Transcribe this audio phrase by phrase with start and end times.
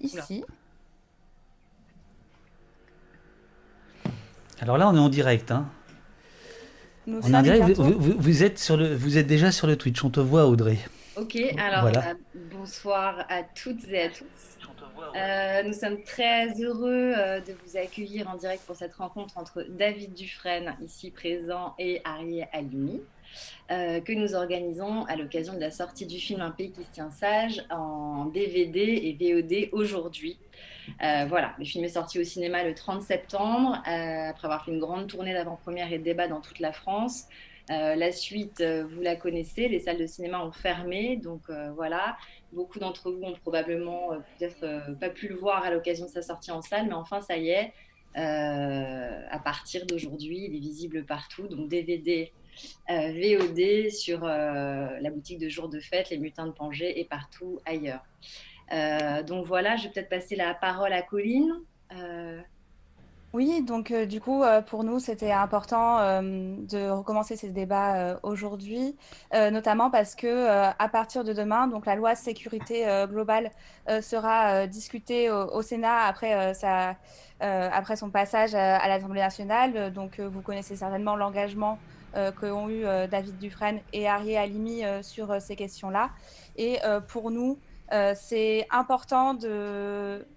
[0.00, 0.44] ici.
[4.60, 5.50] Alors là, on est en direct.
[5.50, 5.68] Hein.
[7.06, 10.02] Nous on direct, vous, êtes sur le, vous êtes déjà sur le Twitch.
[10.02, 10.78] On te voit, Audrey.
[11.16, 12.14] Ok, alors euh,
[12.52, 14.24] bonsoir à toutes et à tous.
[15.14, 19.64] Euh, nous sommes très heureux euh, de vous accueillir en direct pour cette rencontre entre
[19.68, 22.46] David Dufresne, ici présent, et Arié
[23.68, 26.90] Alimi, que nous organisons à l'occasion de la sortie du film Un pays qui se
[26.90, 30.38] tient sage en DVD et VOD aujourd'hui.
[31.00, 35.06] voilà, le film est sorti au cinéma le 30 septembre, après avoir fait une grande
[35.06, 37.26] tournée d'avant-première et de débat dans toute la France.
[37.70, 41.72] Euh, la suite, euh, vous la connaissez, les salles de cinéma ont fermé, donc euh,
[41.72, 42.16] voilà.
[42.52, 46.52] Beaucoup d'entre vous ont probablement peut-être pas pu le voir à l'occasion de sa sortie
[46.52, 47.72] en salle, mais enfin ça y est,
[48.14, 52.32] à partir d'aujourd'hui, il est visible partout, donc DVD,
[52.88, 58.04] VOD sur la boutique de jour de fête, les Mutins de Pangée et partout ailleurs.
[59.24, 61.52] donc voilà, je vais peut-être passer la parole à Colline.
[63.36, 68.18] Oui, donc euh, du coup, euh, pour nous, c'était important euh, de recommencer ces débats
[68.22, 68.96] aujourd'hui,
[69.34, 73.50] notamment parce que à partir de demain, donc la loi sécurité globale
[74.00, 76.96] sera discutée au, Sénat après sa,
[77.40, 79.92] après son passage à, l'Assemblée nationale.
[79.92, 81.78] Donc, vous connaissez certainement l'engagement
[82.40, 86.10] qu'ont eu David Dufresne et Arié Alimi sur ces questions-là.
[86.56, 86.78] Et
[87.08, 87.58] pour nous,
[87.92, 89.38] euh, c'est important.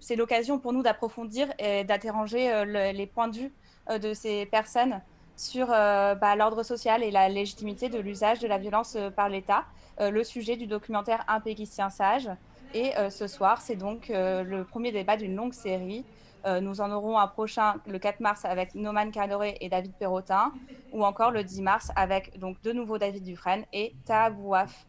[0.00, 3.52] C'est l'occasion pour nous d'approfondir et d'interroger euh, les points de vue
[3.88, 5.00] euh, de ces personnes
[5.36, 9.64] sur bah, l'ordre social et la légitimité de l'usage de la violence par l'État.
[9.98, 12.28] le sujet du documentaire Un sage.
[12.74, 16.04] Et ce soir, c'est donc le premier débat d'une longue série.
[16.60, 20.52] Nous en aurons un prochain le 4 mars avec Noman Cadoré et David Perrotin,
[20.92, 24.86] ou encore le 10 mars avec donc de nouveau David Dufresne et Taabouaf.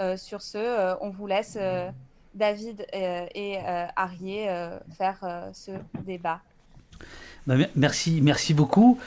[0.00, 1.88] Euh, sur ce, euh, on vous laisse euh,
[2.34, 3.58] David et
[3.94, 4.48] Arié
[4.96, 5.70] faire ce
[6.00, 6.40] débat.
[7.46, 8.98] Bah, merci, merci beaucoup.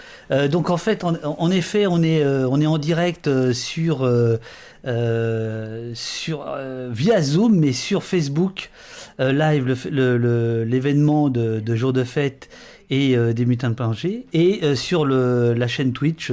[0.51, 4.07] donc en fait, en, effet, on est, on est en direct sur,
[5.95, 6.45] sur
[6.91, 8.69] via Zoom, mais sur Facebook
[9.17, 12.49] live, l'événement de, jour de fête
[12.91, 16.31] et des mutins de plongée, et sur la chaîne Twitch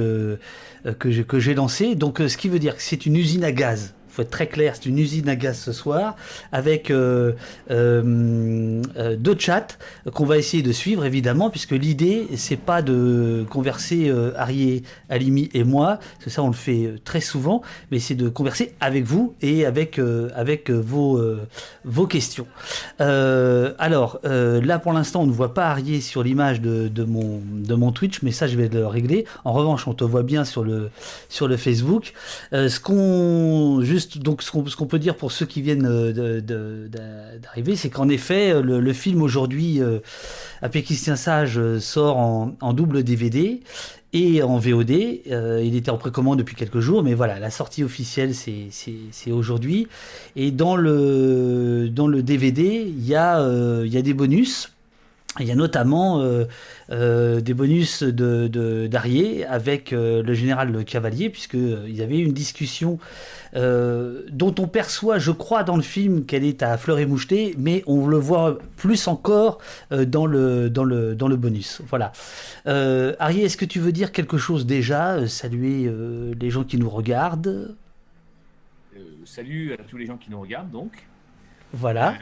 [0.99, 1.95] que j'ai lancée.
[1.95, 4.73] Donc ce qui veut dire que c'est une usine à gaz faut être très clair,
[4.75, 6.15] c'est une usine à gaz ce soir,
[6.51, 7.33] avec euh,
[7.69, 9.67] euh, euh, deux chats
[10.13, 15.63] qu'on va essayer de suivre évidemment, puisque l'idée c'est pas de converser Arié, Alimi et
[15.63, 17.61] moi, parce que ça on le fait très souvent,
[17.91, 19.99] mais c'est de converser avec vous et avec
[20.35, 21.21] avec vos
[21.83, 22.47] vos questions.
[22.99, 27.75] alors là pour l'instant on ne voit pas Arié sur l'image de, de, mon de
[27.75, 29.25] mon Twitch, mais ça je vais le régler.
[29.43, 30.89] En revanche on te voit bien sur le
[31.27, 32.13] sur le Facebook.
[32.51, 36.41] ce qu'on juste donc ce qu'on peut dire pour ceux qui viennent euh,
[37.39, 39.99] d'arriver, c'est qu'en effet, euh, le, film aujourd'hui, euh,
[40.61, 40.69] à
[41.15, 43.61] Sage, sort en, double DVD
[44.13, 44.91] et en VOD.
[44.91, 49.87] il était en précommande depuis quelques jours, mais voilà, la sortie officielle, c'est aujourd'hui.
[50.35, 54.74] Et dans le, dans le DVD, il y a des bonus.
[55.39, 56.23] Il y a notamment
[56.89, 62.99] des bonus de d'Arié avec le général Cavalier, puisqu'il y avait une discussion
[63.55, 67.55] euh, dont on perçoit, je crois, dans le film qu'elle est à fleur et moucheté,
[67.57, 69.59] mais on le voit plus encore
[69.91, 71.81] euh, dans, le, dans, le, dans le bonus.
[71.87, 72.11] Voilà.
[72.67, 75.91] Euh, est-ce que tu veux dire quelque chose déjà euh, Saluer
[76.39, 77.75] les gens qui nous regardent?
[79.25, 80.91] Salut à tous les gens qui nous regardent, donc.
[81.75, 82.17] Voilà.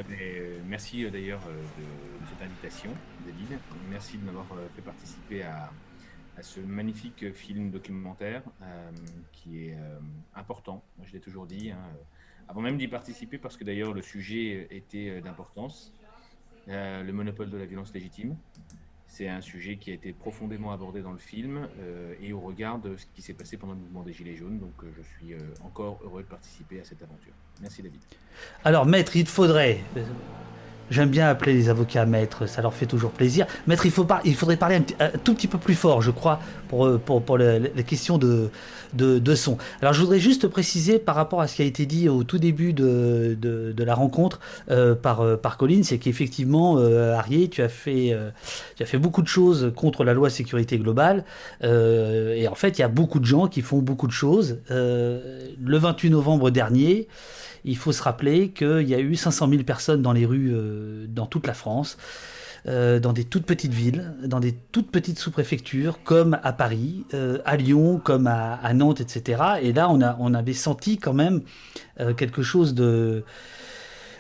[0.66, 1.42] merci d'ailleurs
[1.78, 1.84] de,
[2.28, 2.90] cette invitation,
[3.24, 3.60] David.
[3.88, 5.70] Merci de m'avoir fait participer à,
[6.42, 8.90] ce magnifique film documentaire euh,
[9.32, 10.00] qui est euh,
[10.34, 10.84] important.
[10.98, 11.78] Moi, je l'ai toujours dit, hein,
[12.48, 15.94] avant même d'y participer, parce que d'ailleurs le sujet était euh, d'importance.
[16.66, 18.36] le monopole de la violence légitime.
[19.16, 21.68] C'est un sujet qui a été profondément abordé dans le film
[22.20, 24.58] et au regard de ce qui s'est passé pendant le mouvement des Gilets jaunes.
[24.58, 27.34] Donc je suis encore heureux de participer à cette aventure.
[27.62, 28.02] Merci David.
[28.64, 29.82] Alors maître, il faudrait
[30.90, 33.46] J'aime bien appeler les avocats maîtres, ça leur fait toujours plaisir.
[33.68, 36.86] Maître, il, faut il faudrait parler un, tout petit peu plus fort, je crois, pour,
[36.86, 38.50] euh, pour, pour les, questions de,
[38.94, 39.58] de, son.
[39.82, 42.38] Alors, je voudrais juste préciser par rapport à ce qui a été dit au tout
[42.38, 44.40] début de, de, la rencontre
[44.72, 48.16] euh, par, euh, par Colline, c'est qu'effectivement, euh, Arié, tu as, fait,
[48.76, 51.26] tu as fait beaucoup de choses contre la loi sécurité globale.
[51.62, 54.60] et en fait, il y a beaucoup de gens qui font beaucoup de choses.
[54.70, 57.08] le 28 novembre dernier,
[57.66, 61.06] il faut se rappeler qu'il y a eu 500 000 personnes dans les rues euh,
[61.08, 61.98] dans toute la France,
[62.68, 67.40] euh, dans des toutes petites villes, dans des toutes petites sous-préfectures, comme à Paris, euh,
[67.46, 69.42] à Lyon, comme à, Nantes, etc.
[69.62, 71.42] Et là, on, avait senti quand même
[72.18, 73.24] quelque chose de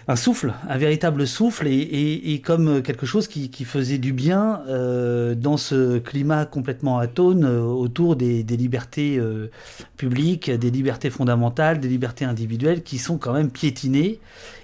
[0.08, 5.56] un souffle, un véritable souffle, et, comme quelque chose qui, faisait du bien euh, dans
[5.58, 9.50] ce climat complètement atone euh, autour des, libertés euh,
[9.96, 14.20] publiques, des libertés fondamentales, des libertés individuelles qui sont quand même piétinées.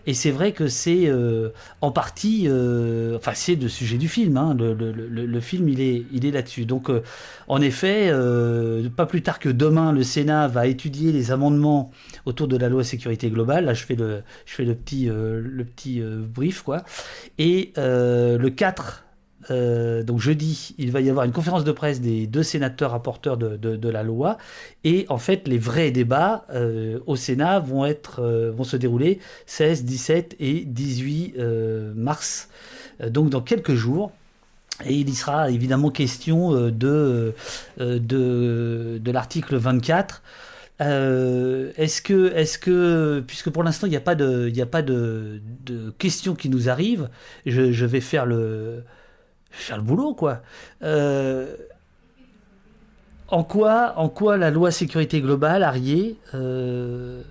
[0.09, 1.11] Et c'est vrai que c'est
[1.81, 2.50] en partie,
[3.15, 4.38] enfin c'est le sujet du film.
[4.38, 4.56] Hein.
[4.57, 6.65] le, film il est, il est là-dessus.
[6.65, 6.89] Donc
[7.47, 8.11] en effet,
[8.95, 11.91] pas plus tard que demain, le Sénat va étudier les amendements
[12.25, 13.65] autour de la loi sécurité globale.
[13.65, 15.09] Là, je fais le, je fais le petit
[15.59, 16.83] le petit euh, brief, quoi.
[17.38, 19.05] Et euh, le 4,
[19.51, 23.38] euh, donc jeudi, il va y avoir une conférence de presse des deux sénateurs rapporteurs
[23.38, 24.38] de, la loi.
[24.84, 26.46] Et en fait, les vrais débats
[27.07, 28.22] au Sénat vont, être,
[28.56, 31.36] vont se dérouler 16, 17 et 18
[31.96, 32.50] mars.
[33.07, 34.12] donc dans quelques jours.
[34.86, 37.34] Et il y sera évidemment question de,
[37.78, 40.22] de, l'article 24
[40.81, 44.81] euh, est-ce que, est-ce que, puisque pour l'instant il n'y a pas de, a pas
[44.81, 45.42] de,
[45.98, 47.10] questions qui nous arrivent,
[47.46, 48.84] je vais faire le,
[49.50, 50.42] faire le boulot quoi.
[50.84, 51.56] Euh,
[53.28, 57.22] en quoi, en quoi la loi sécurité globale, Arié, euh,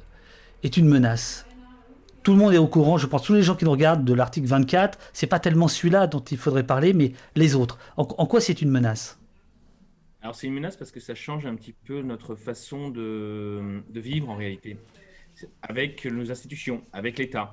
[0.62, 1.44] est une menace?
[2.22, 4.12] Tout le monde est au courant, je pense, tous les gens qui nous regardent de
[4.12, 7.78] l'article 24, c'est pas tellement celui-là dont il faudrait parler, mais les autres.
[7.96, 9.18] en quoi c'est une menace?
[10.20, 14.28] Alors c'est une menace parce que ça change un petit peu notre façon de, vivre
[14.30, 14.76] en réalité,
[15.62, 17.52] avec nos institutions, avec l'État.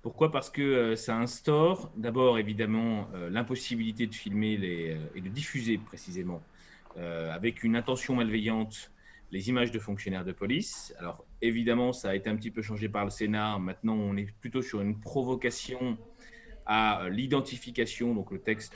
[0.00, 0.30] Pourquoi?
[0.30, 5.78] Parce que euh, ça instaure d'abord évidemment euh, l'impossibilité de filmer euh, et de diffuser
[5.78, 6.42] précisément
[6.94, 8.92] avec une intention malveillante
[9.30, 10.94] les images de fonctionnaires de police.
[10.98, 13.58] Alors évidemment ça a été un petit peu changé par le Sénat.
[13.58, 15.96] Maintenant on est plutôt sur une provocation
[16.66, 18.74] à l'identification, donc le texte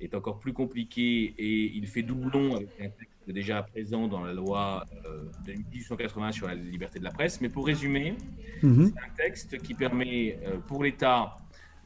[0.00, 4.32] est encore plus compliqué et il fait doublon avec un texte déjà présent dans la
[4.32, 7.40] loi euh, de 1880 sur la liberté de la presse.
[7.40, 8.14] Mais pour résumer,
[8.62, 8.86] mhm.
[8.86, 11.38] c'est un texte qui permet euh, pour l'État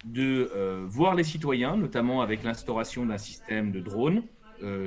[0.04, 4.22] de euh, voir les citoyens, notamment avec l'instauration d'un système de drones,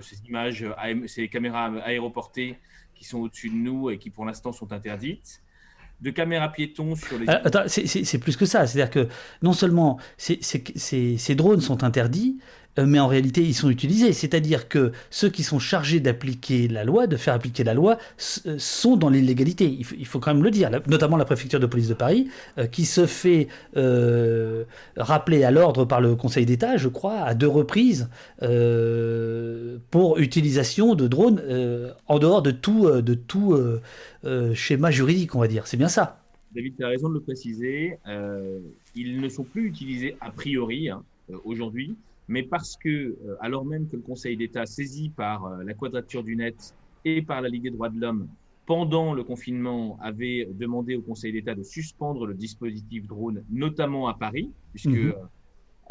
[0.02, 0.64] ces images,
[1.08, 2.60] ces caméras aéroportées
[2.94, 5.42] qui sont au-dessus de nous et qui pour l'instant sont interdites
[6.04, 7.26] de caméras piétons sur les.
[7.68, 8.68] c'est plus que ça.
[8.68, 9.08] C'est-à-dire que
[9.42, 12.38] non seulement ces drones sont interdits,
[12.78, 14.14] mais en réalité ils sont utilisés.
[14.14, 17.98] C'est-à-dire que ceux qui sont chargés d'appliquer la loi, de faire appliquer la loi,
[18.46, 19.66] euh, sont dans l'illégalité.
[19.66, 22.86] Il, faut quand même le dire, notamment la préfecture de police de Paris, euh, qui
[22.86, 23.48] se fait
[24.96, 28.10] rappeler à l'ordre par le Conseil d'État, je crois, à deux reprises,
[29.92, 31.42] pour utilisation de drones
[32.08, 33.58] en dehors de tout, de tout
[34.54, 35.68] schéma juridique, on va dire.
[35.68, 36.20] C'est bien ça.
[36.56, 37.98] David, tu as raison de le préciser.
[38.96, 41.04] ils ne sont plus utilisés a priori hein,
[41.44, 41.96] aujourd'hui
[42.28, 46.24] mais parce que, euh, alors même que le Conseil d'État, saisi par euh, la Quadrature
[46.24, 46.74] du Net
[47.06, 48.28] et par la Ligue des droits de l'homme,
[48.66, 54.14] pendant le confinement, avait demandé au Conseil d'État de suspendre le dispositif drone, notamment à
[54.14, 55.14] Paris, puisque mhm.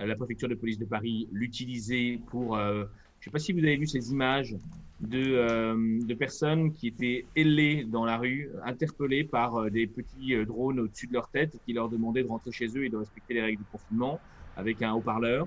[0.01, 2.57] euh, la préfecture de police de Paris l'utilisait pour...
[2.57, 2.87] je ne
[3.21, 4.57] sais pas si vous avez vu ces images
[5.01, 11.09] de, de personnes qui étaient ailées dans la rue, interpellées par des petits drones au-dessus
[11.09, 13.59] de leur tête qui leur demandaient de rentrer chez eux et de respecter les règles
[13.59, 14.19] du confinement
[14.57, 15.47] avec un haut-parleur.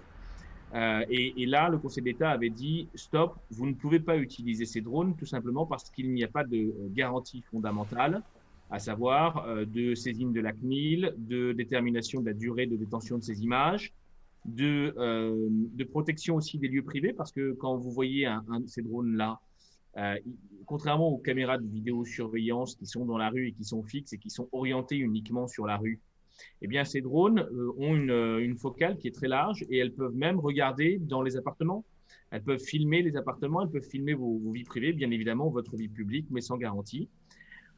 [0.74, 4.82] Euh, et, là, le Conseil d'État avait dit stop, vous ne pouvez pas utiliser ces
[4.82, 8.24] drones tout simplement parce qu'il n'y a pas de euh, garantie fondamentale,
[8.72, 13.18] à savoir euh, de saisine de la CNIL, de détermination de la durée de détention
[13.18, 13.94] de ces images,
[14.46, 14.94] de,
[15.92, 18.28] protection aussi des lieux privés parce que quand vous voyez
[18.68, 19.40] ces drones-là,
[20.66, 24.20] contrairement aux caméras de vidéosurveillance qui sont dans la rue et qui sont fixes et
[24.20, 26.00] qui sont orientées uniquement sur la rue,
[26.62, 29.94] eh bien, ces drones euh, ont euh, une, focale qui est très large et elles
[29.94, 31.86] peuvent même regarder dans les appartements.
[32.32, 35.88] Elles peuvent filmer les appartements, elles peuvent filmer vos, vies privées, bien évidemment, votre vie
[35.88, 37.10] publique, mais sans garantie.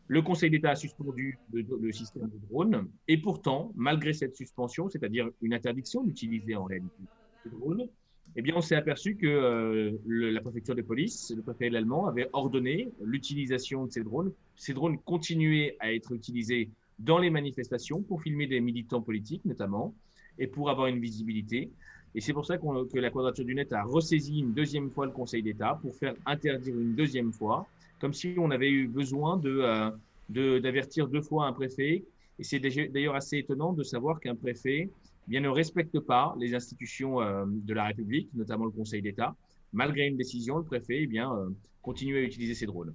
[0.07, 5.29] Le Conseil d'État a suspendu le, système de drones et pourtant, malgré cette suspension, c'est-à-dire
[5.41, 7.03] une interdiction d'utiliser en réalité
[7.43, 7.87] ces drones,
[8.35, 12.29] eh bien, on s'est aperçu que euh, la préfecture de police, le préfet allemand, avait
[12.33, 14.31] ordonné l'utilisation de ces drones.
[14.55, 16.69] Ces drones continuaient à être utilisés
[16.99, 19.93] dans les manifestations pour filmer des militants politiques notamment
[20.39, 21.69] et pour avoir une visibilité.
[22.15, 25.11] Et c'est pour ça que la Quadrature du Net a ressaisi une deuxième fois le
[25.11, 27.67] Conseil d'État pour faire interdire une deuxième fois,
[27.99, 32.03] comme si on avait eu besoin de euh, d'avertir deux fois un préfet.
[32.39, 36.53] Et c'est d'ailleurs assez étonnant de savoir qu'un préfet eh bien, ne respecte pas les
[36.53, 39.35] institutions euh, de la République, notamment le Conseil d'État.
[39.73, 41.49] Malgré une décision, le préfet eh bien, euh,
[41.81, 42.93] continue à utiliser ses drones.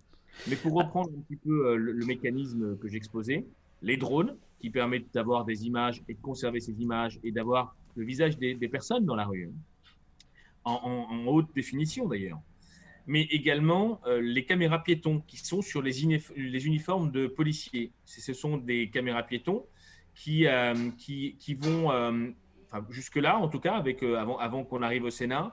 [0.49, 3.45] Mais pour reprendre un petit peu le mécanisme que j'exposais,
[3.83, 8.05] les drones, qui permettent d'avoir des images et de conserver ces images et d'avoir le
[8.05, 9.51] visage des, personnes dans la rue,
[10.65, 12.41] en, haute définition d'ailleurs.
[13.09, 17.91] Mais également euh, les caméras piétons qui sont sur les, uniformes de policiers.
[18.05, 19.67] Ce sont des caméras piétons
[20.15, 20.47] qui,
[20.99, 25.53] qui, qui, vont, enfin, jusque-là en tout cas, avec, avant qu'on arrive au Sénat,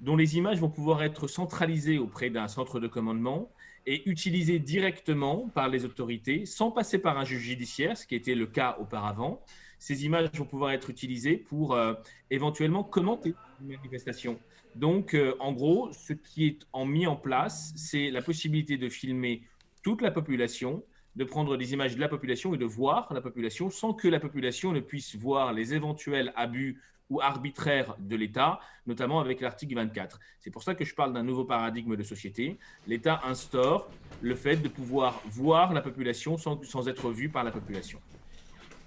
[0.00, 3.50] dont les images vont pouvoir être centralisées auprès d'un centre de commandement
[3.86, 8.34] et utilisées directement par les autorités sans passer par un juge judiciaire, ce qui était
[8.34, 9.40] le cas auparavant.
[9.78, 11.94] Ces images vont pouvoir être utilisées pour euh,
[12.30, 14.38] éventuellement commenter une manifestation.
[14.74, 19.42] Donc, euh, en gros, ce qui est mis en place, c'est la possibilité de filmer
[19.82, 20.82] toute la population,
[21.14, 24.20] de prendre des images de la population et de voir la population sans que la
[24.20, 30.18] population ne puisse voir les éventuels abus ou arbitraire de l'État, notamment avec l'article 24.
[30.40, 32.58] C'est pour ça que je parle d'un nouveau paradigme de société.
[32.86, 33.88] L'État instaure
[34.22, 38.00] le fait de pouvoir voir la population sans, être vu par la population.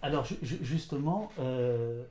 [0.01, 2.03] Alors justement, euh,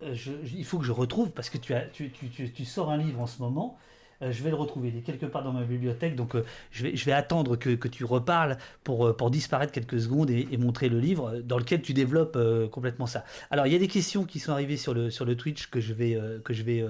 [0.00, 3.97] il faut que je retrouve, parce que tu, sors un livre en ce moment euh,
[4.20, 4.88] je vais le retrouver.
[4.88, 7.70] Il est quelque part dans ma bibliothèque, donc euh, je, vais, je vais attendre que,
[7.70, 11.82] que tu reparles pour, euh, pour disparaître quelques secondes et, montrer le livre dans lequel
[11.82, 12.36] tu développes
[12.72, 13.24] complètement ça.
[13.50, 15.80] Alors, il y a des questions qui sont arrivées sur le, sur le Twitch que
[15.80, 16.84] je vais, que je vais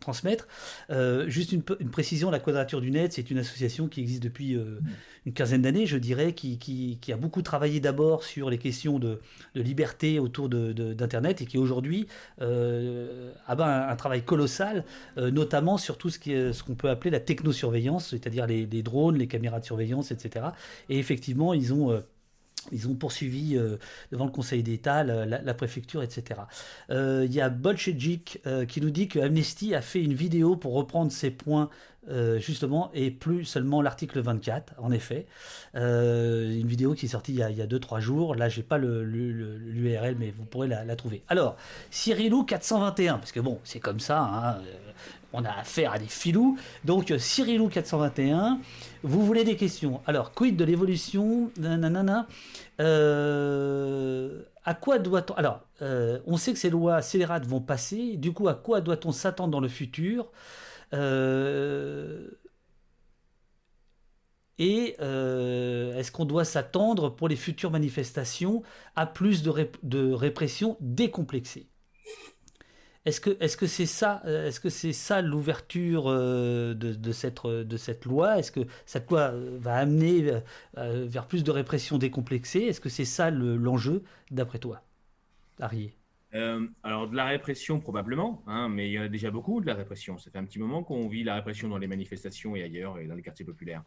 [0.00, 0.48] transmettre.
[1.28, 4.58] juste une, une, précision, la Quadrature du Net, c'est une association qui existe depuis
[5.24, 8.98] une quinzaine d'années, je dirais, qui, qui, qui, a beaucoup travaillé d'abord sur les questions
[8.98, 9.20] de,
[9.54, 12.08] de liberté autour d'Internet de, et qui aujourd'hui
[12.40, 14.84] a ben, un, un, travail colossal,
[15.16, 19.60] notamment sur tout ce ce qu'on peut appeler la technosurveillance, c'est-à-dire les, drones, les caméras
[19.60, 20.46] de surveillance, etc.
[20.88, 21.90] Et effectivement, ils ont...
[21.90, 22.00] Euh,
[22.70, 23.76] ils ont poursuivi euh,
[24.12, 26.42] devant le Conseil d'État, la, préfecture, etc.
[26.90, 28.38] Euh, il y a Bolchedjik
[28.68, 31.70] qui nous dit que Amnesty a fait une vidéo pour reprendre ces points
[32.38, 35.26] justement, et plus seulement l'article 24, en effet.
[35.74, 38.36] Une vidéo qui est sortie il y a 2-3 jours.
[38.36, 41.24] Là, j'ai pas l'URL, mais vous pourrez la, trouver.
[41.26, 41.56] Alors,
[41.90, 44.58] Cyrilou 421, parce que bon, c'est comme ça, hein,
[45.32, 46.58] on a affaire à des filous.
[46.84, 48.60] Donc, Cyrilou 421,
[49.02, 50.00] vous voulez des questions.
[50.06, 52.26] Alors, quid de l'évolution Nanana.
[52.78, 55.34] à quoi doit-on.
[55.34, 58.16] Alors, on sait que ces lois scélérates vont passer.
[58.16, 60.30] Du coup, à quoi doit-on s'attendre dans le futur
[60.94, 62.28] euh,
[64.58, 68.62] et euh, est-ce qu'on doit s'attendre pour les futures manifestations
[68.96, 71.71] à plus de répression décomplexée?
[73.04, 77.46] Est-ce que est-ce que c'est ça euh, est-ce que c'est ça l'ouverture de, de, cette
[77.46, 78.38] de cette loi?
[78.38, 80.30] Est-ce que cette loi va amener
[80.76, 82.60] vers plus de répression décomplexée?
[82.60, 84.82] Est-ce que c'est ça l'enjeu d'après toi,
[85.58, 85.96] Arié
[86.34, 89.66] euh, alors, de la répression, probablement, hein, mais il y en a déjà beaucoup de
[89.66, 90.16] la répression.
[90.18, 93.06] Ça fait un petit moment qu'on vit la répression dans les manifestations et ailleurs, et
[93.06, 93.82] dans les quartiers populaires.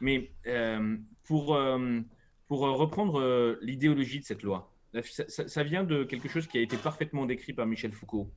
[0.00, 2.00] Mais euh, pour, euh,
[2.48, 7.26] pour reprendre l'idéologie de cette loi, ça, vient de quelque chose qui a été parfaitement
[7.26, 8.30] décrit par Michel Foucault,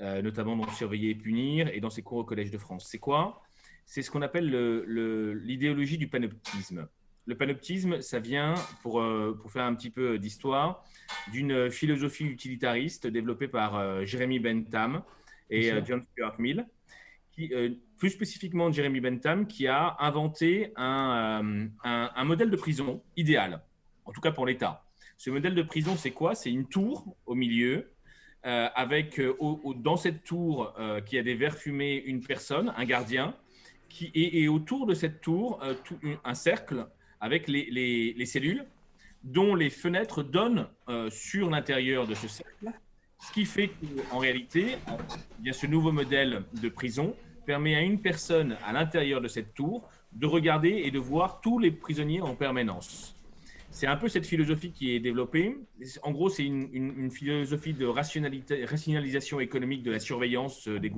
[0.00, 2.86] notamment dans Surveiller et punir et dans ses cours au Collège de France.
[2.88, 3.42] C'est quoi?
[3.84, 4.48] C'est ce qu'on appelle
[5.44, 6.88] l'idéologie du panoptisme.
[7.26, 9.02] Le panoptisme, ça vient, pour,
[9.40, 10.84] pour faire un petit peu d'histoire,
[11.32, 15.02] d'une philosophie utilitariste développée par euh, Jeremy Bentham
[15.48, 16.66] et euh, John Stuart Mill.
[17.32, 23.62] Qui, euh, plus spécifiquement Jeremy Bentham, qui a inventé un, un, modèle de prison idéal,
[24.04, 24.84] en tout cas pour l'État.
[25.16, 26.34] Ce modèle de prison, c'est quoi?
[26.34, 27.92] C'est une tour au milieu,
[28.42, 29.20] avec
[29.76, 30.74] dans cette tour
[31.06, 33.34] qui a des verres fumés, une personne, un gardien,
[33.88, 35.60] qui, et, autour de cette tour,
[36.24, 36.86] un cercle
[37.20, 38.64] avec les, les, les cellules
[39.22, 42.72] dont les fenêtres donnent euh, sur l'intérieur de ce cercle,
[43.20, 43.70] ce qui fait
[44.10, 44.76] qu'en réalité,
[45.38, 49.88] bien, ce nouveau modèle de prison permet à une personne à l'intérieur de cette tour
[50.12, 53.14] de regarder et de voir tous les prisonniers en permanence.
[53.72, 55.56] C'est un peu cette philosophie qui est développée.
[56.02, 60.90] En gros, c'est une, philosophie de rationalisation économique de la surveillance des,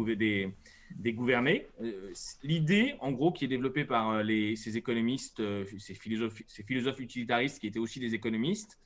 [0.96, 1.68] des, gouvernés.
[1.82, 2.12] Euh,
[2.42, 7.66] l'idée, en gros, qui est développée par euh, ces économistes, euh, ces philosophes, utilitaristes qui
[7.66, 8.78] étaient aussi des économistes,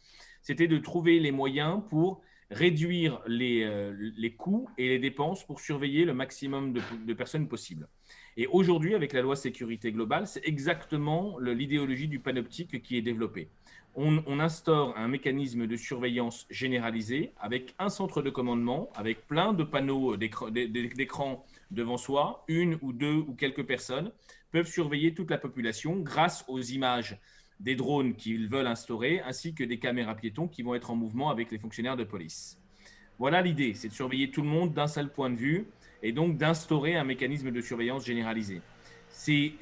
[0.42, 3.68] c'était de trouver les moyens pour réduire les,
[4.16, 7.88] les coûts et les dépenses pour surveiller le maximum de, de personnes possible.
[8.36, 13.48] Et aujourd'hui, avec la loi sécurité globale, c'est exactement l'idéologie du panoptique qui est développée.
[13.98, 19.64] On, instaure un mécanisme de surveillance généralisé avec un centre de commandement, avec plein de
[19.64, 24.12] panneaux d'écran devant soi, une ou deux ou quelques personnes
[24.50, 27.18] peuvent surveiller toute la population grâce aux images
[27.58, 31.30] des drones qu'ils veulent instaurer, ainsi que des caméras piétons qui vont être en mouvement
[31.30, 32.60] avec les fonctionnaires de police.
[33.18, 35.68] Voilà l'idée, c'est de surveiller tout le monde d'un seul point de vue
[36.02, 38.60] et donc d'instaurer un mécanisme de surveillance généralisé.
[39.08, 39.54] C'est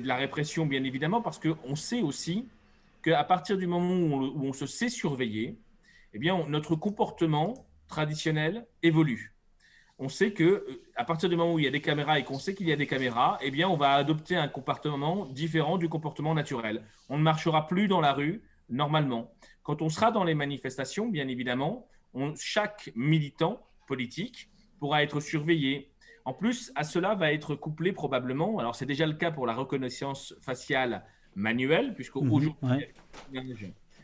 [0.00, 2.46] de la répression, bien évidemment, parce qu'on sait aussi
[3.04, 5.60] qu'à partir du moment où on, se sait surveiller,
[6.12, 9.34] eh bien, notre comportement traditionnel évolue
[9.98, 12.24] on sait que euh, à partir du moment où il y a des caméras et
[12.24, 15.78] qu'on sait qu'il y a des caméras, eh bien, on va adopter un comportement différent
[15.78, 16.84] du comportement naturel.
[17.08, 19.32] On ne marchera plus dans la rue normalement.
[19.62, 21.88] Quand on sera dans les manifestations, bien évidemment,
[22.36, 25.92] chaque militant politique pourra être surveillé.
[26.24, 29.54] En plus, à cela va être couplé probablement, alors c'est déjà le cas pour la
[29.54, 32.52] reconnaissance faciale manuelle, puisque mhm, aujourd'hui,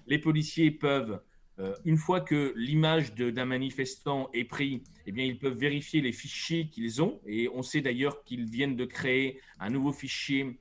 [0.06, 1.20] les policiers peuvent,
[1.58, 6.12] euh, une fois que l'image d'un manifestant est prise, eh bien, ils peuvent vérifier les
[6.12, 7.20] fichiers qu'ils ont.
[7.26, 10.58] Et on sait d'ailleurs qu'ils viennent de créer un nouveau fichier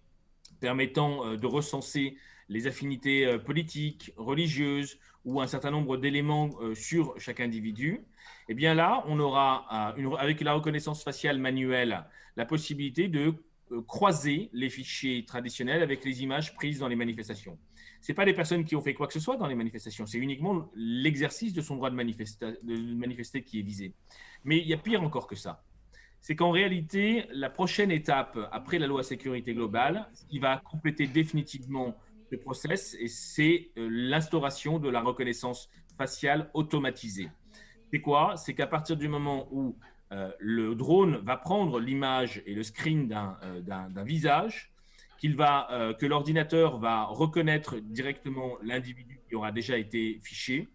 [0.60, 2.18] permettant euh, de recenser
[2.50, 8.06] les affinités euh, politiques, religieuses ou un certain nombre d'éléments sur chaque individu,
[8.48, 9.68] eh bien là, on aura,
[10.18, 12.06] avec la reconnaissance faciale manuelle,
[12.38, 13.34] la possibilité de
[13.88, 17.58] croiser les fichiers traditionnels avec les images prises dans les manifestations.
[18.02, 20.18] Ce pas les personnes qui ont fait quoi que ce soit dans les manifestations, c'est
[20.18, 23.94] uniquement l'exercice de son droit de manifester, qui est visé.
[24.44, 25.64] Mais il y a pire encore que ça.
[26.22, 31.96] C'est qu'en réalité, la prochaine étape après la loi sécurité globale, qui va compléter définitivement
[32.32, 37.30] le process c'est euh, l'instauration de la reconnaissance faciale automatisée.
[37.92, 38.36] C'est quoi?
[38.38, 39.76] C'est qu'à partir du moment où
[40.12, 44.72] euh, le drone va prendre l'image et le screen d'un euh, visage,
[45.36, 45.68] va,
[46.00, 50.70] que l'ordinateur va reconnaître directement l'individu qui aura déjà été fiché,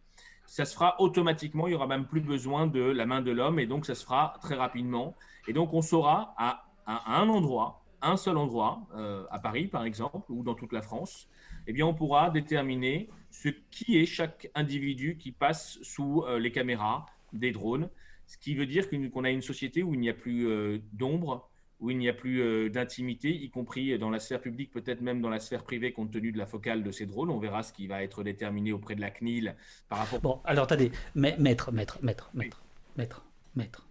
[0.44, 3.58] ça se fera automatiquement, il n'y aura même plus besoin de la main de l'homme
[3.58, 5.16] et donc ça se fera très rapidement.
[5.48, 8.86] Et donc on saura à, un endroit, un seul endroit,
[9.30, 11.28] à Paris par exemple, ou dans toute la France,
[11.66, 16.52] eh bien, on pourra déterminer ce qui est chaque individu qui passe sous euh, les
[16.52, 17.88] caméras des drones,
[18.26, 21.50] ce qui veut dire qu'on a une société où il n'y a plus euh, d'ombre,
[21.80, 25.20] où il n'y a plus euh, d'intimité, y compris dans la sphère publique, peut-être même
[25.20, 27.30] dans la sphère privée, compte tenu de la focale de ces drones.
[27.30, 29.56] On verra ce qui va être déterminé auprès de la CNIL
[29.88, 30.20] par rapport.
[30.20, 32.62] Bon, alors attendez, maître, maître, maître, maître,
[32.96, 33.88] maître, maître.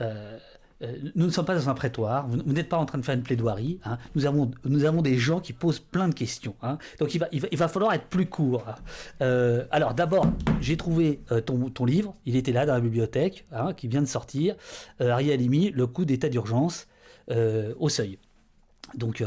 [0.00, 0.38] Euh,
[1.14, 3.22] nous ne sommes pas dans un prétoire, vous, n'êtes pas en train de faire une
[3.22, 3.98] plaidoirie, hein.
[4.14, 6.78] nous, avons, des gens qui posent plein de questions, hein.
[6.98, 8.64] donc il va, falloir être plus court.
[8.68, 8.74] Hein.
[9.22, 10.26] Euh, alors d'abord,
[10.60, 14.56] j'ai trouvé euh, ton, livre, il était là dans la bibliothèque, qui vient de sortir,
[15.00, 16.86] Ariel Alimi, Le coup d'état d'urgence
[17.28, 18.18] au seuil.
[18.94, 19.22] Donc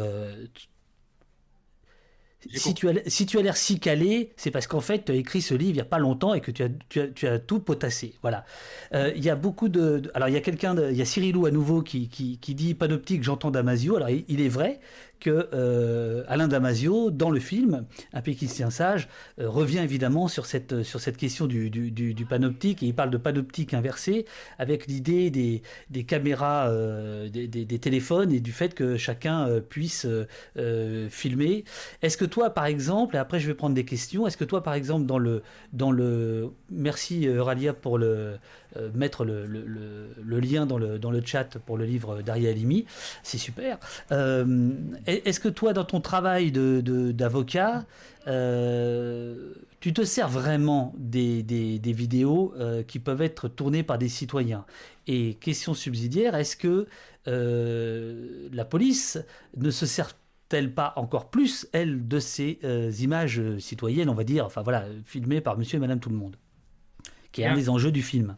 [2.53, 5.15] si tu, as, si tu as l'air si calé, c'est parce qu'en fait, tu as
[5.15, 7.27] écrit ce livre il n'y a pas longtemps et que tu as, tu as, tu
[7.27, 8.15] as tout potassé.
[8.21, 8.45] Voilà.
[8.93, 10.03] Euh, il y a beaucoup de.
[10.13, 12.73] Alors, il y a quelqu'un, il y a Cyrilou à nouveau qui, qui, qui dit
[12.73, 13.97] panoptique, j'entends Damasio.
[13.97, 14.79] Alors, il, est vrai
[15.19, 20.83] que euh, Alain Damasio, dans le film, Un péquistien sage, euh, revient évidemment sur cette,
[20.83, 24.25] sur cette question du, du, panoptique, et il parle de panoptique inversé,
[24.57, 30.07] avec l'idée des, des caméras, euh, des, des, téléphones, et du fait que chacun puisse
[31.09, 31.63] filmer.
[32.01, 34.63] Est-ce que toi, par exemple, et après je vais prendre des questions, est-ce que toi,
[34.63, 35.41] par exemple, dans le...
[35.73, 38.37] Dans le merci Ralia pour le,
[38.77, 39.47] euh, mettre le,
[40.39, 42.85] lien dans le, dans le chat pour le livre d'Ariel Halimi.
[43.23, 43.79] C'est super.
[44.11, 44.69] Euh,
[45.07, 51.93] est-ce que toi, dans ton travail d'avocat, de, euh, tu te sers vraiment des, des,
[51.93, 52.53] vidéos
[52.87, 54.65] qui peuvent être tournées par des citoyens?
[55.07, 56.87] Et question subsidiaire, est-ce que
[57.25, 59.17] la police
[59.57, 60.15] ne se sert
[60.51, 62.59] elle pas encore plus, elle, de ces
[63.01, 66.35] images citoyennes, on va dire, enfin voilà, filmées par monsieur et madame tout le monde,
[67.31, 68.35] qui est un des enjeux du film?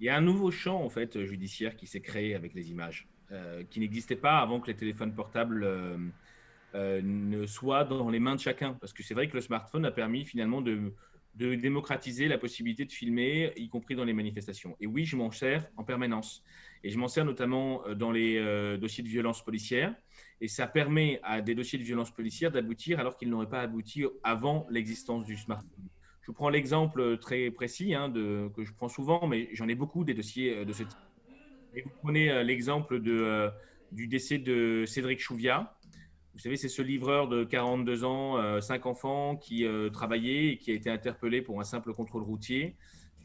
[0.00, 3.08] Il y a un nouveau champ en fait judiciaire qui s'est créé avec les images,
[3.32, 5.96] euh, qui n'existait pas avant que les téléphones portables euh,
[6.74, 8.74] euh, ne soient dans les mains de chacun.
[8.74, 10.92] Parce que c'est vrai que le smartphone a permis finalement de,
[11.34, 14.76] de, démocratiser la possibilité de filmer, y compris dans les manifestations.
[14.80, 16.42] Et oui, je m'en sers en permanence.
[16.84, 18.38] Et je m'en sers notamment dans les
[18.78, 19.94] dossiers de violence policière.
[20.40, 24.04] Et ça permet à des dossiers de violence policière d'aboutir alors qu'ils n'auraient pas abouti
[24.22, 25.88] avant l'existence du smartphone.
[26.26, 30.12] Je prends l'exemple très précis hein, que je prends souvent, mais j'en ai beaucoup des
[30.12, 30.98] dossiers euh, de ce type.
[31.84, 33.48] vous prenez euh, l'exemple euh,
[33.92, 35.78] du décès de Cédric Chouvia.
[36.34, 40.74] Vous savez, c'est ce livreur de 42 ans, 5 enfants, qui travaillait et qui a
[40.74, 42.76] été interpellé pour un simple contrôle routier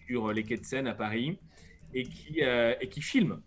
[0.07, 1.37] sur les quais de Seine à Paris
[1.93, 3.41] et qui, et qui filme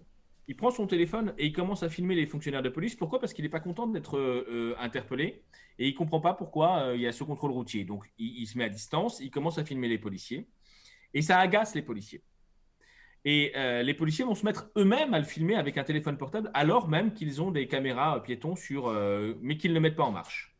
[0.46, 2.94] il prend son téléphone et il commence à filmer les fonctionnaires de police.
[2.94, 3.18] Pourquoi?
[3.18, 5.42] Parce qu'il n'est pas content d'être euh, interpellé
[5.78, 7.84] et il ne comprend pas pourquoi euh, il y a ce contrôle routier.
[7.84, 10.46] Donc il, se met à distance, il commence à filmer les policiers
[11.14, 12.22] et ça agace les policiers.
[13.24, 16.50] Et euh, les policiers vont se mettre eux-mêmes à le filmer avec un téléphone portable
[16.52, 18.92] alors même qu'ils ont des caméras piétons sur,
[19.40, 20.50] mais qu'ils ne mettent pas en marche.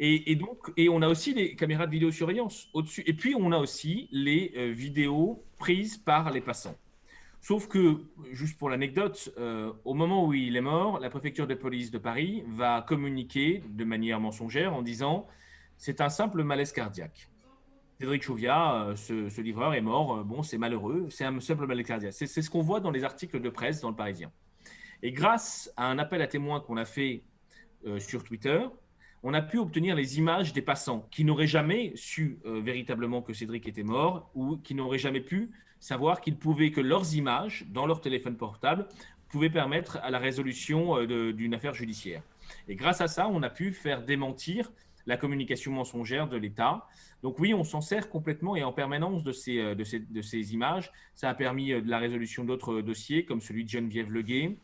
[0.00, 3.02] Et, donc, et on a aussi les caméras de vidéosurveillance au-dessus.
[3.06, 6.76] Et puis on a aussi les vidéos prises par les passants.
[7.40, 11.54] Sauf que, juste pour l'anecdote, euh, au moment où il est mort, la préfecture de
[11.54, 15.26] police de Paris va communiquer de manière mensongère en disant
[15.76, 17.30] c'est un simple malaise cardiaque.
[18.00, 20.18] Cédric Chouvia, euh, ce, livreur, est mort.
[20.18, 22.12] Euh, bon, c'est malheureux, c'est un simple malaise cardiaque.
[22.12, 24.32] C'est ce qu'on voit dans les articles de presse dans le Parisien.
[25.02, 27.22] Et grâce à un appel à témoins qu'on a fait
[28.00, 28.60] sur Twitter,
[29.22, 33.68] on a pu obtenir les images des passants qui n'auraient jamais su véritablement que Cédric
[33.68, 38.00] était mort ou qui n'auraient jamais pu savoir qu'ils pouvaient que leurs images dans leur
[38.00, 38.86] téléphone portable
[39.28, 42.22] pouvaient permettre à la résolution euh, d'une affaire judiciaire.
[42.66, 44.72] Et grâce à ça, on a pu faire démentir
[45.06, 46.86] la communication mensongère de l'État.
[47.22, 50.22] Donc oui, on s'en sert complètement et en permanence de ces, euh, de ces, de
[50.22, 50.92] ces images.
[51.14, 54.56] Ça a permis de la résolution d'autres dossiers, comme celui de Geneviève Leguet,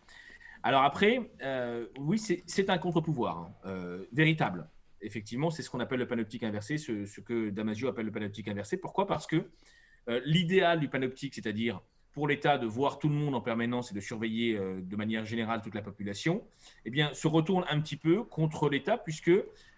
[0.64, 4.66] alors après, euh, oui, c'est un contre-pouvoir hein, euh, véritable.
[5.02, 8.78] Effectivement, c'est ce qu'on appelle le panoptique inversé, ce, que Damasio appelle le panoptique inversé.
[8.78, 9.06] Pourquoi?
[9.06, 9.42] Parce que euh,
[10.24, 11.80] l'idéal du panoptique, c'est-à-dire
[12.12, 15.62] pour l'État de voir tout le monde en permanence et de surveiller de manière générale
[15.62, 16.44] toute la population,
[16.84, 19.32] eh bien, se retourne un petit peu contre l'État puisque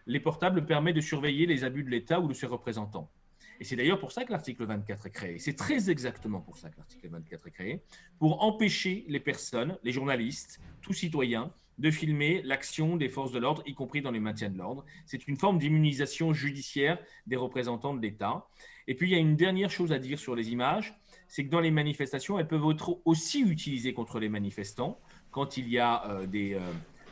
[0.06, 3.10] les portables permettent de surveiller les abus de l'État ou de ses représentants.
[3.58, 5.38] Et c'est d'ailleurs pour ça que l'article 24 est créé.
[5.38, 7.82] C'est très exactement pour ça que l'article 24 est créé,
[8.18, 13.62] pour empêcher les personnes, les journalistes, tout citoyen, de filmer l'action des forces de l'ordre,
[13.66, 14.84] y compris dans les maintiens de l'ordre.
[15.04, 18.46] C'est une forme d'immunisation judiciaire des représentants de l'État.
[18.88, 20.94] Et puis, il y a une dernière chose à dire sur les images,
[21.29, 24.99] c'est que dans les manifestations, elles peuvent être aussi utilisées contre les manifestants
[25.31, 26.61] quand il y a euh, des, euh,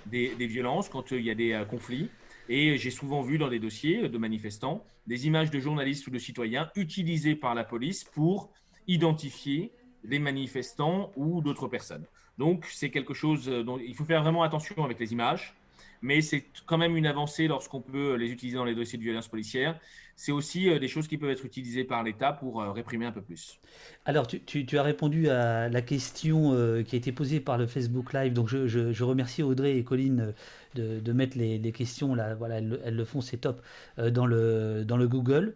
[0.07, 2.09] des, des, violences, quand il y a des euh, conflits.
[2.49, 6.19] Et j'ai souvent vu dans des dossiers de manifestants des images de journalistes ou de
[6.19, 8.51] citoyens utilisées par la police pour
[8.87, 12.07] identifier les manifestants ou d'autres personnes.
[12.39, 15.55] Donc c'est quelque chose dont il faut faire vraiment attention avec les images,
[16.03, 19.29] mais c'est quand même une avancée lorsqu'on peut les utiliser dans les dossiers de violence
[19.29, 19.79] policière
[20.17, 23.13] c'est aussi euh, des choses qui peuvent être utilisées par l'État pour euh, réprimer un
[23.13, 23.59] peu plus.
[24.05, 28.13] Alors, tu, as répondu à la question euh, qui a été posée par le Facebook
[28.13, 28.33] Live.
[28.33, 30.33] Donc, je, remercie Audrey et Colline
[30.75, 32.15] de, mettre les, questions.
[32.15, 33.61] Là, voilà, elles, le font, c'est top,
[33.99, 35.55] dans, le, dans le Google.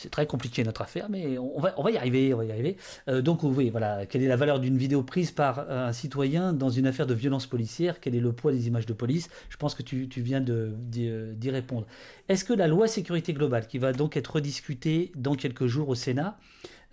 [0.00, 2.78] C'est très compliqué notre affaire, mais on va, y arriver, on va y arriver.
[3.08, 6.70] Euh, donc, oui, voilà, quelle est la valeur d'une vidéo prise par un citoyen dans
[6.70, 8.00] une affaire de violence policière?
[8.00, 9.28] Quel est le poids des images de police?
[9.50, 11.86] Je pense que tu, viens d'y répondre.
[12.30, 15.94] Est-ce que la loi sécurité globale, qui va donc être rediscutée dans quelques jours au
[15.94, 16.38] Sénat,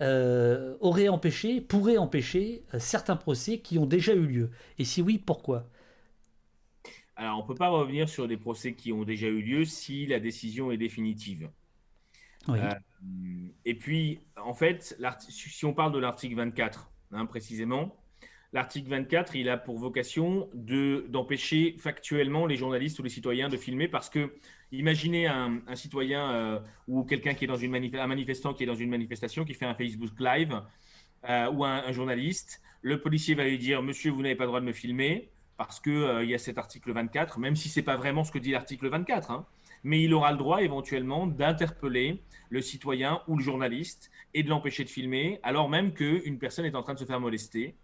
[0.01, 4.49] euh, aurait empêché, pourrait empêcher euh, certains procès qui ont déjà eu lieu?
[4.79, 5.69] Et si oui, pourquoi?
[7.15, 10.07] Alors, on ne peut pas revenir sur des procès qui ont déjà eu lieu si
[10.07, 11.49] la décision est définitive.
[12.49, 12.69] Euh,
[13.65, 14.97] et puis, en fait,
[15.29, 17.95] si on parle de l'article 24, hein, précisément,
[18.53, 23.87] l'article 24, il a pour vocation d'empêcher factuellement les journalistes ou les citoyens de filmer
[23.87, 24.33] parce que,
[24.71, 28.75] imaginez un, citoyen euh, ou quelqu'un qui est dans une un manifestant qui est dans
[28.75, 30.61] une manifestation, qui fait un Facebook Live
[31.29, 34.61] euh, ou un, journaliste, le policier va lui dire Monsieur, vous n'avez pas le droit
[34.61, 37.83] de me filmer parce qu'il il y a cet article 24, même si ce n'est
[37.83, 39.31] pas vraiment ce que dit l'article 24.
[39.31, 39.45] Hein
[39.83, 44.83] mais il aura le droit éventuellement d'interpeller le citoyen ou le journaliste et de l'empêcher
[44.83, 47.75] de filmer, alors même qu'une personne est en train de se faire molester.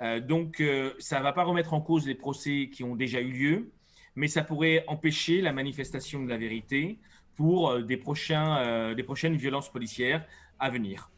[0.00, 3.20] Euh, donc, euh, ça ne va pas remettre en cause les procès qui ont déjà
[3.20, 3.72] eu lieu,
[4.14, 6.98] mais ça pourrait empêcher la manifestation de la vérité
[7.36, 10.24] pour euh, des, prochains, des prochaines violences policières
[10.58, 11.10] à venir.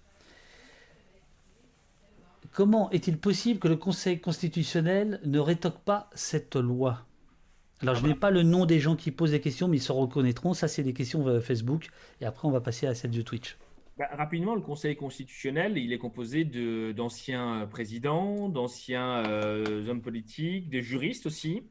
[2.52, 7.06] Comment est-il possible que le Conseil constitutionnel ne rétoque pas cette loi?
[7.83, 9.93] Alors, je n'ai pas le nom des gens qui posent des questions, mais ils se
[9.93, 10.53] reconnaîtront.
[10.53, 11.88] Ça, c'est des questions euh, Facebook.
[12.21, 13.57] Et après, on va passer à celle de Twitch.
[13.99, 20.83] Bah, rapidement, le Conseil constitutionnel, il est composé d'anciens présidents, d'anciens euh, hommes politiques, des
[20.83, 21.62] juristes aussi.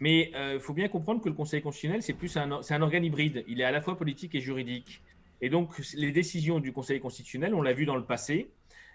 [0.00, 3.04] Mais il euh, faut bien comprendre que le Conseil constitutionnel, c'est plus un, un organe
[3.04, 3.44] hybride.
[3.46, 5.02] Il est à la fois politique et juridique.
[5.40, 8.50] Et donc, les décisions du Conseil constitutionnel, on l'a vu dans le passé,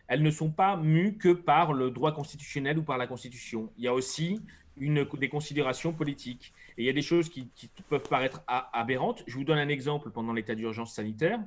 [0.10, 3.72] elles ne sont pas mues que par le droit constitutionnel ou par la Constitution.
[3.78, 4.41] Il y a aussi
[4.77, 6.53] une, des considérations politiques.
[6.77, 7.49] Et il y a des choses qui,
[7.89, 9.23] peuvent paraître aberrantes.
[9.27, 11.39] Je vous donne un exemple pendant l'état d'urgence sanitaire.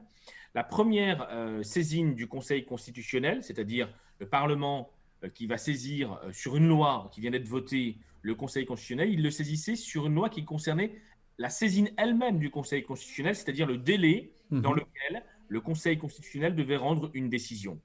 [0.54, 4.90] La première euh, saisine du Conseil constitutionnel, c'est-à-dire le Parlement
[5.24, 9.10] euh, qui va saisir euh, sur une loi qui vient d'être votée le Conseil constitutionnel,
[9.10, 10.94] il le saisissait sur une loi qui concernait
[11.38, 16.54] la saisine elle-même du Conseil constitutionnel, c'est-à-dire le délai mmh dans lequel le Conseil constitutionnel
[16.54, 17.80] devait rendre une décision.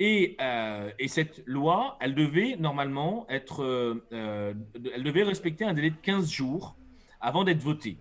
[0.00, 4.54] Euh, et, cette loi, elle devait normalement être, euh, euh,
[4.94, 6.76] elle devait respecter un délai de 15 jours
[7.20, 7.98] avant d'être votée.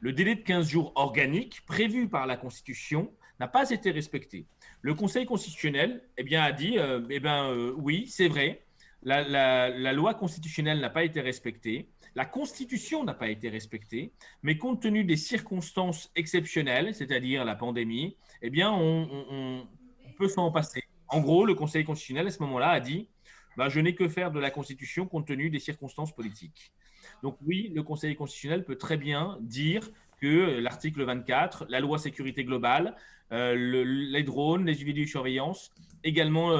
[0.00, 4.46] Le délai de 15 jours organique prévu par la Constitution n'a pas été respecté.
[4.80, 6.76] Le Conseil constitutionnel eh bien, a dit
[7.10, 8.62] eh bien, oui, c'est vrai,
[9.02, 14.12] la, loi constitutionnelle n'a pas été respectée, la Constitution n'a pas été respectée,
[14.42, 19.66] mais compte tenu des circonstances exceptionnelles, c'est-à-dire la pandémie, eh bien, on
[20.18, 20.82] peut s'en passer.
[21.12, 23.06] En gros, le Conseil constitutionnel, à ce moment-là, a dit
[23.58, 26.72] bah, Je n'ai que faire de la Constitution compte tenu des circonstances politiques.
[27.22, 32.44] Donc, oui, le Conseil constitutionnel peut très bien dire que l'article 24, la loi sécurité
[32.44, 32.96] globale,
[33.30, 35.72] les drones, les vidéosurveillance,
[36.04, 36.50] également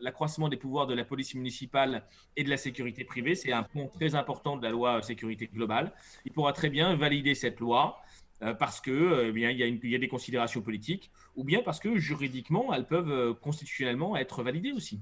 [0.00, 2.04] l'accroissement des pouvoirs de la police municipale
[2.36, 5.92] et de la sécurité privée, c'est un point très important de la loi sécurité globale.
[6.24, 8.11] Il pourra très bien valider cette loi euh,
[8.58, 11.96] parce que euh, eh bien, il, y a des considérations politiques, ou bien parce que
[11.96, 15.00] juridiquement, elles peuvent euh, constitutionnellement être validées aussi.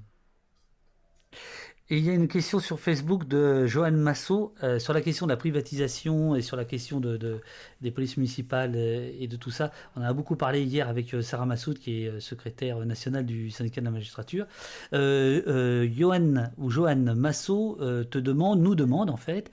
[1.89, 5.37] Il y a une question sur Facebook de Johan Massot sur la question de la
[5.37, 7.41] privatisation et sur la question de,
[7.81, 9.73] des polices municipales et de tout ça.
[9.97, 13.87] On a beaucoup parlé hier avec Sarah Massoud, qui est secrétaire nationale du syndicat de
[13.87, 14.47] la magistrature.
[14.93, 19.51] Johan ou Johan Massot te demande, nous demande en fait,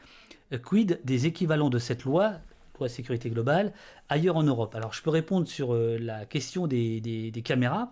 [0.63, 2.34] quid des équivalents de cette loi
[2.78, 3.74] pour la sécurité globale
[4.08, 4.76] ailleurs en Europe.
[4.76, 7.92] Alors je peux répondre sur euh, la question des, caméras,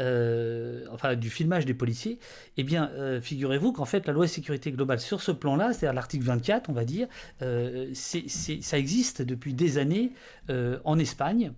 [0.00, 2.18] euh, enfin du filmage des policiers.
[2.56, 6.24] Eh bien, euh, figurez-vous qu'en fait la loi sécurité globale sur ce plan-là, c'est-à-dire l'article
[6.24, 7.08] 24, on va dire,
[7.40, 10.12] ça existe depuis des années
[10.48, 11.52] en Espagne.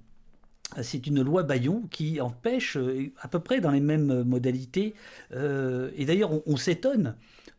[0.83, 2.79] C'est une loi Bayon qui empêche
[3.21, 4.95] à peu près dans les mêmes modalités.
[5.33, 7.15] et d'ailleurs, on s'étonne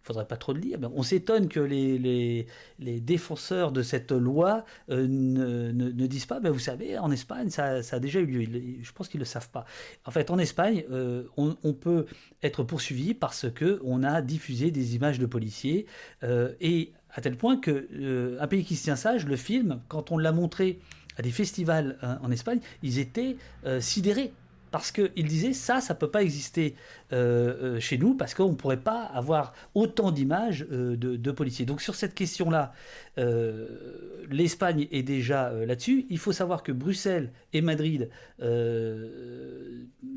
[0.06, 2.46] faudrait pas trop le dire, on s'étonne que les,
[2.80, 8.00] défenseurs de cette loi euh, ne, disent pas, ben vous savez, en Espagne, ça, a
[8.00, 8.62] déjà eu lieu.
[8.82, 9.66] Je pense qu'ils ne le savent pas.
[10.06, 12.06] En fait, en Espagne, euh, on, peut
[12.44, 15.88] être poursuivi parce que on a diffusé des images de policiers
[16.24, 20.12] euh, et à tel point que un pays qui se tient sage, le film, quand
[20.12, 20.80] on l'a montré
[21.18, 23.38] à des festivals en Espagne, ils étaient
[23.80, 24.34] sidérés
[24.76, 26.76] parce qu'il disait ça, ça peut pas exister
[27.14, 31.66] euh, euh, chez nous parce qu'on ne pourrait pas avoir autant d'images euh, de, policiers.
[31.66, 32.74] Donc sur cette question-là,
[34.30, 36.06] l'Espagne est déjà là-dessus.
[36.10, 38.10] Il faut savoir que Bruxelles et Madrid,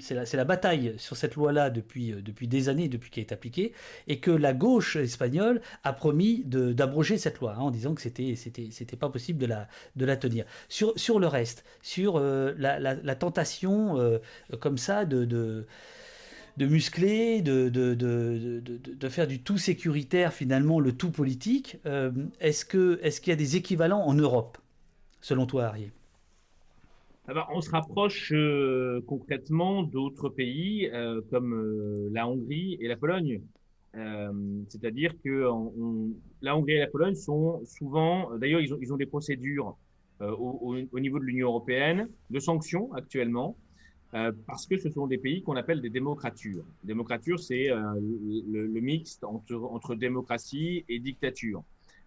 [0.01, 3.73] c'est la, bataille sur cette loi-là depuis, depuis des années, depuis qu'elle est appliquée,
[4.09, 8.35] et que la gauche espagnole a promis d'abroger cette loi hein, en disant que c'était
[8.35, 10.45] c'était pas possible de la, de la tenir.
[10.69, 14.19] Sur, sur le reste, sur la, tentation
[14.61, 15.25] comme ça de,
[16.59, 21.79] de muscler, de, de, de, faire du tout sécuritaire finalement, le tout politique.
[21.87, 24.59] Euh, est-ce qu'il est qu'il y a des équivalents en Europe,
[25.21, 25.85] selon toi, alors,
[27.29, 32.97] ah bah, on se rapproche euh, concrètement d'autres pays euh, comme la Hongrie et la
[32.97, 33.43] Pologne.
[34.69, 35.51] C'est-à-dire que
[36.41, 39.77] la Hongrie et la Pologne sont souvent, d'ailleurs, ils ont, ils ont des procédures
[40.21, 43.57] au, niveau de l'Union européenne de sanctions actuellement
[44.15, 46.65] euh, parce que ce sont des pays qu'on appelle des démocratures.
[46.83, 47.79] Démocrature, c'est euh,
[48.51, 51.63] le, le, mixte entre, démocratie et dictature.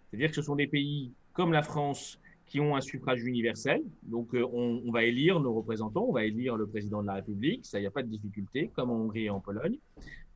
[0.09, 3.83] C'est-à-dire que ce sont des pays comme la France qui ont un suffrage universel.
[4.01, 7.65] Donc, euh, on, va élire nos représentants, on va élire le président de la République,
[7.65, 9.77] ça, il n'y a pas de difficulté, comme en Hongrie et en Pologne.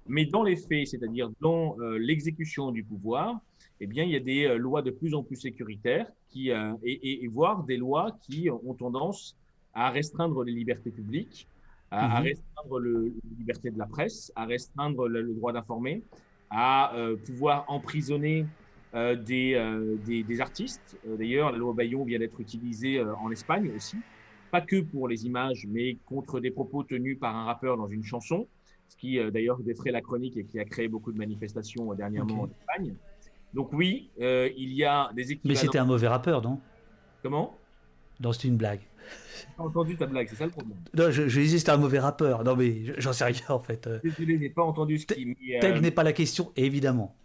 [0.07, 3.41] Mais dans les faits, c'est-à-dire dans l'exécution du pouvoir,
[3.81, 6.51] eh bien, il y a des lois de plus en plus sécuritaires qui,
[6.83, 9.35] et voire des lois qui ont tendance
[9.73, 11.47] à restreindre les libertés publiques
[11.91, 12.25] à, mhm.
[12.25, 16.03] restreindre le, la liberté de la presse, à restreindre le, droit d'informer,
[16.49, 18.45] à euh, pouvoir emprisonner
[18.93, 20.97] euh, des, euh, des, des, artistes.
[21.05, 23.97] D'ailleurs, la loi Bayon vient d'être utilisée en Espagne aussi,
[24.51, 28.03] pas que pour les images, mais contre des propos tenus par un rappeur dans une
[28.03, 28.47] chanson,
[28.87, 32.47] ce qui d'ailleurs défrait la chronique et qui a créé beaucoup de manifestations dernièrement en
[32.47, 32.93] Espagne.
[33.53, 35.49] Donc oui, il y a des équipements.
[35.49, 36.59] Mais c'était un mauvais rappeur, non?
[37.23, 37.57] Comment?
[38.19, 38.81] Non, c'était une blague.
[39.57, 40.77] J'ai entendu ta blague, c'est ça le problème.
[40.93, 42.43] Non, je, je disais c'était un mauvais rappeur.
[42.43, 43.89] Non, mais j'en sais rien en fait.
[44.03, 45.35] Désolé, j'ai pas entendu ce qui.
[45.61, 47.15] Telle euh, n'est pas la question, évidemment.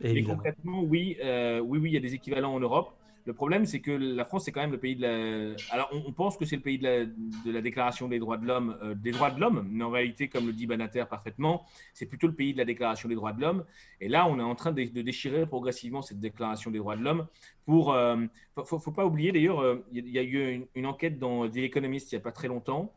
[0.00, 0.28] évidemment.
[0.28, 2.92] Mais concrètement, oui, euh, oui, oui, il y a des équivalents en Europe.
[3.28, 5.54] Le problème, c'est que la France, c'est quand même le pays de la.
[5.70, 8.46] Alors, on, pense que c'est le pays de la, de la, Déclaration des droits de
[8.46, 12.06] l'homme, euh, des droits de l'homme, mais en réalité, comme le dit Banater parfaitement, c'est
[12.06, 13.66] plutôt le pays de la Déclaration des droits de l'homme.
[14.00, 17.26] Et là, on est en train de, déchirer progressivement cette Déclaration des droits de l'homme.
[17.66, 18.16] Pour, euh,
[18.64, 22.10] faut, faut, pas oublier d'ailleurs, euh, il y a eu une, enquête dans The Economist
[22.10, 22.94] il n'y a pas très longtemps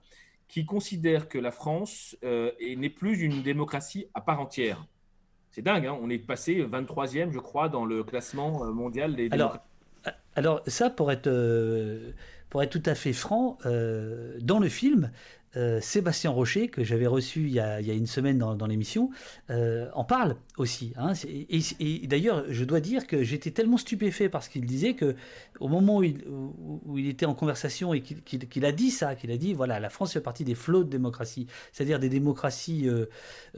[0.47, 4.85] qui considère que la France n'est plus une démocratie à part entière.
[5.49, 9.70] C'est dingue, hein on est passé 23e, je crois, dans le classement mondial des démocraties.
[10.35, 12.11] Alors ça, pour être, euh,
[12.49, 15.11] pour être tout à fait franc, euh, dans le film,
[15.57, 19.09] euh, Sébastien Rocher, que j'avais reçu il y, a, une semaine dans, l'émission,
[19.49, 20.93] en parle aussi.
[20.95, 21.11] Hein.
[21.27, 25.17] Et, d'ailleurs, je dois dire que j'étais tellement stupéfait parce qu'il disait que
[25.59, 29.53] au moment où il, était en conversation et qu'il a dit ça, qu'il a dit
[29.53, 32.87] voilà, la France fait partie des flots de démocratie, c'est-à-dire des démocraties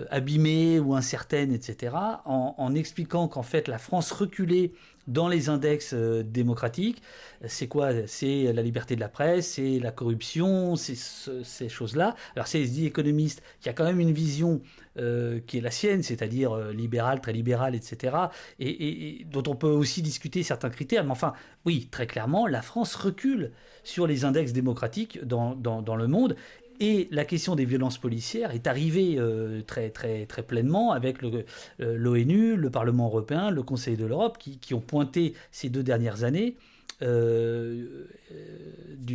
[0.09, 4.71] abîmées ou incertaines, etc., en, en expliquant qu'en fait la France reculait
[5.07, 7.01] dans les index démocratiques.
[7.45, 8.07] C'est quoi?
[8.07, 12.63] C'est la liberté de la presse, c'est la corruption, c'est ces choses là Alors c'est
[12.63, 14.61] dit économiste qui a quand même une vision
[14.99, 18.15] euh, qui est la sienne, c'est-à-dire euh, libérale, très libérale, etc.,
[18.59, 21.03] et, dont on peut aussi discuter certains critères.
[21.03, 21.33] Mais enfin,
[21.65, 26.35] oui, très clairement, la France recule sur les index démocratiques dans, le monde.
[26.79, 32.55] Et la question des violences policières est arrivée euh, très, très, très pleinement avec l'ONU,
[32.55, 36.55] le, Parlement européen, le Conseil de l'Europe, qui, qui, ont pointé ces deux dernières années
[37.01, 38.03] du,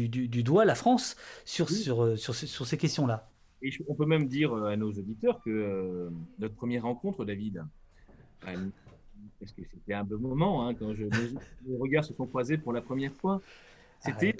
[0.08, 3.28] du, doigt la France sur, sur, sur, sur ces questions-là.
[3.62, 7.64] Et on peut même dire euh, à nos auditeurs que euh, notre première rencontre, David,
[8.46, 8.56] euh,
[9.40, 11.06] parce que c'était un beau moment hein, quand je,
[11.78, 13.40] regards se sont croisés pour la première fois,
[14.00, 14.36] c'était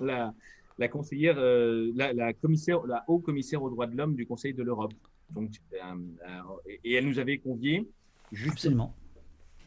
[0.00, 0.32] la,
[0.78, 1.36] la, conseillère,
[1.94, 4.94] la, commissaire, la haut commissaire aux droits de l'homme du Conseil de l'Europe.
[5.30, 5.50] Donc,
[6.84, 7.86] et elle nous avait conviés
[8.32, 8.94] justement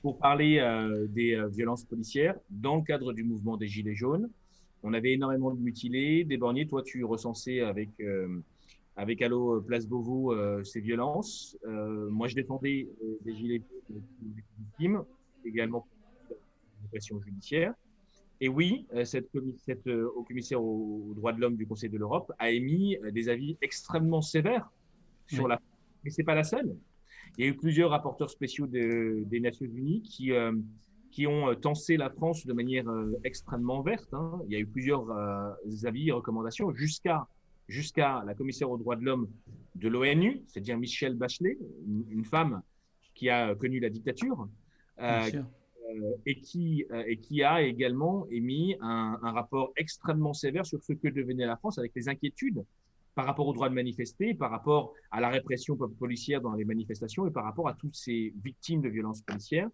[0.01, 0.59] pour parler
[1.09, 4.29] des violences policières dans le cadre du mouvement des Gilets jaunes
[4.83, 6.67] on avait énormément de mutilés, des borniers.
[6.67, 8.41] Toi, tu recensais avec, euh,
[8.95, 11.57] avec Allo euh, Place Beauvau euh, ces violences.
[11.65, 12.87] moi, je défendais
[13.23, 13.61] des gilets
[14.57, 15.03] victimes,
[15.45, 16.37] également pour
[16.93, 17.73] la judiciaire.
[18.41, 22.49] Et oui, cette, cette au commissaire aux droits de l'homme du Conseil de l'Europe a
[22.49, 24.69] émis des avis extrêmement sévères
[25.27, 25.61] sur la.
[26.03, 26.75] Mais c'est pas la seule.
[27.37, 30.33] Il y a eu plusieurs rapporteurs spéciaux des Nations Unies qui
[31.11, 34.13] qui ont euh, tensé la France de manière euh, extrêmement verte.
[34.13, 34.39] Hein.
[34.47, 35.51] Il y a eu plusieurs euh,
[35.83, 37.27] avis et recommandations jusqu'à
[37.67, 39.29] jusqu'à la commissaire aux droits de l'homme
[39.75, 41.57] de l'ONU, c'est-à-dire Michelle Bachelet,
[42.09, 42.61] une, femme
[43.13, 44.49] qui a connu la dictature
[46.25, 51.45] et, qui, et qui a également émis un, rapport extrêmement sévère sur ce que devenait
[51.45, 52.63] la France avec les inquiétudes
[53.15, 57.27] par rapport au droit de manifester, par rapport à la répression policière dans les manifestations
[57.27, 59.69] et par rapport à toutes ces victimes de violences policières.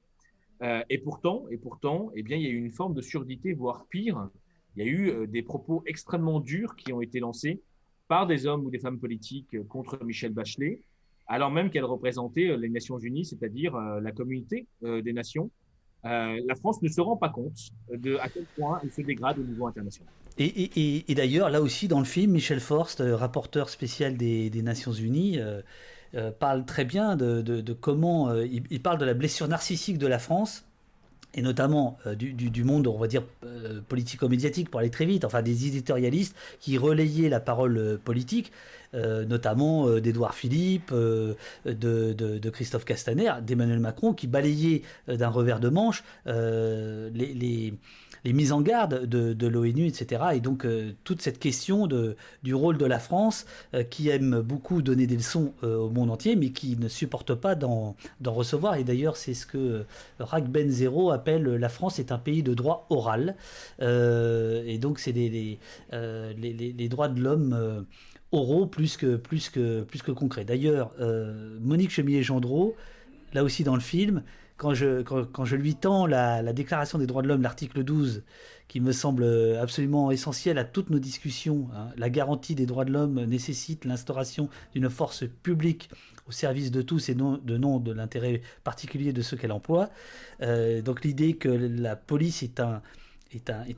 [0.63, 3.53] Euh, et pourtant, et pourtant, eh bien, il y a eu une forme de surdité,
[3.53, 4.29] voire pire.
[4.75, 7.61] Il y a eu euh, des propos extrêmement durs qui ont été lancés
[8.07, 10.81] par des hommes ou des femmes politiques contre Michel Bachelet,
[11.27, 15.51] alors même qu'elle représentait euh, les Nations Unies, c'est-à-dire la communauté des nations.
[16.03, 19.43] La France ne se rend pas compte de à quel point elle se dégrade au
[19.43, 20.11] niveau international.
[20.39, 25.39] Et, d'ailleurs, là aussi, dans le film, Michel Forst, rapporteur spécial des, Nations Unies,
[26.15, 30.19] euh, parle très bien de, comment euh, il, parle de la blessure narcissique de la
[30.19, 30.65] France
[31.33, 33.23] et notamment euh, du, monde, on va dire,
[33.87, 38.51] politico-médiatique, pour aller très vite, enfin des éditorialistes qui relayaient la parole politique,
[38.93, 47.73] notamment d'Edouard Philippe, de, Christophe Castaner, d'Emmanuel Macron, qui balayaient d'un revers de manche les
[48.33, 50.23] mises en garde de, l'ONU, etc.
[50.33, 54.41] Et donc euh, toute cette question de, du rôle de la France, euh, qui aime
[54.41, 58.75] beaucoup donner des leçons euh, au monde entier, mais qui ne supporte pas d'en recevoir.
[58.75, 59.85] Et d'ailleurs, c'est ce que
[60.19, 63.35] Rack Ben Zero appelle la France est un pays de droit oral.
[63.79, 65.59] et donc c'est les,
[65.89, 67.85] les, les, droits de l'homme
[68.31, 70.45] oraux plus que, plus que, plus que concrets.
[70.45, 70.91] D'ailleurs,
[71.61, 72.75] Monique Chemillé-Gendreau,
[73.33, 74.23] là aussi dans le film,
[74.57, 78.23] quand je, quand, lui tends la, Déclaration des droits de l'homme, l'article 12,
[78.67, 79.23] qui me semble
[79.61, 84.49] absolument essentiel à toutes nos discussions, hein, la garantie des droits de l'homme nécessite l'instauration
[84.73, 85.89] d'une force publique
[86.27, 89.89] au service de tous et non de, non de l'intérêt particulier de ceux qu'elle emploie.
[90.41, 92.81] Euh, donc l'idée que la police est un,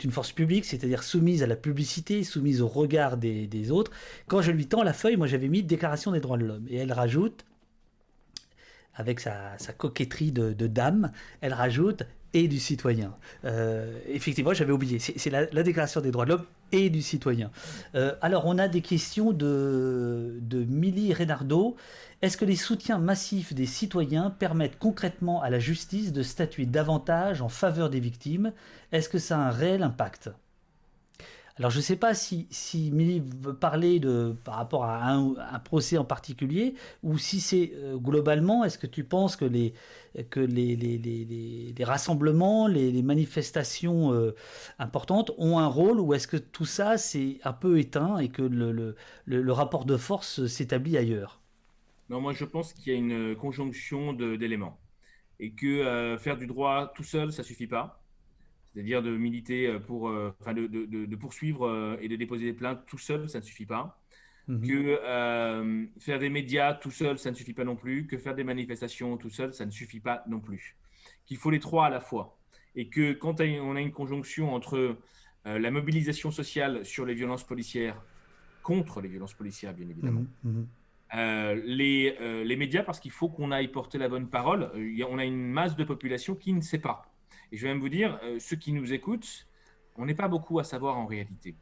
[0.03, 3.91] une force publique, c'est-à-dire soumise à la publicité, soumise au regard des, des, autres.
[4.27, 6.65] Quand je lui tends la feuille, moi j'avais mis Déclaration des droits de l'homme.
[6.69, 7.45] Et elle rajoute
[8.99, 13.15] avec sa, coquetterie de, dame, elle rajoute et du citoyen.
[13.45, 14.99] Euh, effectivement, j'avais oublié.
[14.99, 17.49] C'est la, déclaration des droits de l'homme et du citoyen.
[17.95, 21.77] Euh, alors, on a des questions de, de Milly Renardo.
[22.21, 27.41] Est-ce que les soutiens massifs des citoyens permettent concrètement à la justice de statuer davantage
[27.41, 28.51] en faveur des victimes?
[28.91, 30.29] Est-ce que ça a un réel impact?
[31.59, 35.97] Alors je ne sais pas si, si veut parler de, par rapport à un, procès
[35.97, 39.73] en particulier, ou si c'est euh, globalement, est-ce que tu penses que les,
[40.29, 44.35] que les, les, les, les rassemblements, les, manifestations euh,
[44.79, 48.41] importantes ont un rôle, ou est-ce que tout ça c'est un peu éteint et que
[48.41, 48.95] le, le,
[49.25, 51.41] le, rapport de force s'établit ailleurs?
[52.09, 54.79] Non, moi je pense qu'il y a une conjonction d'éléments.
[55.41, 57.98] Et que euh, faire du droit tout seul, ça suffit pas
[58.79, 62.45] c'est-à-dire de militer euh, pour, euh, enfin de, de, de, poursuivre euh, et de déposer
[62.45, 63.99] des plaintes tout seul, ça ne suffit pas.
[64.47, 64.65] Mhm.
[64.65, 68.07] Que faire des médias tout seul, ça ne suffit pas non plus.
[68.07, 70.77] Que faire des manifestations tout seul, ça ne suffit pas non plus.
[71.25, 72.39] Qu'il faut les trois à la fois.
[72.73, 74.97] Et que quand on a une conjonction entre
[75.45, 78.01] la mobilisation sociale sur les violences policières,
[78.63, 80.67] contre les violences policières, bien évidemment, mhm,
[81.13, 81.61] mhm.
[81.65, 84.71] les, les, médias, parce qu'il faut qu'on aille porter la bonne parole.
[85.07, 87.08] on a une masse de population qui ne sait pas.
[87.51, 89.47] Et je vais même vous dire, euh, ceux qui nous écoutent,
[89.95, 91.55] on n'est pas beaucoup à savoir en réalité.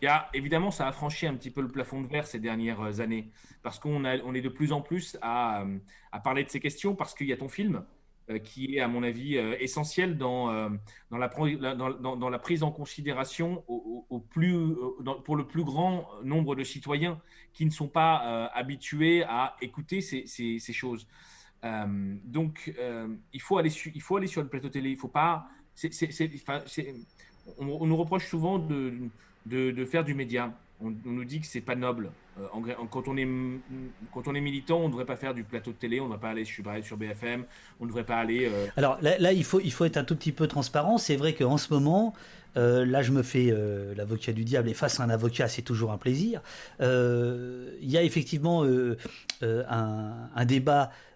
[0.00, 2.38] il y a, évidemment, ça a franchi un petit peu le plafond de verre ces
[2.38, 3.30] dernières années,
[3.62, 5.64] parce qu'on on est de plus en plus à,
[6.12, 7.84] à parler de ces questions, parce qu'il y a ton film,
[8.30, 10.68] euh, qui est, à mon avis, euh, essentiel dans, euh,
[11.10, 11.28] la,
[12.38, 17.20] prise en considération pour le plus grand nombre de citoyens
[17.54, 21.06] qui ne sont pas habitués à écouter ces choses.
[21.62, 22.72] Donc,
[23.32, 24.90] il, faut aller il faut aller sur le plateau télé.
[24.90, 25.48] Il faut pas.
[27.58, 28.92] on, nous reproche souvent de,
[29.46, 32.10] de, faire du média on, nous dit que c'est pas noble.
[32.38, 32.44] Euh,
[32.90, 33.28] quand, on est,
[34.12, 36.08] quand on est militant, on ne devrait pas faire du plateau de télé, on ne
[36.10, 36.62] devrait pas aller sur,
[36.96, 37.44] BFM,
[37.80, 38.46] on ne devrait pas aller.
[38.46, 40.98] Euh, Alors là, il, faut, il faut être un tout petit peu transparent.
[40.98, 42.14] C'est vrai qu'en ce moment,
[42.56, 43.52] euh, là, je me fais
[43.96, 46.42] l'avocat du diable et face à un avocat, c'est toujours un plaisir.
[46.80, 46.86] Il
[47.90, 48.64] y a effectivement
[49.42, 50.92] un, débat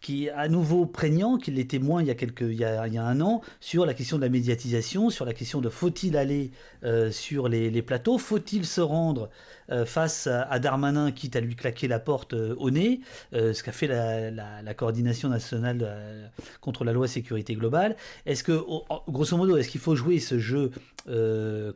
[0.00, 2.82] qui est à nouveau prégnant, qu'il l'était moins il y, a quelques, il, y a,
[2.82, 6.52] un an, sur la question de la médiatisation, sur la question de faut-il aller
[6.84, 9.28] euh, sur les, plateaux, faut-il se rendre
[9.70, 13.00] euh, face à, Darmanin, quitte à lui claquer la porte euh, au nez,
[13.32, 16.30] ce qu'a fait la, coordination nationale
[16.60, 17.96] contre la loi sécurité globale.
[18.26, 18.64] Est-ce que,
[19.08, 20.70] grosso modo, est-ce qu'il faut jouer ce jeu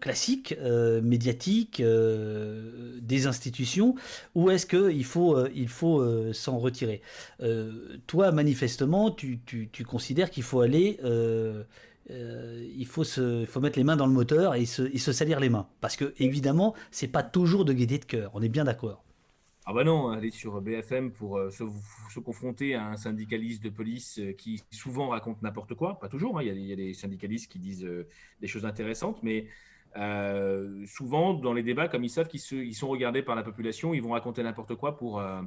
[0.01, 0.55] classique,
[1.03, 3.95] médiatique, des institutions,
[4.35, 7.01] ou est-ce qu'il faut, il faut s'en retirer?
[8.13, 11.65] Toi, manifestement, tu, tu, considères qu'il faut aller euh,
[12.77, 15.49] il faut, se, faut mettre les mains dans le moteur et se, se salir les
[15.49, 15.67] mains.
[15.81, 18.31] Parce que, évidemment, c'est pas toujours de gaieté de cœur.
[18.35, 19.03] On est bien d'accord.
[19.65, 24.19] Ah bah non, aller sur BFM pour euh, se, confronter à un syndicaliste de police
[24.19, 26.43] euh, qui souvent raconte n'importe quoi, pas toujours, hein.
[26.43, 27.89] il, y a, des syndicalistes qui disent
[28.43, 29.47] des choses intéressantes, mais
[29.97, 34.03] euh, souvent, dans les débats, comme ils savent qu'ils sont regardés par la population, ils
[34.03, 35.43] vont raconter n'importe quoi pour, euh,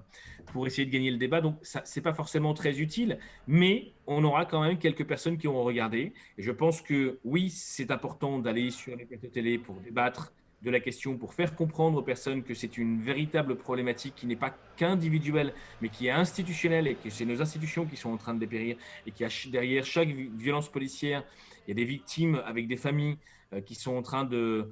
[0.51, 1.41] pour essayer de gagner le débat.
[1.41, 3.17] Donc, ce n'est pas forcément très utile,
[3.47, 6.13] mais on aura quand même quelques personnes qui auront regardé.
[6.37, 10.31] Et je pense que oui, c'est important d'aller sur les plateaux télé pour débattre
[10.61, 14.35] de la question, pour faire comprendre aux personnes que c'est une véritable problématique qui n'est
[14.35, 18.33] pas qu'individuelle, mais qui est institutionnelle et que c'est nos institutions qui sont en train
[18.33, 18.75] de dépérir
[19.05, 21.23] et qu'il y a derrière chaque violence policière,
[21.67, 23.17] il y a des victimes avec des familles
[23.65, 24.69] qui sont en train de,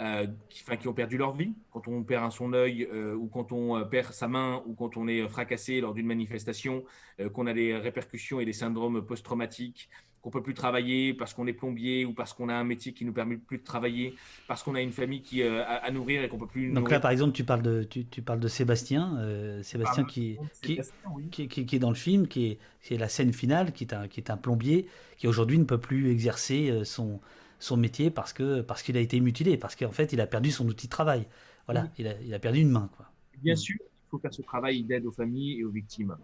[0.00, 3.28] euh, qui, enfin, qui, ont perdu leur vie, quand on perd son œil euh, ou
[3.28, 6.82] quand on perd sa main ou quand on est fracassé lors d'une manifestation,
[7.32, 9.88] qu'on a des répercussions et des syndromes post-traumatiques,
[10.20, 13.04] qu'on peut plus travailler parce qu'on est plombier ou parce qu'on a un métier qui
[13.04, 14.16] nous permet plus de travailler,
[14.48, 16.72] parce qu'on a une famille qui à, nourrir et qu'on peut plus.
[16.72, 19.16] Donc là, par exemple, tu parles de tu, tu parles de Sébastien,
[19.62, 20.80] Sébastien, ah, qui, qui,
[21.30, 23.94] qui, qui, est dans le film, qui est, qui est la scène finale, qui est
[23.94, 24.88] un qui est un plombier
[25.18, 27.20] qui aujourd'hui ne peut plus exercer son
[27.58, 30.50] son métier parce que parce qu'il a été mutilé, parce qu'en fait il a perdu
[30.50, 31.26] son outil de travail.
[31.66, 32.90] Voilà, il, a, il, a, perdu une main.
[32.94, 33.06] Quoi.
[33.42, 33.56] Bien mm.
[33.56, 36.16] sûr, il faut faire ce travail d'aide aux familles et aux victimes.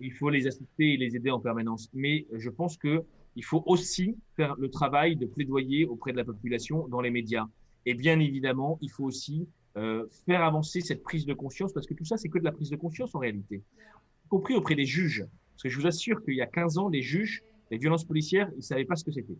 [0.00, 1.88] Il faut les assister et les aider en permanence.
[1.94, 3.02] Mais je pense que
[3.36, 7.46] il faut aussi faire le travail de plaidoyer auprès de la population dans les médias.
[7.86, 11.94] Et bien évidemment, il faut aussi euh, faire avancer cette prise de conscience, parce que
[11.94, 14.84] tout ça, c'est que de la prise de conscience en réalité, y compris auprès des
[14.84, 15.26] juges.
[15.54, 18.48] Parce que je vous assure qu'il y a 15 ans, les juges, les violences policières,
[18.52, 19.36] ils ne savaient pas ce que c'était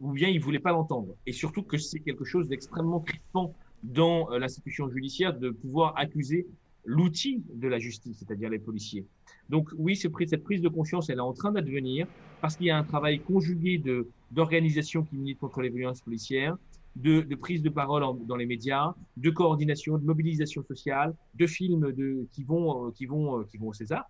[0.00, 1.14] ou bien ils voulaient pas l'entendre.
[1.26, 6.46] Et surtout que c'est quelque chose d'extrêmement crispant dans euh, l'institution judiciaire de pouvoir accuser
[6.84, 9.06] l'outil de la justice, c'est-à-dire les policiers.
[9.48, 12.06] Donc oui, cette prise de conscience, elle est en train d'advenir
[12.40, 16.56] parce qu'il y a un travail conjugué de d'organisation qui milite contre les violences policières,
[16.96, 21.92] de, de prise de parole dans les médias, de coordination, de mobilisation sociale, de films
[22.32, 24.04] qui vont euh, qui vont euh, qui vont au César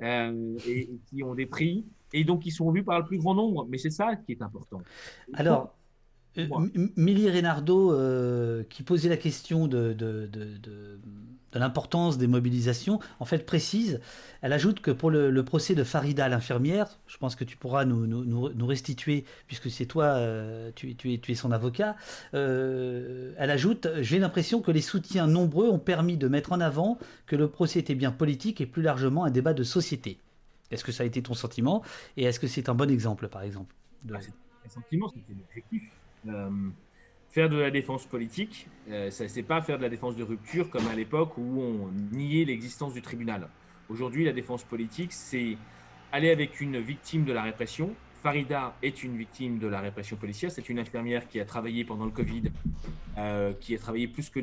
[0.00, 3.66] et, qui ont des prix et donc ils sont vus par le plus grand nombre.
[3.68, 4.80] Mais c'est ça qui est important.
[5.34, 5.76] Alors,
[6.38, 6.46] euh,
[6.96, 10.98] Milly Reynardo, euh, qui posait la question de, de, de, de,
[11.54, 14.00] l'importance des mobilisations, en fait précise,
[14.42, 18.06] elle ajoute que pour le, procès de Farida, l'infirmière, je pense que tu pourras nous,
[18.06, 21.96] nous, nous restituer, puisque c'est toi, euh, tu, tu, es, tu es son avocat,
[22.34, 27.36] elle ajoute, j'ai l'impression que les soutiens nombreux ont permis de mettre en avant que
[27.36, 30.18] le procès était bien politique et plus largement un débat de société.
[30.70, 31.82] Est-ce que ça a été ton sentiment
[32.16, 34.14] Et est-ce que c'est un bon exemple, par exemple de...
[34.14, 35.82] ah, sentiment, c'était l'objectif.
[36.28, 36.70] Euh,
[37.30, 40.70] faire de la défense politique, euh, ça c'est pas faire de la défense de rupture
[40.70, 43.48] comme à l'époque où on niait l'existence du tribunal.
[43.88, 45.56] Aujourd'hui, la défense politique, c'est
[46.12, 47.94] aller avec une victime de la répression.
[48.22, 50.50] Farida est une victime de la répression policière.
[50.50, 52.44] C'est une infirmière qui a travaillé pendant le Covid,
[53.18, 54.40] euh, qui a travaillé plus que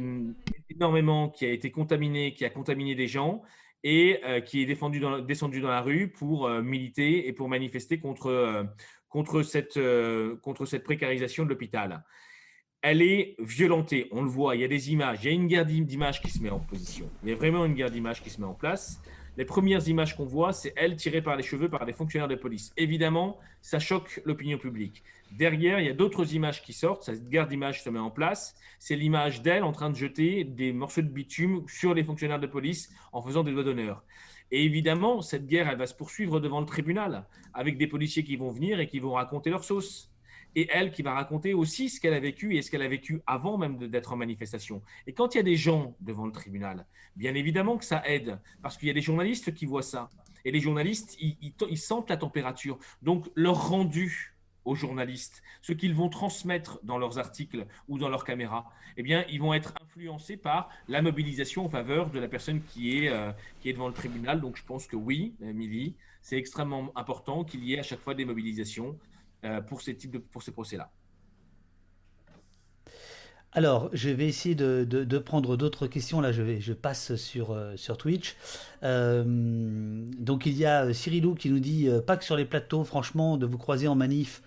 [0.69, 3.41] énormément, qui a été contaminée, qui a contaminé des gens
[3.83, 7.49] et euh, qui est défendu dans, descendu dans la rue pour euh, militer et pour
[7.49, 8.63] manifester contre, euh,
[9.09, 9.79] contre, cette,
[10.41, 12.03] contre cette précarisation de l'hôpital.
[12.81, 15.47] Elle est violentée, on le voit, il y a des images, il y a une
[15.47, 17.09] guerre d'images qui se met en position.
[17.23, 19.01] Il y a vraiment une guerre d'images qui se met en place.
[19.35, 22.35] Les premières images qu'on voit, c'est elle tirée par les cheveux par des fonctionnaires de
[22.35, 22.71] police.
[22.77, 25.03] Évidemment, ça choque l'opinion publique.
[25.31, 27.03] Derrière, il y a d'autres images qui sortent.
[27.03, 28.55] Cette guerre d'images se met en place.
[28.77, 32.45] C'est l'image d'elle en train de jeter des morceaux de bitume sur les fonctionnaires de
[32.45, 34.03] police en faisant des doigts d'honneur.
[34.51, 37.25] Et évidemment, cette guerre, elle va se poursuivre devant le tribunal,
[37.55, 40.12] avec des policiers qui vont venir et qui vont raconter leur sauce
[40.55, 43.21] et elle qui va raconter aussi ce qu'elle a vécu et ce qu'elle a vécu
[43.27, 44.81] avant même d'être en manifestation.
[45.07, 46.85] Et quand il y a des gens devant le tribunal,
[47.15, 50.09] bien évidemment que ça aide, parce qu'il y a des journalistes qui voient ça.
[50.45, 52.77] Et les journalistes, ils, sentent la température.
[53.01, 54.35] Donc leur rendu
[54.65, 59.25] aux journalistes, ce qu'ils vont transmettre dans leurs articles ou dans leurs caméras, eh bien,
[59.29, 63.31] ils vont être influencés par la mobilisation en faveur de la personne qui est, euh,
[63.59, 64.39] qui est devant le tribunal.
[64.39, 68.13] Donc, je pense que oui, Émilie, c'est extrêmement important qu'il y ait à chaque fois
[68.13, 68.97] des mobilisations.
[69.45, 70.17] Euh, pour ces types
[70.53, 70.89] procès-là.
[73.51, 76.21] Alors, je vais essayer de, prendre d'autres questions.
[76.21, 78.35] Là, je, passe sur, euh, Twitch.
[78.83, 83.37] Euh, donc, il y a Cyrilou qui nous dit Pas que sur les plateaux, franchement,
[83.37, 84.41] de vous croiser en manif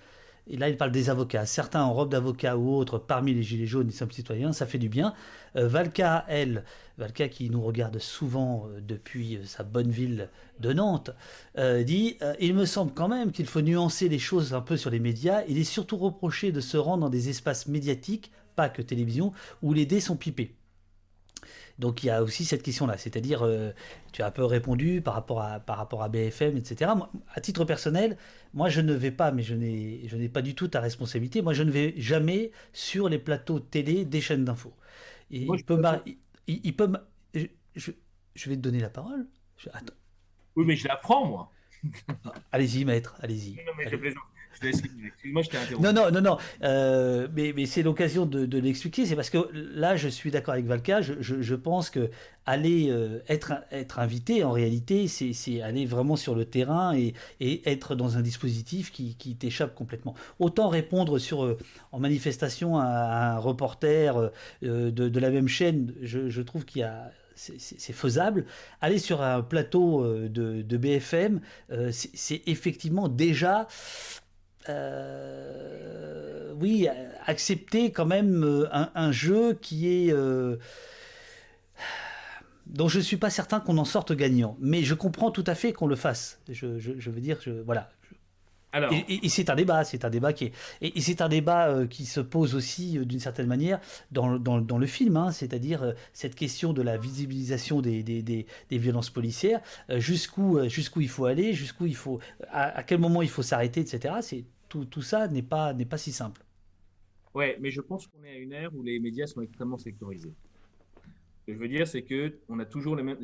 [0.48, 1.44] et là, il parle des avocats.
[1.44, 4.78] Certains en robe d'avocat ou autres parmi les gilets jaunes et simples citoyens, ça fait
[4.78, 5.12] du bien.
[5.56, 6.64] Euh, Valka, elle,
[6.98, 10.28] Valka qui nous regarde souvent euh, depuis euh, sa bonne ville
[10.60, 11.10] de Nantes,
[11.84, 15.00] dit Il me semble quand même qu'il faut nuancer les choses un peu sur les
[15.00, 15.42] médias.
[15.48, 19.74] Il est surtout reproché de se rendre dans des espaces médiatiques, pas que télévision, où
[19.74, 20.55] les dés sont pipés.
[21.78, 23.72] Donc il y a aussi cette question-là, c'est-à-dire, euh,
[24.12, 26.90] tu as un peu répondu par rapport à, par rapport à BFM, etc.
[27.34, 28.16] à titre personnel,
[28.54, 31.42] moi je ne vais pas, mais je n'ai, je n'ai pas du tout ta responsabilité,
[31.42, 34.74] moi je ne vais jamais sur les plateaux télé des chaînes d'infos.
[35.30, 35.80] il, peut
[36.46, 36.90] il, peut
[37.34, 37.46] je,
[38.34, 39.26] je, vais te donner la parole.
[39.72, 39.94] attends.
[40.56, 41.52] Oui, mais je la prends, moi.
[42.52, 43.56] allez-y, maître, allez-y.
[43.56, 44.22] Non, mais je plaisante.
[44.62, 45.76] Je.
[45.80, 46.38] Non, non, non, non.
[46.62, 49.06] Euh, mais, c'est l'occasion de, l'expliquer.
[49.06, 51.00] C'est parce que là, je suis d'accord avec Valka.
[51.02, 52.10] Je, pense que
[52.44, 53.54] aller euh, être,
[53.96, 57.14] invité, en réalité, c'est aller vraiment sur le terrain et,
[57.68, 60.14] être dans un dispositif qui, t'échappe complètement.
[60.38, 61.58] Autant répondre euh,
[61.92, 64.30] en manifestation à, un reporter
[64.62, 68.46] de, la même chaîne, je, trouve qu'il y a c'est faisable.
[68.80, 71.40] Aller sur un plateau de BFM,
[71.90, 73.68] c'est effectivement déjà
[74.68, 76.88] euh, oui,
[77.26, 80.56] accepter quand même euh, un, jeu qui est euh,
[82.66, 84.56] dont je suis pas certain qu'on en sorte gagnant.
[84.60, 86.40] Mais je comprends tout à fait qu'on le fasse.
[86.48, 87.90] Je, je veux dire, je, voilà,
[89.08, 90.52] et, c'est un débat, c'est un débat qui est,
[90.82, 94.60] et, c'est un débat euh, qui se pose aussi euh, d'une certaine manière dans, dans,
[94.60, 98.78] dans le film, hein, c'est-à-dire euh, cette question de la visibilisation des, des, des, des
[98.78, 99.60] violences policières,
[99.96, 104.14] jusqu'où jusqu'où il faut aller, jusqu'où il faut, à, quel moment il faut s'arrêter, etc.
[104.20, 106.42] C'est tout, tout ça n'est pas n'est pas si simple.
[107.34, 110.32] Ouais, mais je pense qu'on est à une ère où les médias sont extrêmement sectorisés.
[111.40, 113.18] Ce que je veux dire, c'est que on a toujours les mêmes,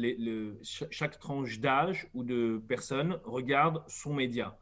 [0.63, 4.57] chaque tranche d'âge ou de personnes regarde son média.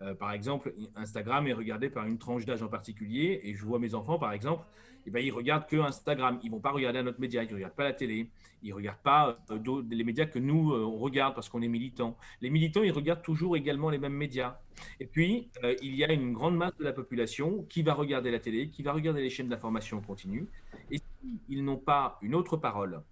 [0.00, 3.78] Euh, par exemple, Instagram est regardé par une tranche d'âge en particulier, et je vois
[3.78, 4.64] mes enfants, par exemple,
[5.06, 6.38] eh ben, ils regardent que Instagram.
[6.42, 8.30] Ils vont pas regarder un autre média, ils regardent pas la télé,
[8.62, 12.16] ils regardent pas euh, les médias que nous, euh, on regarde parce qu'on est militants.
[12.40, 14.58] Les militants, ils regardent toujours également les mêmes médias.
[15.00, 15.50] Et puis,
[15.82, 18.82] il y a une grande masse de la population qui va regarder la télé, qui
[18.82, 20.48] va regarder les chaînes d'information continue,
[20.90, 23.02] et s'ils n'ont pas une autre parole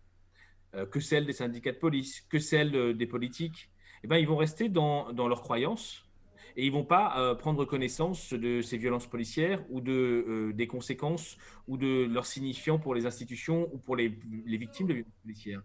[0.90, 3.70] que celle des syndicats de police, que celle des politiques,
[4.02, 6.09] eh ben, ils vont rester dans, dans leurs croyances,
[6.56, 10.66] et ils vont pas euh, prendre connaissance de ces violences policières ou de, euh, des
[10.66, 11.36] conséquences
[11.68, 15.62] ou de leurs signifiants pour les institutions ou pour les, les victimes de violences policières.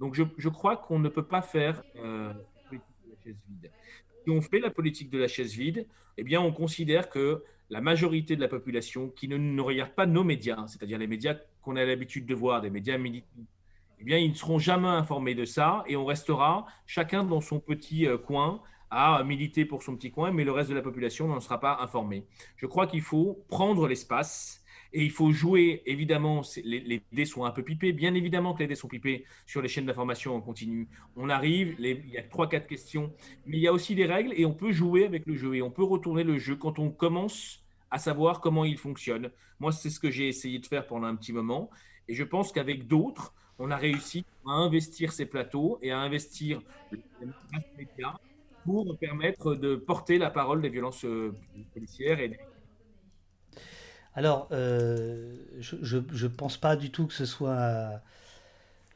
[0.00, 2.32] Donc je, je crois qu'on ne peut pas faire euh,
[2.70, 3.70] politique de la chaise vide.
[4.24, 5.86] Si on fait la politique de la chaise vide,
[6.16, 10.24] eh bien on considère que la majorité de la population qui ne, regarde pas nos
[10.24, 13.28] médias, c'est-à-dire les médias qu'on a l'habitude de voir, des médias militants,
[14.00, 17.58] eh bien, ils ne seront jamais informés de ça et on restera chacun dans son
[17.58, 21.40] petit coin à militer pour son petit coin, mais le reste de la population n'en
[21.40, 22.24] sera pas informé.
[22.56, 27.50] Je crois qu'il faut prendre l'espace et il faut jouer, évidemment, les, dés sont un
[27.50, 30.88] peu pipés, bien évidemment que les dés sont pipés sur les chaînes d'information en continu.
[31.16, 33.12] On arrive, il y a trois, quatre questions,
[33.46, 35.62] mais il y a aussi des règles et on peut jouer avec le jeu et
[35.62, 39.30] on peut retourner le jeu quand on commence à savoir comment il fonctionne.
[39.60, 41.70] Moi, c'est ce que j'ai essayé de faire pendant un petit moment
[42.06, 46.62] et je pense qu'avec d'autres, on a réussi à investir ces plateaux et à investir
[46.92, 47.00] les
[47.76, 48.14] médias
[48.68, 51.34] pour permettre de porter la parole des violences euh,
[51.72, 52.38] policières et
[54.14, 58.02] alors, euh, je ne pense pas du tout que ce soit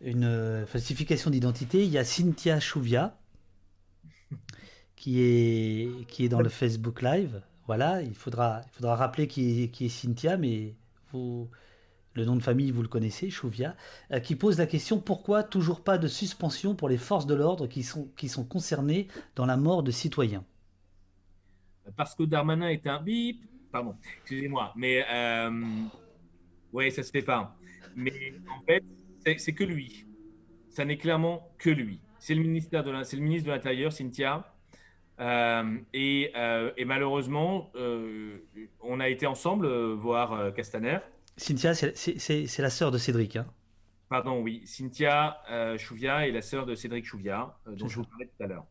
[0.01, 1.85] une falsification d'identité.
[1.85, 3.17] Il y a Cynthia Chouvia
[4.97, 7.41] qui est, qui est dans le Facebook Live.
[7.69, 10.75] Voilà, il faudra, il faudra rappeler qui est Cynthia, mais
[11.13, 11.49] vous,
[12.15, 13.77] le nom de famille vous le connaissez, Chouvia,
[14.23, 17.83] qui pose la question pourquoi toujours pas de suspension pour les forces de l'ordre qui
[17.83, 20.45] sont, concernées dans la mort de citoyens?
[21.97, 25.05] Parce que Darmanin est un bip, pardon, excusez-moi, mais
[26.73, 27.55] oui, ça se fait pas.
[27.95, 28.85] Mais en fait,
[29.39, 30.07] c'est que lui.
[30.71, 32.01] Ça n'est clairement que lui.
[32.19, 34.47] C'est le, ministère de ministre de l'Intérieur, Cynthia.
[35.21, 38.39] Euh, euh, et, malheureusement, euh,
[38.81, 40.99] on a été ensemble voir Castaner.
[41.37, 43.37] Cynthia, c'est la sœur de Cédric.
[43.37, 43.47] Hein
[44.09, 44.63] Pardon, oui.
[44.67, 45.39] Cynthia
[45.79, 48.67] Chouvia est la sœur de Cédric Chouvia, dont je vous parlais tout à l'heure.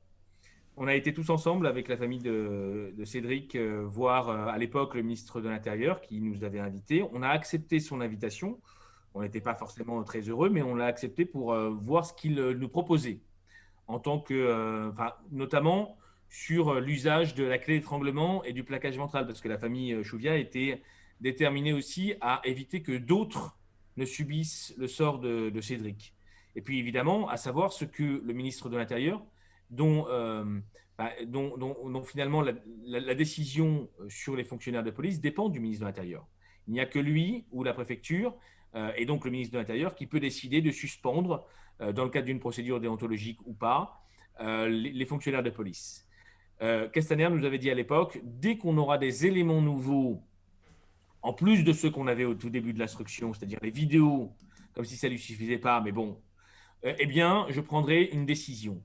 [0.78, 5.02] On a été tous ensemble avec la famille de, de Cédric voir à l'époque le
[5.02, 7.04] ministre de l'Intérieur qui nous avait invités.
[7.12, 8.60] On a accepté son invitation.
[9.14, 12.70] On n'était pas forcément très heureux, mais on l'a accepté pour voir ce qu'il nous
[12.70, 13.20] proposait
[13.88, 14.92] en tant que,
[15.32, 15.98] notamment
[16.30, 20.38] sur l'usage de la clé d'étranglement et du plaquage ventral, parce que la famille Chouvia
[20.38, 20.82] était
[21.22, 23.58] déterminée aussi à éviter que d'autres
[23.96, 26.14] ne subissent le sort de, Cédric.
[26.56, 29.24] Et puis évidemment, à savoir ce que le ministre de l'Intérieur,
[29.70, 30.60] dont, euh,
[30.98, 36.28] bah, dont, finalement la, décision sur les fonctionnaires de police dépend du ministre de l'Intérieur.
[36.68, 38.36] Il n'y a que lui ou la préfecture,
[38.76, 41.46] euh, et donc le ministre de l'Intérieur, qui peut décider de suspendre,
[41.82, 43.98] euh, dans le cadre d'une procédure déontologique ou pas,
[44.40, 46.08] les fonctionnaires de police.
[46.94, 50.24] Castaner nous avait dit à l'époque, dès qu'on aura des éléments nouveaux,
[51.22, 54.34] en plus de ceux qu'on avait au tout début de l'instruction, c'est-à-dire les vidéos,
[54.74, 56.22] comme si ça ne lui suffisait pas, mais bon,
[56.86, 58.82] euh, eh bien, je prendrai une décision.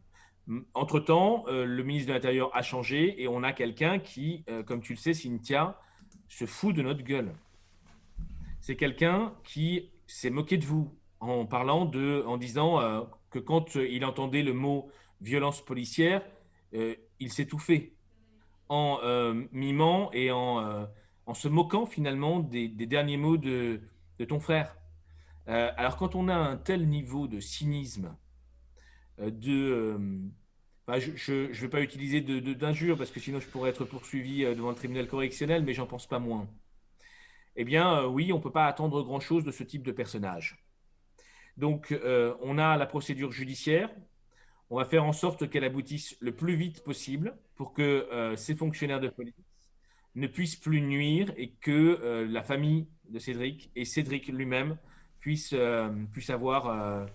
[0.74, 4.92] Entre-temps, euh, le ministre de l'Intérieur a changé et on a quelqu'un qui, comme tu
[4.92, 5.80] le sais, Cynthia,
[6.28, 7.34] se fout de notre gueule.
[8.60, 14.04] C'est quelqu'un qui s'est moqué de vous en parlant de, en disant que quand il
[14.04, 14.88] entendait le mot
[15.20, 16.22] violence policière,
[16.72, 17.96] il s'est tout fait
[18.68, 20.84] en euh, mimant et en, euh,
[21.26, 23.80] en, se moquant finalement des, derniers mots de,
[24.18, 24.76] de ton frère.
[25.48, 28.16] Euh, alors quand on a un tel niveau de cynisme,
[29.18, 29.98] de...
[30.86, 34.44] Bah, je ne vais pas utiliser d'injures de, parce que sinon je pourrais être poursuivi
[34.44, 36.48] devant le tribunal correctionnel, mais j'en pense pas moins.
[37.56, 40.64] Eh bien, oui, on ne peut pas attendre grand-chose de ce type de personnage.
[41.56, 41.98] Donc,
[42.40, 43.90] on a la procédure judiciaire,
[44.70, 48.56] on va faire en sorte qu'elle aboutisse le plus vite possible pour que euh, ces
[48.56, 49.34] fonctionnaires de police
[50.16, 54.76] ne puissent plus nuire et que euh, la famille de Cédric et Cédric lui-même
[55.20, 55.90] puissent, euh,
[56.28, 57.06] avoir,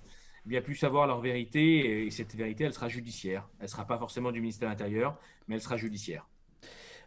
[0.46, 2.06] bien, puissent avoir leur vérité.
[2.06, 3.48] Et cette vérité, elle sera judiciaire.
[3.60, 6.28] Elle ne sera pas forcément du ministère de l'Intérieur, mais elle sera judiciaire.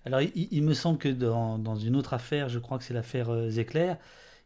[0.04, 3.96] Alors, il, me semble que dans, une autre affaire, je crois que c'est l'affaire Zéclair,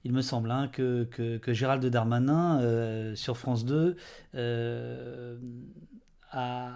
[0.04, 3.96] il me semble hein, que, que, Gérald Darmanin, sur France 2,
[6.32, 6.70] a,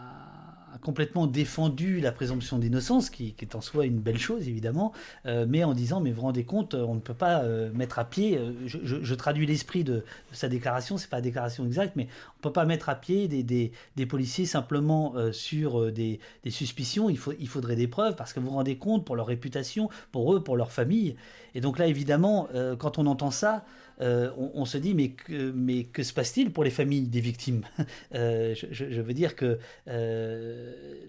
[0.80, 4.92] complètement défendu la présomption d'innocence, qui, est en soi une belle chose évidemment,
[5.26, 8.04] euh, mais en disant mais vous rendez compte, on ne peut pas euh, mettre à
[8.04, 8.38] pied.
[8.38, 12.42] Euh, je, traduis l'esprit de, sa déclaration, c'est pas la déclaration exacte, mais on ne
[12.42, 13.42] peut pas mettre à pied des,
[13.96, 17.10] des, policiers simplement sur des, des, suspicions.
[17.10, 19.90] Il, faut, il faudrait des preuves parce que vous vous rendez compte pour leur réputation,
[20.10, 21.16] pour eux, pour leur famille.
[21.54, 22.48] Et donc là évidemment,
[22.78, 23.64] quand on entend ça.
[24.00, 25.10] Euh, on, se dit mais
[25.84, 27.64] que, se passe-t-il pour les familles des victimes
[28.14, 31.06] euh, je, veux dire que euh,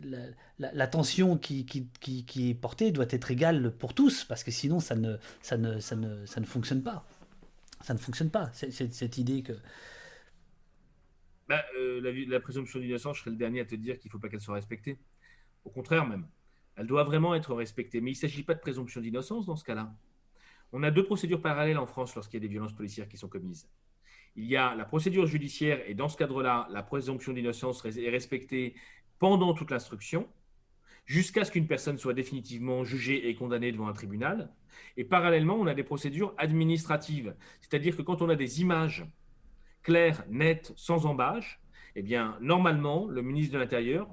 [1.40, 5.18] qui, est portée doit être égale pour tous, parce que sinon ça ne,
[6.46, 7.06] fonctionne pas.
[7.82, 9.54] Ça ne fonctionne pas, cette idée que...
[11.50, 11.64] Bah,
[12.02, 14.30] la, la, présomption d'innocence, je serais le dernier à te dire qu'il ne faut pas
[14.30, 14.98] qu'elle soit respectée.
[15.66, 16.26] Au contraire même,
[16.76, 18.02] elle doit vraiment être respectée.
[18.02, 19.94] Mais il ne s'agit pas de présomption d'innocence dans ce cas-là.
[20.74, 23.30] On a deux procédures parallèles en France lorsqu'il y a des violences policières qui sont
[23.30, 23.70] commises.
[24.36, 28.74] Il y a la procédure judiciaire et dans ce cadre-là, la présomption d'innocence est respectée
[29.20, 30.28] pendant toute l'instruction,
[31.06, 34.52] jusqu'à ce qu'une personne soit définitivement jugée et condamnée devant un tribunal.
[34.98, 39.06] Et parallèlement, on a des procédures administratives, c'est-à-dire que quand on a des images
[39.84, 41.62] claires, nettes, sans embâche,
[41.96, 44.08] eh bien, normalement, le ministre de l'Intérieur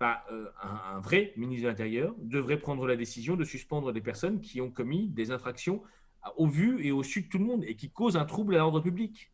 [0.00, 4.60] euh, un, vrai ministre de l'Intérieur devrait prendre la décision de suspendre des personnes qui
[4.60, 5.82] ont commis des infractions
[6.36, 8.58] au vu et au su de tout le monde et qui causent un trouble à
[8.58, 9.30] l'ordre public.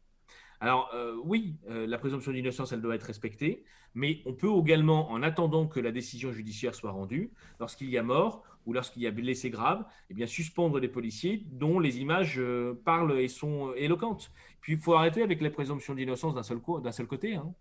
[0.61, 3.65] Alors euh, oui, euh, la présomption d'innocence, elle doit être respectée,
[3.95, 8.03] mais on peut également, en attendant que la décision judiciaire soit rendue, lorsqu'il y a
[8.03, 12.41] mort ou lorsqu'il y a blessé grave, eh bien suspendre les policiers dont les images
[12.85, 14.33] parlent et sont éloquentes.
[14.63, 16.61] Puis il faut arrêter avec la présomption d'innocence d'un seul,
[16.93, 17.53] seul, côté, hein.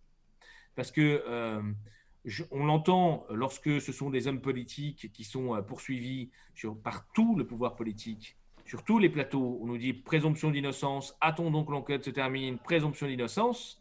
[0.76, 1.22] parce que
[2.52, 6.30] on l'entend lorsque ce sont des hommes politiques qui sont euh, poursuivis
[6.84, 11.64] par tout le pouvoir politique, sur tous les plateaux, on nous dit présomption d'innocence, attendons
[11.64, 13.80] que l'enquête se termine, présomption d'innocence.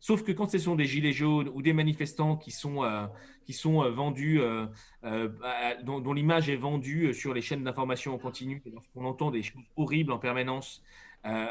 [0.00, 3.06] Sauf que quand ce sont des gilets jaunes ou des manifestants qui sont, euh,
[3.44, 4.66] qui sont euh, vendus, euh,
[5.82, 10.12] dont, l'image est vendue sur les chaînes d'information en continu, lorsqu'on entend des choses horribles
[10.12, 10.82] en permanence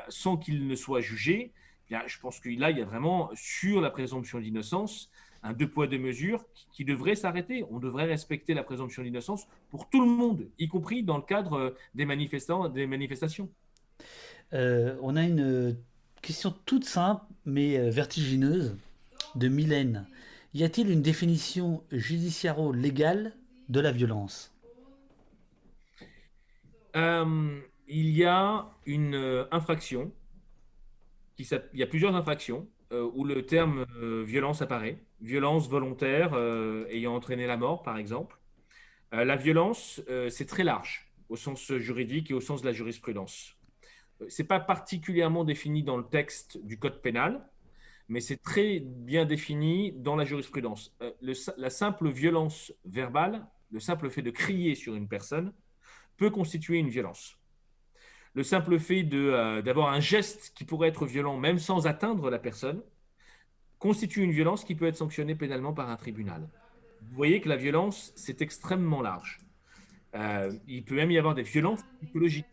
[0.08, 3.30] sans qu'ils ne soient jugés, eh bien, je pense que là, il y a vraiment
[3.36, 5.12] sur la présomption d'innocence
[5.44, 7.64] un deux poids deux mesures qui, devrait s'arrêter.
[7.70, 11.76] On devrait respecter la présomption d'innocence pour tout le monde, y compris dans le cadre
[11.96, 13.50] des manifestants, des manifestations.
[14.52, 15.78] on a une
[16.22, 18.78] question toute simple mais euh, vertigineuse
[19.36, 20.08] de Mylène.
[20.54, 23.36] Y a-t-il une définition judiciaro-légale
[23.70, 24.54] de la violence?
[26.96, 30.12] Euh, Il y a une euh, infraction,
[31.36, 32.68] qui il y a plusieurs infractions
[33.14, 33.86] où le terme
[34.24, 34.98] violence apparaît.
[35.22, 36.34] Violence volontaire
[36.90, 38.40] ayant entraîné la mort, par exemple.
[39.12, 43.60] la violence, c'est très large au sens juridique et au sens de la jurisprudence
[44.28, 47.48] c'est pas particulièrement défini dans le texte du code pénal,
[48.10, 50.96] mais c'est très bien défini dans la jurisprudence.
[51.02, 51.12] Euh,
[51.58, 55.54] la simple violence verbale, le simple fait de crier sur une personne,
[56.18, 57.38] peut constituer une violence.
[58.34, 62.40] Le simple fait euh, d'avoir un geste qui pourrait être violent, même sans atteindre la
[62.40, 62.82] personne,
[63.80, 66.48] constitue une violence qui peut être sanctionnée pénalement par un tribunal.
[67.02, 69.40] Vous voyez que la violence, c'est extrêmement large.
[70.16, 72.46] Euh, il peut même y avoir des violences psychologiques.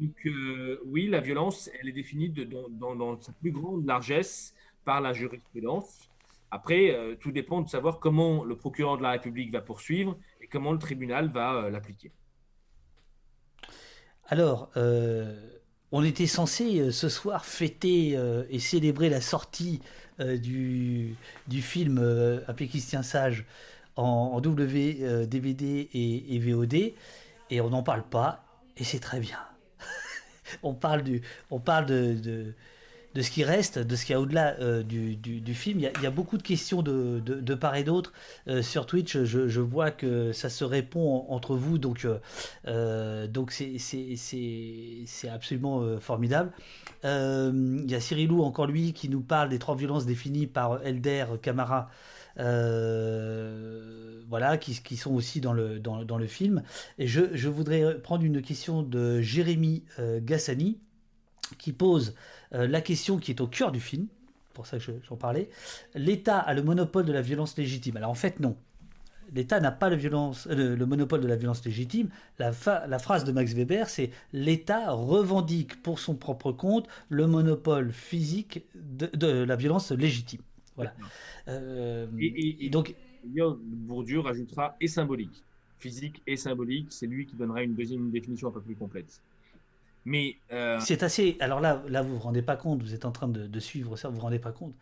[0.00, 4.54] Donc, euh, oui, la violence, elle est définie dans, sa plus grande largesse
[4.84, 6.08] par la jurisprudence.
[6.50, 10.46] Après, euh, tout dépend de savoir comment le procureur de la République va poursuivre et
[10.46, 12.12] comment le tribunal va l'appliquer.
[14.26, 14.70] Alors,
[15.92, 18.18] on était censé ce soir fêter
[18.48, 19.80] et célébrer la sortie
[20.18, 21.16] du,
[21.48, 21.98] du, film
[22.46, 23.44] Un Pékistien sage
[23.96, 26.74] en, en W, DVD et, et VOD,
[27.50, 28.44] et on n'en parle pas,
[28.76, 29.38] et c'est très bien.
[30.62, 32.54] On parle, du, on parle de,
[33.22, 35.78] ce qui reste, de ce qu'il y a au-delà euh, du, film.
[35.78, 38.12] Il y, a, beaucoup de questions de, de part et d'autre.
[38.48, 42.06] Euh, sur Twitch, je, vois que ça se répond entre vous, donc
[42.66, 46.50] euh, donc c'est absolument formidable.
[47.04, 51.26] il y a Cyrilou, encore lui, qui nous parle des trois violences définies par Elder
[51.40, 51.88] Camara.
[54.26, 56.64] Voilà, qui, sont aussi dans le, dans, dans le film.
[56.98, 59.84] Et je, je, voudrais prendre une question de Jérémy
[60.22, 60.78] Gassani,
[61.58, 62.14] qui pose
[62.52, 64.06] la question qui est au cœur du film,
[64.54, 65.50] pour ça que j'en parlais.
[65.94, 67.98] L'État a le monopole de la violence légitime.
[67.98, 68.56] Alors en fait, non.
[69.34, 72.08] L'État n'a pas le, violence, le, monopole de la violence légitime.
[72.38, 72.52] La,
[72.86, 78.64] la phrase de Max Weber, c'est l'État revendique pour son propre compte le monopole physique
[78.74, 80.40] de, de la violence légitime.
[80.76, 80.94] Voilà.
[81.48, 85.42] Euh, et, donc, Bourdieu rajoutera et symbolique.
[85.78, 89.20] Physique et symbolique, c'est lui qui donnera une deuxième définition un peu plus complète.
[90.04, 91.36] Mais euh, c'est assez.
[91.40, 92.82] Alors là, là, vous vous rendez pas compte.
[92.82, 94.74] Vous êtes en train de, suivre ça, vous vous rendez pas compte.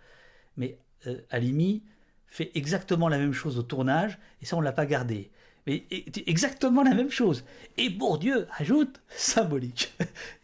[0.56, 1.82] Mais euh, Alimi
[2.26, 5.30] fait exactement la même chose au tournage, et ça, on l'a pas gardé.
[5.66, 5.84] Mais
[6.26, 7.44] exactement la même chose.
[7.76, 9.94] Et Bourdieu ajoute symbolique.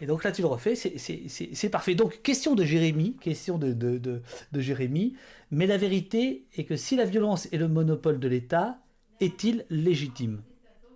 [0.01, 1.97] Et donc là, tu le refais, c'est parfait.
[1.97, 5.16] Donc, question de Jérémy, question de, de, de, Jérémy.
[5.51, 8.79] Mais la vérité est que si la violence est le monopole de l'État,
[9.18, 10.43] est-il légitime?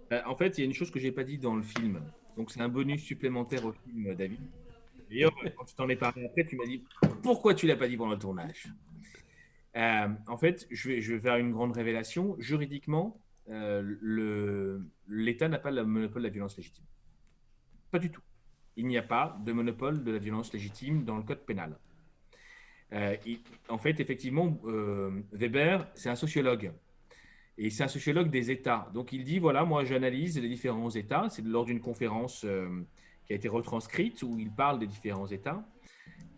[0.09, 1.63] Bah, En fait, il y a une chose que je n'ai pas dit dans le
[1.63, 2.01] film.
[2.37, 4.41] Donc, c'est un bonus supplémentaire au film, David.
[5.11, 6.83] D'ailleurs, quand tu t'en es parlé après, tu m'as dit
[7.23, 8.69] pourquoi tu l'as pas dit pendant le tournage
[9.77, 12.37] euh, En fait, je vais, je vais faire une grande révélation.
[12.39, 13.21] Juridiquement,
[13.51, 14.79] euh,
[15.09, 16.85] l'État n'a pas le monopole de la violence légitime.
[17.91, 18.23] Pas du tout.
[18.77, 21.77] Il n'y a pas de monopole de la violence légitime dans le code pénal.
[22.93, 23.17] Euh,
[23.69, 26.73] en fait, effectivement, euh, Weber, c'est un sociologue.
[27.65, 28.91] Et c'est un sociologue des États.
[28.93, 31.29] Donc il dit, voilà, moi j'analyse les différents États.
[31.31, 32.45] C'est lors d'une conférence
[33.25, 35.65] qui a été retranscrite où il parle des différents États.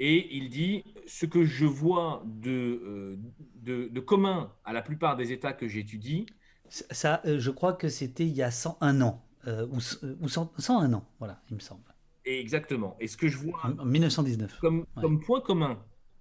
[0.00, 3.18] Et il dit, ce que je vois de,
[3.62, 6.26] de, de commun à la plupart des États que j'étudie,
[6.68, 9.78] ça, euh, je crois que c'était il y a 101 ans, euh, ou,
[10.20, 11.82] ou 101 ans, voilà, il me semble.
[12.24, 12.96] exactement.
[13.00, 14.58] Et ce que je vois en 1919.
[14.60, 15.78] Comme, comme point commun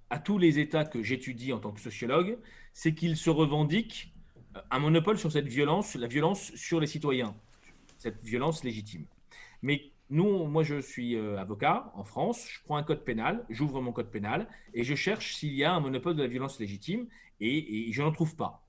[0.10, 2.38] à tous les États que j'étudie en tant que sociologue,
[2.74, 4.13] c'est qu'ils se revendiquent euh,
[4.72, 7.36] un monopole sur cette violence, la violence sur les citoyens,
[7.98, 9.06] cette violence légitime.
[9.62, 13.92] Mais nous, moi, je suis avocat en France, je prends un code pénal, j'ouvre mon
[13.92, 17.08] code pénal et je cherche s'il y a un monopole de la violence légitime
[17.40, 18.64] et, je n'en trouve pas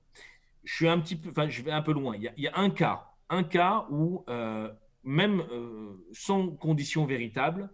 [0.65, 2.15] je suis un petit peu, enfin, je vais un peu loin.
[2.17, 4.69] Il y a, un cas, un cas où euh,
[5.03, 7.69] même euh, sans condition véritable,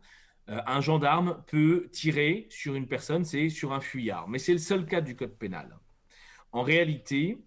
[0.50, 4.28] euh, un gendarme peut tirer sur une personne, c'est sur un fuyard.
[4.28, 5.80] Mais c'est le seul cas du code pénal.
[6.52, 7.42] En réalité,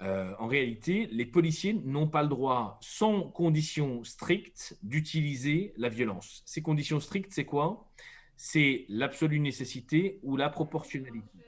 [0.00, 6.42] en réalité, les policiers n'ont pas le droit, sans condition stricte, d'utiliser la violence.
[6.44, 7.90] Ces conditions strictes, c'est quoi?
[8.36, 11.38] C'est l'absolue nécessité ou la proportionnalité.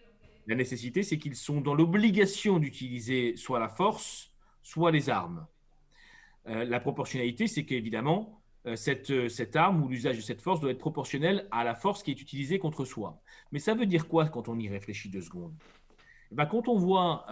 [0.46, 4.32] La nécessité, c'est qu'ils sont dans l'obligation d'utiliser soit la force,
[4.62, 5.46] soit les armes.
[6.48, 10.60] Euh, la proportionnalité, c'est qu'évidemment, euh, cette, euh, cette arme ou l'usage de cette force
[10.60, 13.20] doit être proportionnel à la force qui est utilisée contre soi.
[13.50, 15.54] Mais ça veut dire quoi quand on y réfléchit deux secondes?
[16.32, 17.26] Eh ben, Quand on voit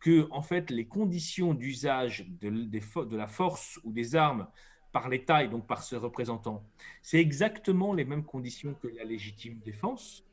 [0.00, 4.46] que en fait, les conditions d'usage de, la force ou des armes
[4.92, 6.64] par l'État et donc par ce représentant,
[7.02, 10.24] c'est exactement les mêmes conditions que la légitime défense,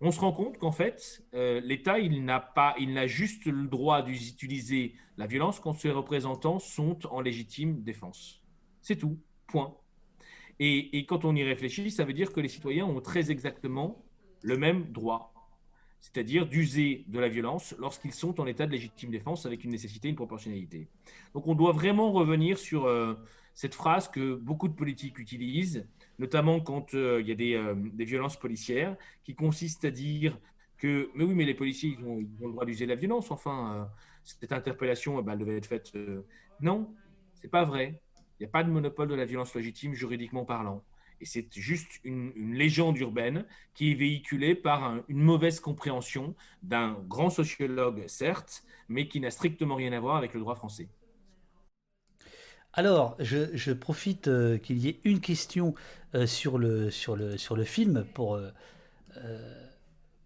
[0.00, 3.66] on se rend compte qu'en fait, euh, l'État, il n'a pas, il n'a juste le
[3.66, 8.42] droit d'utiliser la violence quand ses représentants sont en légitime défense.
[8.82, 9.74] C'est tout, point.
[10.58, 14.04] Et, quand on y réfléchit, ça veut dire que les citoyens ont très exactement
[14.42, 15.32] le même droit,
[16.06, 20.08] c'est-à-dire d'user de la violence lorsqu'ils sont en état de légitime défense avec une nécessité,
[20.08, 20.86] une proportionnalité.
[21.34, 23.14] Donc on doit vraiment revenir sur euh,
[23.54, 25.84] cette phrase que beaucoup de politiques utilisent,
[26.20, 30.38] notamment quand euh, il y a des, euh, violences policières, qui consistent à dire
[30.78, 33.32] que, mais oui, mais les policiers, ils ont, le droit d'user la violence.
[33.32, 33.90] Enfin,
[34.22, 35.92] cette interpellation, bah, elle devait être faite.
[36.60, 36.94] Non,
[37.34, 38.00] c'est pas vrai.
[38.38, 40.84] Il n'y a pas de monopole de la violence légitime juridiquement parlant.
[41.20, 43.44] Et c'est juste une, légende urbaine
[43.74, 49.74] qui est véhiculée par une mauvaise compréhension d'un grand sociologue, certes, mais qui n'a strictement
[49.74, 50.88] rien à voir avec le droit français.
[52.72, 55.74] Alors, je, profite euh, qu'il y ait une question
[56.14, 58.50] euh, sur, le, sur, le, sur le film pour, euh,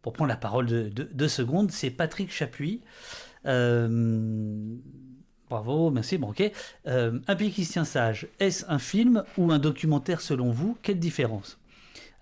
[0.03, 1.70] pour prendre la parole de deux secondes.
[1.70, 2.80] C'est Patrick Chapuis.
[5.51, 6.16] Bravo, merci.
[6.16, 6.51] Bon, ok.
[6.86, 10.78] un pays qui se sage, est-ce un film ou un documentaire selon vous?
[10.82, 11.59] Quelle différence?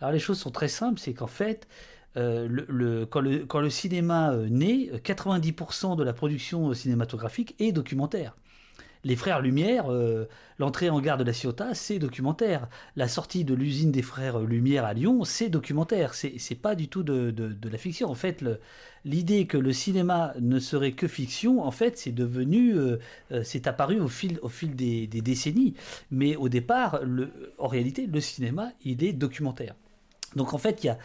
[0.01, 0.99] Alors, les choses sont très simples.
[0.99, 1.69] C'est qu'en fait,
[2.17, 8.35] le, quand, le, quand le cinéma naît, 90% de la production cinématographique est documentaire.
[9.05, 10.27] Les Frères Lumière, euh,
[10.59, 12.69] l'entrée en gare de la Ciotat, c'est documentaire.
[12.97, 16.15] La sortie de l'usine des Frères Lumière à Lyon, c'est documentaire.
[16.15, 18.11] C'est pas du tout de, la fiction.
[18.11, 18.45] En fait,
[19.05, 22.99] l'idée que le cinéma ne serait que fiction, en fait, c'est devenu, euh,
[23.33, 25.75] euh, c'est apparu au fil, au fil des, décennies.
[26.11, 27.01] Mais au départ,
[27.59, 29.75] en réalité, le cinéma, il est documentaire.
[30.37, 30.99] Donc en fait, il y a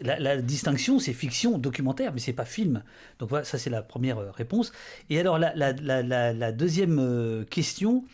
[0.00, 2.82] la, distinction, c'est fiction, documentaire, mais c'est pas film.
[3.18, 4.72] Donc voilà, ça c'est la première euh, réponse.
[5.10, 8.04] Et alors la, deuxième euh, question,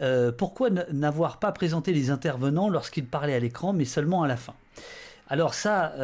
[0.00, 4.36] euh, pourquoi n'avoir pas présenté les intervenants lorsqu'ils parlaient à l'écran, mais seulement à la
[4.36, 4.54] fin?
[5.28, 5.94] Alors ça,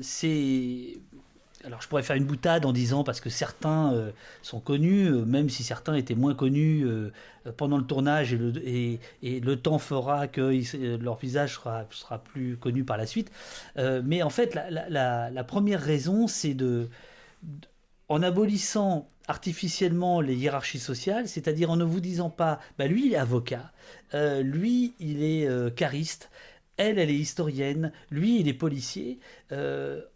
[0.00, 0.98] c'est
[1.64, 4.10] alors je pourrais faire une boutade en disant parce que certains euh,
[4.42, 7.10] sont connus, euh, même si certains étaient moins connus euh,
[7.56, 10.52] pendant le tournage et le, temps fera que
[10.96, 13.30] leur visage sera, plus connu par la suite.
[13.76, 16.88] mais en fait, la, première raison, c'est de,
[18.08, 23.12] en abolissant artificiellement les hiérarchies sociales, c'est-à-dire en ne vous disant pas, bah lui il
[23.14, 23.72] est avocat,
[24.12, 26.30] lui il est cariste,
[26.76, 29.18] elle, elle est historienne, lui, il est policier,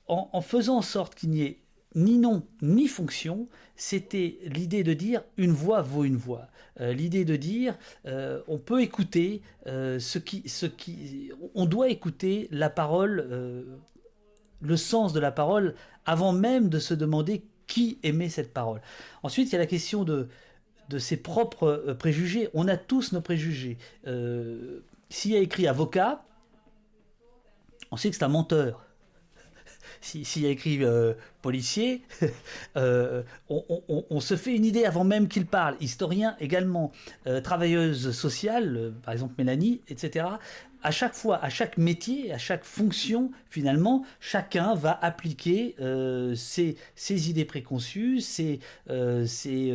[0.09, 1.59] en, faisant en sorte qu'il n'y ait
[1.95, 6.49] ni nom ni fonction, c'était l'idée de dire une voix vaut une voix.
[6.81, 12.49] Euh, l'idée de dire euh, on peut écouter ce qui, ce qui, on doit écouter
[12.51, 13.71] la parole,
[14.61, 15.75] le sens de la parole
[16.05, 18.83] avant même de se demander qui aimait cette parole.
[19.23, 20.29] Ensuite, il y a la question de
[20.89, 22.51] de ses propres préjugés.
[22.55, 23.79] On a tous nos préjugés.
[25.09, 26.25] S'il y a écrit avocat,
[27.91, 28.84] on sait que c'est un menteur.
[30.05, 32.03] S'il y a écrit euh, policier,
[32.77, 35.77] euh, on, se fait une idée avant même qu'il parle.
[35.81, 36.93] Historien également,
[37.27, 40.27] euh, travailleuse sociale, par exemple Mélanie, etc.
[40.85, 45.75] À chaque fois, à chaque métier, à chaque fonction, finalement, chacun va appliquer
[46.37, 48.61] ses, ses, idées préconçues, ses,
[49.27, 49.73] ses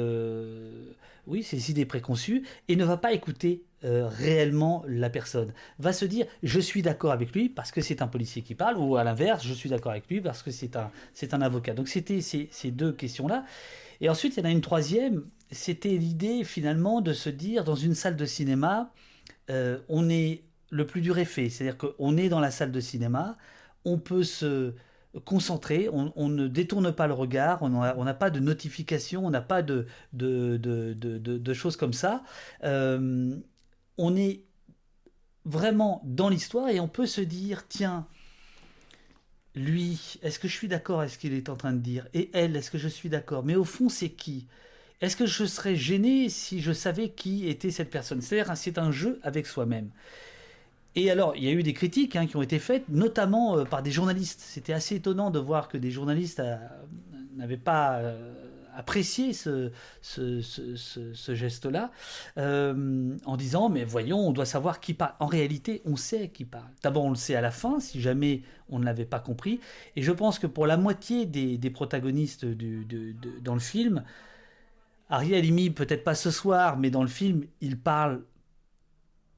[1.29, 5.53] oui, ses idées préconçues, et ne va pas écouter euh, réellement la personne.
[5.77, 8.77] Va se dire, je suis d'accord avec lui parce que c'est un policier qui parle,
[8.77, 11.73] ou à l'inverse, je suis d'accord avec lui parce que c'est un, avocat.
[11.73, 13.45] Donc c'était ces, deux questions-là.
[14.01, 17.75] Et ensuite, il y en a une troisième, c'était l'idée finalement de se dire, dans
[17.75, 18.91] une salle de cinéma,
[19.49, 23.37] euh, on est le plus dur effet, c'est-à-dire qu'on est dans la salle de cinéma,
[23.85, 24.73] on peut se
[25.25, 29.63] concentré, on, ne détourne pas le regard, on n'a pas de notification, on n'a pas
[29.63, 32.23] de, de, choses comme ça.
[32.63, 33.35] Euh,
[33.97, 34.43] on est
[35.45, 38.07] vraiment dans l'histoire et on peut se dire, tiens,
[39.55, 42.07] lui, est-ce que je suis d'accord avec ce qu'il est en train de dire?
[42.13, 43.43] Et elle, est-ce que je suis d'accord?
[43.43, 44.47] Mais au fond, c'est qui?
[45.01, 48.21] Est-ce que je serais gêné si je savais qui était cette personne?
[48.21, 49.89] C'est-à-dire, c'est un jeu avec soi-même.
[50.95, 53.63] Et alors, il y a eu des critiques hein, qui ont été faites, notamment euh,
[53.63, 54.41] par des journalistes.
[54.41, 56.57] C'était assez étonnant de voir que des journalistes euh,
[57.35, 58.33] n'avaient pas euh,
[58.75, 59.71] apprécié ce,
[61.27, 61.91] geste-là,
[62.37, 65.13] en disant mais voyons, on doit savoir qui parle.
[65.19, 66.69] En réalité, on sait qui parle.
[66.81, 69.59] D'abord, on le sait à la fin, si jamais on ne l'avait pas compris.
[69.95, 74.03] Et je pense que pour la moitié des, protagonistes dans le film,
[75.09, 78.23] Ariel Imi, peut-être pas ce soir, mais dans le film, il parle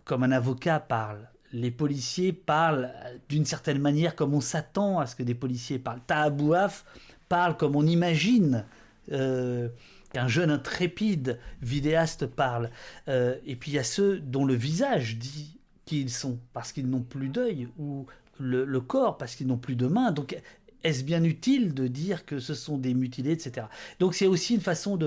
[0.06, 1.32] comme un avocat parle.
[1.54, 2.92] Les policiers parlent
[3.30, 6.02] d'une certaine manière comme on s'attend à ce que des policiers parlent.
[6.08, 6.86] Tahabouaf
[7.28, 8.66] parle comme on imagine
[9.12, 9.70] euh,
[10.14, 12.70] qu'un jeune intrépide vidéaste parle.
[13.08, 16.72] Euh, et puis il y a ceux dont le visage dit qui ils sont, parce
[16.72, 18.06] qu'ils n'ont plus d'œil, ou
[18.40, 20.12] le, corps, parce qu'ils n'ont plus de main.
[20.12, 20.38] Donc
[20.84, 23.68] est-ce bien utile de dire que ce sont des mutilés, etc.
[24.00, 24.98] Donc c'est aussi une façon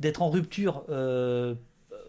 [0.00, 1.54] d'être en rupture euh,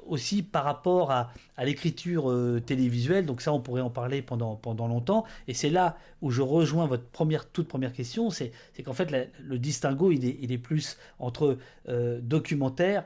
[0.07, 1.31] aussi par rapport à,
[1.63, 3.25] l'écriture euh, télévisuelle.
[3.25, 5.25] Donc ça, on pourrait en parler pendant, pendant longtemps.
[5.47, 8.51] Et c'est là où je rejoins votre première, toute première question, c'est
[8.83, 11.57] qu'en fait, le distinguo, il est, il est plus entre
[11.89, 13.05] euh, documentaire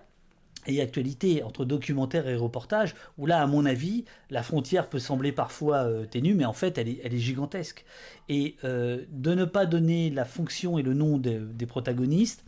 [0.68, 5.32] et actualité, entre documentaire et reportage, où là, à mon avis, la frontière peut sembler
[5.32, 7.86] parfois euh, ténue, mais en fait, elle est, elle est gigantesque.
[8.28, 12.44] Et de ne pas donner la fonction et le nom des protagonistes,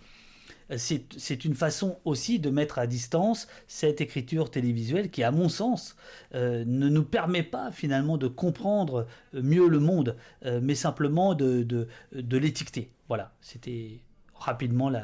[0.77, 5.95] c'est une façon aussi de mettre à distance cette écriture télévisuelle qui, à mon sens,
[6.33, 10.15] euh, ne nous permet pas finalement de comprendre mieux le monde,
[10.45, 12.91] euh, mais simplement de, l'étiqueter.
[13.07, 13.99] Voilà, c'était
[14.35, 15.03] rapidement la,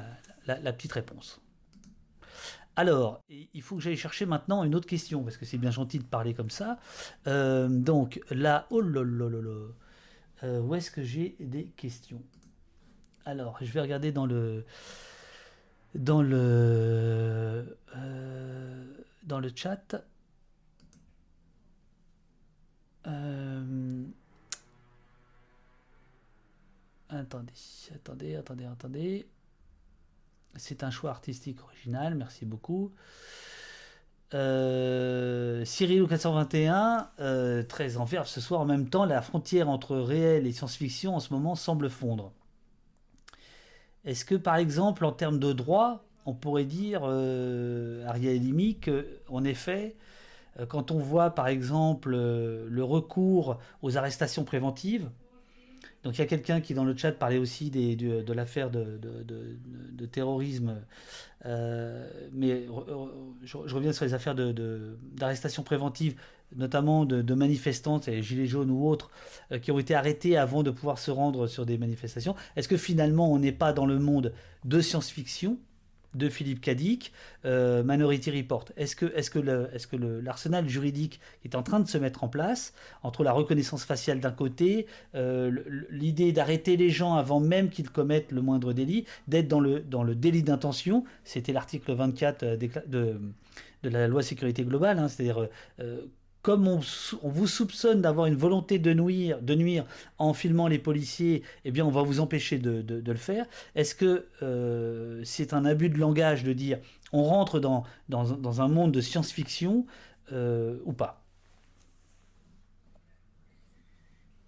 [0.73, 1.41] petite réponse.
[2.75, 5.97] Alors, il faut que j'aille chercher maintenant une autre question, parce que c'est bien gentil
[5.97, 6.77] de parler comme ça.
[7.25, 12.21] Euh, donc là, oh là là, où est-ce que j'ai des questions?
[13.25, 14.63] Alors, je vais regarder dans le
[15.97, 18.85] dans le, euh,
[19.23, 19.95] dans le chat.
[23.07, 24.03] Euh,
[27.09, 27.53] attendez,
[27.95, 29.27] attendez, attendez, attendez.
[30.55, 32.91] C'est un choix artistique original, merci beaucoup.
[34.33, 38.61] Euh, Cyril 421, euh, très en ce soir.
[38.61, 42.33] En même temps, la frontière entre réel et science-fiction en ce moment semble fondre.
[44.05, 49.43] Est-ce que, par exemple, en termes de droit, on pourrait dire, euh, Ariel Limi, qu'en
[49.43, 49.95] effet,
[50.59, 55.09] euh, quand on voit, par exemple, euh, le recours aux arrestations préventives,
[56.03, 60.75] donc il y a quelqu'un qui dans le chat parlait aussi de, l'affaire de, terrorisme,
[61.43, 62.67] mais
[63.43, 66.15] je, reviens sur les affaires d'arrestation préventive
[66.55, 69.11] notamment de, manifestantes, et gilets jaunes ou autres,
[69.51, 72.35] euh, qui ont été arrêtés avant de pouvoir se rendre sur des manifestations.
[72.55, 74.33] Est-ce que finalement on n'est pas dans le monde
[74.65, 75.57] de science-fiction
[76.15, 77.11] de Philippe Cadic,
[77.45, 78.65] euh, Minority Report?
[78.77, 82.23] Est-ce que, est que, le, est que l'arsenal juridique est en train de se mettre
[82.23, 82.73] en place
[83.03, 85.51] entre la reconnaissance faciale d'un côté, euh,
[85.89, 90.03] l'idée d'arrêter les gens avant même qu'ils commettent le moindre délit, d'être dans le, dans
[90.03, 93.19] le délit d'intention, c'était l'article 24 de,
[93.83, 95.47] de, la loi sécurité globale, hein, c'est-à-dire
[96.47, 96.79] comme on,
[97.23, 99.85] vous soupçonne d'avoir une volonté de nuire,
[100.17, 103.45] en filmant les policiers, eh bien on va vous empêcher de, le faire.
[103.75, 106.79] Est-ce que euh, c'est un abus de langage de dire
[107.11, 107.83] on rentre dans,
[108.61, 109.85] un monde de science-fiction
[110.31, 111.21] euh, ou pas?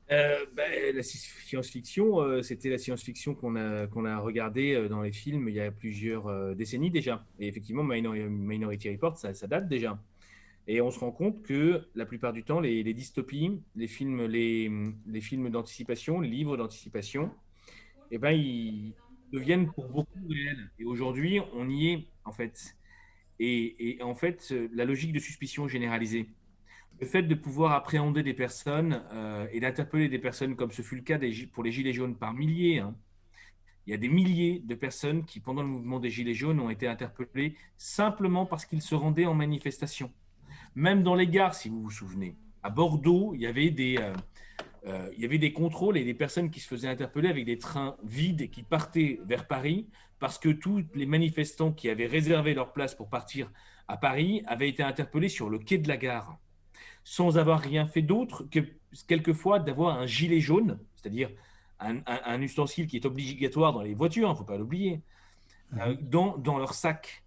[0.10, 5.50] Euh, ben, la science-fiction, c'était la science-fiction qu'on a, qu'on a regardé dans les films
[5.50, 7.26] il y a plusieurs décennies déjà.
[7.42, 10.00] Et effectivement, Minority Report, ça date déjà.
[10.72, 14.70] Et on se rend compte que la plupart du temps, les, dystopies, les films, les,
[15.20, 17.32] films d'anticipation, les livres d'anticipation,
[18.12, 18.94] eh ben, ils
[19.34, 20.70] deviennent pour beaucoup réels.
[20.78, 22.78] Et aujourd'hui, on y est, en fait.
[23.40, 26.30] Et, en fait, la logique de suspicion généralisée,
[27.02, 30.98] le fait de pouvoir appréhender des personnes euh, et d'interpeller des personnes, comme ce fut
[30.98, 31.18] le cas
[31.52, 32.96] pour les Gilets jaunes par milliers, hein.
[33.88, 36.70] il y a des milliers de personnes qui, pendant le mouvement des Gilets jaunes, ont
[36.70, 40.14] été interpellées simplement parce qu'ils se rendaient en manifestation.
[40.76, 44.14] Même dans les gares, si vous vous souvenez, à Bordeaux, il y avait des, euh,
[44.86, 47.58] euh, il y avait des contrôles et des personnes qui se faisaient interpeller avec des
[47.58, 49.88] trains vides et qui partaient vers Paris
[50.20, 53.52] parce que tous les manifestants qui avaient réservé leur place pour partir
[53.88, 56.38] à Paris avaient été interpellés sur le quai de la gare.
[57.04, 58.60] Sans avoir rien fait d'autre que
[59.08, 61.30] quelquefois d'avoir un gilet jaune, c'est-à-dire
[61.80, 65.02] un, ustensile qui est obligatoire dans les voitures, il hein, ne faut pas l'oublier,
[65.80, 67.24] euh, dans, dans leur sac.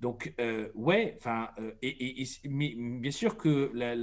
[0.00, 3.94] Donc, euh, ouais, enfin, euh, et, mais bien sûr que la,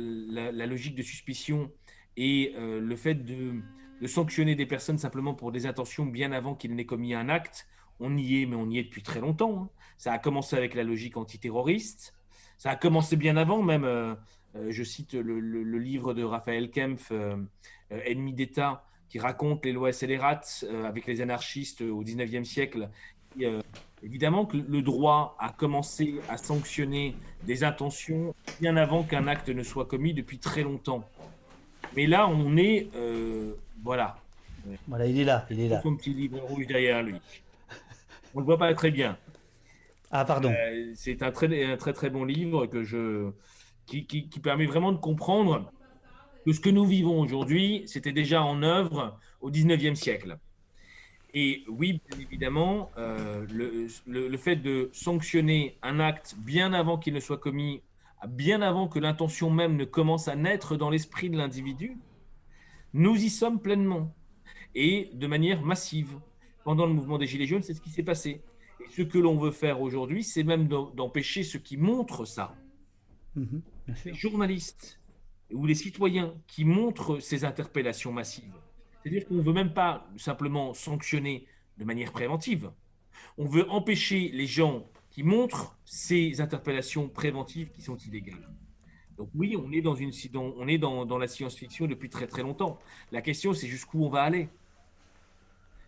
[0.65, 1.71] logique de suspicion
[2.17, 3.61] et euh, le fait de,
[4.07, 7.67] sanctionner des personnes simplement pour des intentions bien avant qu'ils n'aient commis un acte,
[7.99, 9.63] on y est, mais on y est depuis très longtemps.
[9.63, 9.69] Hein.
[9.97, 12.13] Ça a commencé avec la logique antiterroriste.
[12.57, 14.17] Ça a commencé bien avant, même.
[14.55, 15.39] je cite le,
[15.77, 17.11] livre de Raphaël Kempf,
[17.89, 22.89] Ennemi d'État, qui raconte les lois scélérates avec les anarchistes au 19e siècle
[24.03, 29.63] Évidemment que le droit a commencé à sanctionner des intentions bien avant qu'un acte ne
[29.63, 31.07] soit commis depuis très longtemps.
[31.95, 32.89] Mais là, on est.
[32.95, 34.17] Euh, voilà.
[34.87, 35.45] Voilà, il est là.
[35.49, 35.81] Il est là.
[35.81, 37.15] Son petit livre rouge derrière lui.
[38.33, 39.17] On ne le voit pas très bien.
[40.11, 40.51] Ah, pardon.
[40.51, 43.31] Euh, c'est un très, un très très bon livre que je,
[43.85, 45.71] qui, qui, qui permet vraiment de comprendre
[46.45, 50.37] que ce que nous vivons aujourd'hui, c'était déjà en œuvre au 19e siècle.
[51.33, 57.13] Et oui, bien évidemment, euh, le, le, fait de sanctionner un acte bien avant qu'il
[57.13, 57.81] ne soit commis,
[58.27, 61.97] bien avant que l'intention même ne commence à naître dans l'esprit de l'individu,
[62.93, 64.13] nous y sommes pleinement
[64.75, 66.19] et de manière massive.
[66.63, 68.41] Pendant le mouvement des Gilets jaunes, c'est ce qui s'est passé.
[68.79, 72.55] Et ce que l'on veut faire aujourd'hui, c'est même d'empêcher ce qui montre ça.
[73.35, 73.59] Mmh
[74.05, 75.01] les journalistes
[75.51, 78.55] ou les citoyens qui montrent ces interpellations massives
[79.03, 81.45] c'est-à-dire qu'on ne veut même pas simplement sanctionner
[81.77, 82.71] de manière préventive.
[83.37, 88.49] On veut empêcher les gens qui montrent ces interpellations préventives qui sont illégales.
[89.17, 92.79] Donc oui, on est dans, une, on est dans, la science-fiction depuis très très longtemps.
[93.11, 94.49] La question, c'est jusqu'où on va aller.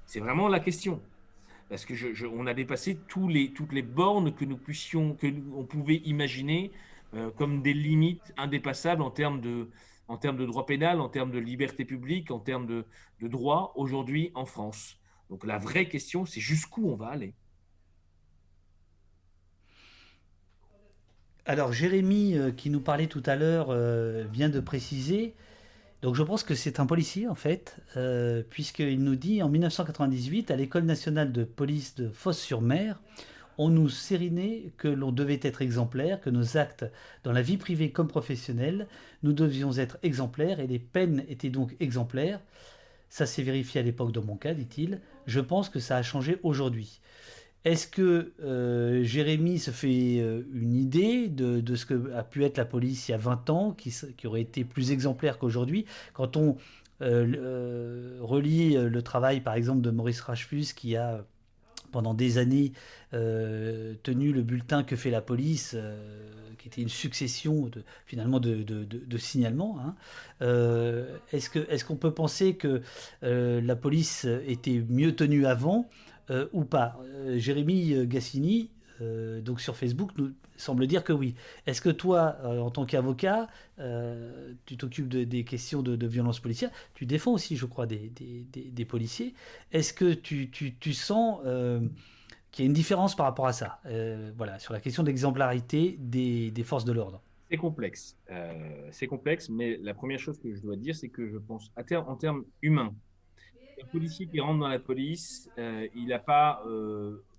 [0.06, 1.02] C'est vraiment la question.
[1.70, 1.94] Parce que
[2.28, 6.72] on a dépassé toutes les bornes que nous puissions, que nous, pouvait imaginer
[7.16, 9.70] euh, comme des limites indépassables en termes de,
[10.08, 12.86] en termes de droit pénal, en termes de liberté publique, en termes de,
[13.22, 14.98] droit aujourd'hui en France.
[15.30, 17.34] Donc la vraie question, c'est jusqu'où on va aller?
[21.46, 25.36] Alors Jérémy, euh, qui nous parlait tout à l'heure, euh, vient de préciser,
[26.02, 30.52] donc je pense que c'est un policier en fait, euh, puisqu'il nous dit en 1998,
[30.52, 33.02] à l'école nationale de police de Fosse-sur-Mer,
[33.58, 36.86] on nous sérinait que l'on devait être exemplaire, que nos actes
[37.24, 38.88] dans la vie privée comme professionnelle,
[39.24, 42.40] nous devions être exemplaires et les peines étaient donc exemplaires.
[43.10, 45.00] Ça s'est vérifié à l'époque dans mon cas, dit-il.
[45.28, 47.00] Je pense que ça a changé aujourd'hui.
[47.66, 52.58] Est-ce que euh, Jérémy se fait euh, une idée de, ce que a pu être
[52.58, 53.92] la police il y a 20 ans, qui,
[54.28, 55.86] aurait été plus exemplaire qu'aujourd'hui?
[56.14, 56.58] Quand on
[57.02, 61.26] euh, relit le travail, par exemple, de Maurice Rachfus, qui a
[61.96, 62.74] pendant des années
[63.14, 65.98] euh, tenu le bulletin que fait la police, euh,
[66.58, 67.72] qui était une succession
[68.06, 69.78] finalement de, signalements.
[69.80, 69.96] Hein.
[70.42, 72.82] Euh, est-ce qu'on est qu'on peut penser que
[73.22, 75.90] la police était mieux tenue avant
[76.52, 77.00] ou pas?
[77.38, 78.72] Jérémy Gassini
[79.02, 81.36] euh, donc sur Facebook, nous semble dire que oui.
[81.66, 83.48] Est-ce que toi, euh, en tant qu'avocat,
[83.80, 89.34] euh, tu t'occupes des questions de, violence policière Tu défends aussi, je crois, des, policiers.
[89.72, 91.40] Est-ce que tu, sens
[92.52, 93.80] qu'il y a une différence par rapport à ça
[94.38, 97.22] Voilà, sur la question d'exemplarité des, forces de l'ordre?
[97.50, 98.18] C'est complexe.
[98.92, 102.16] c'est complexe, mais la première chose que je dois dire, c'est que je pense, en
[102.16, 102.94] termes humains,
[103.84, 106.64] un policier qui rentre dans la police, il n'a pas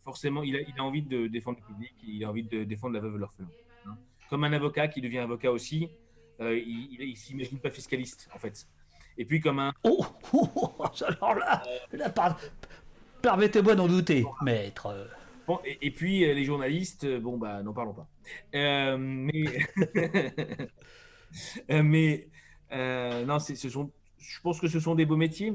[0.06, 3.16] forcément, il a, envie de défendre le public, il a envie de défendre la veuve
[3.16, 3.48] et l'orphelin.
[3.86, 3.96] Hein.
[4.30, 5.90] Comme un avocat qui devient avocat aussi,
[6.40, 8.68] euh, il ne s'imagine pas fiscaliste, en fait.
[9.18, 9.72] Et puis comme un...
[9.82, 11.60] Oh, oh, oh, oh alors là,
[13.20, 15.08] permettez-moi d'en douter, maître.
[15.48, 18.06] Bon, et, puis euh, les journalistes, euh, bon, bah, n'en parlons pas.
[18.52, 19.58] mais...
[21.68, 22.28] mais
[23.26, 25.52] non, ce sont, je pense que ce sont des beaux métiers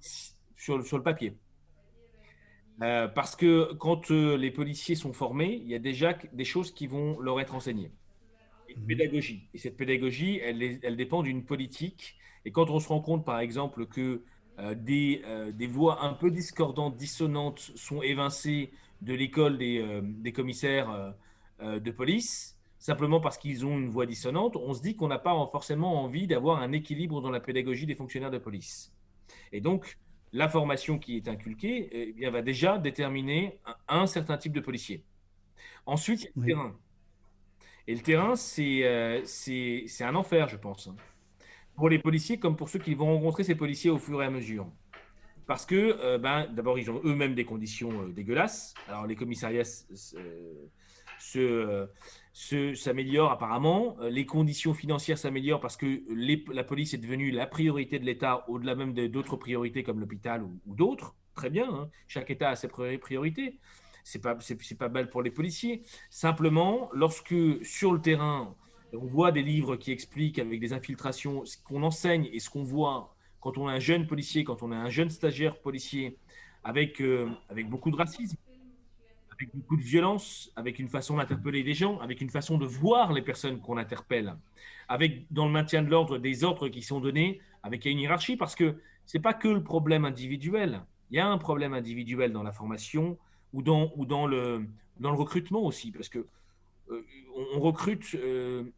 [0.00, 1.36] sur, sur le papier.
[2.82, 6.72] Euh, parce que quand euh, les policiers sont formés, il y a déjà des choses
[6.72, 7.92] qui vont leur être enseignées.
[8.68, 8.86] Une mhm.
[8.86, 9.48] pédagogie.
[9.54, 12.16] Et cette pédagogie, elle, elle dépend d'une politique.
[12.44, 14.22] Et quand on se rend compte, par exemple, que
[14.58, 15.22] euh, des,
[15.54, 18.72] des, voix un peu discordantes, dissonantes sont évincées
[19.02, 21.14] de l'école des, des, commissaires
[21.60, 25.34] de police, simplement parce qu'ils ont une voix dissonante, on se dit qu'on n'a pas
[25.50, 28.94] forcément envie d'avoir un équilibre dans la pédagogie des fonctionnaires de police.
[29.52, 29.98] Et donc,
[30.34, 35.04] la formation qui est inculquée eh bien, va déjà déterminer un, certain type de policier.
[35.86, 36.76] Ensuite, il y a le terrain.
[37.86, 40.88] Et le terrain, euh, c'est c'est un enfer, je pense.
[40.88, 40.96] Hein.
[41.76, 44.30] Pour les policiers comme pour ceux qui vont rencontrer ces policiers au fur et à
[44.30, 44.66] mesure.
[45.46, 48.74] Parce que, euh, ben, d'abord, ils ont eux-mêmes des conditions euh, dégueulasses.
[48.88, 49.62] Alors, les commissariats
[51.18, 51.88] se,
[52.74, 53.96] s'améliore apparemment.
[54.00, 56.02] Euh, les conditions financières s'améliorent parce que
[56.52, 60.74] la police est devenue la priorité de l'État au-delà même d'autres priorités comme l'hôpital ou,
[60.74, 61.14] d'autres.
[61.34, 61.90] Très bien, hein.
[62.06, 63.58] chaque État a ses priorités.
[64.04, 65.82] C'est pas c'est pas mal pour les policiers.
[66.10, 67.34] Simplement, lorsque
[67.64, 68.54] sur le terrain
[68.92, 72.62] on voit des livres qui expliquent avec des infiltrations ce qu'on enseigne et ce qu'on
[72.62, 76.16] voit quand on est un jeune policier, quand on est un jeune stagiaire policier,
[76.64, 78.38] avec, euh, avec beaucoup de racisme,
[79.34, 83.12] avec beaucoup de violence, avec une façon d'interpeller des gens, avec une façon de voir
[83.12, 84.36] les personnes qu'on interpelle,
[84.88, 88.54] avec dans le maintien de l'ordre des ordres qui sont donnés, avec une hiérarchie, parce
[88.54, 90.82] que c'est pas que le problème individuel.
[91.10, 93.18] Il y a un problème individuel dans la formation
[93.52, 94.66] ou dans, le,
[95.00, 96.26] recrutement aussi, parce que
[96.88, 98.16] on, recrute,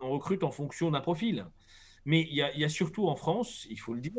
[0.00, 1.46] on recrute en fonction d'un profil.
[2.04, 4.12] Mais il y, a, il y, a, surtout en France, il faut le dire,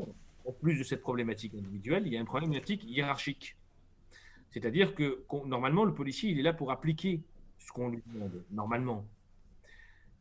[0.46, 3.56] en plus de cette problématique individuelle, il y a une problématique hiérarchique.
[4.60, 7.22] C'est-à-dire que normalement, le policier, il est là pour appliquer
[7.60, 9.06] ce qu'on lui demande, normalement.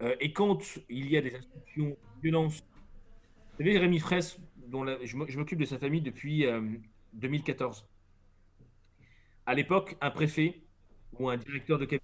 [0.02, 0.58] Euh, et quand
[0.88, 4.38] il y a des instructions de violence, vous savez, Rémi Fraisse,
[4.68, 6.44] dont je m'occupe de sa famille depuis
[7.14, 7.78] 2014.
[7.78, 8.62] Euh,
[9.46, 10.60] à l'époque, un préfet
[11.18, 12.02] ou un directeur de cabinet.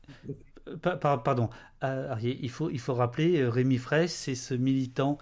[0.68, 1.50] Euh, pardon,
[2.22, 5.18] il, faut, il faut rappeler, Rémi Fraisse, c'est ce militant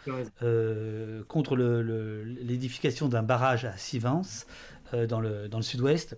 [1.26, 4.46] contre l'édification d'un barrage à Sivens,
[5.08, 6.16] dans le, dans le sud-ouest,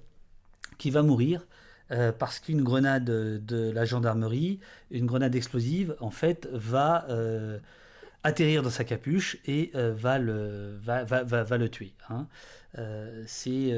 [0.78, 1.46] qui va mourir
[1.92, 7.58] euh, parce qu'une grenade de la gendarmerie, une grenade explosive, en fait, va euh,
[8.22, 11.92] atterrir dans sa capuche et euh, va, le, tuer.
[12.08, 12.26] Hein.
[13.26, 13.72] c'est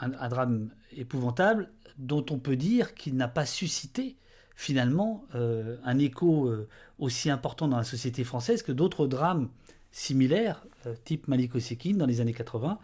[0.00, 4.16] un, drame épouvantable dont on peut dire qu'il n'a pas suscité
[4.56, 6.50] finalement un écho
[6.98, 9.50] aussi important dans la société française que d'autres drames
[9.92, 10.64] similaires,
[11.04, 12.78] type Malik Osekin dans les années 80,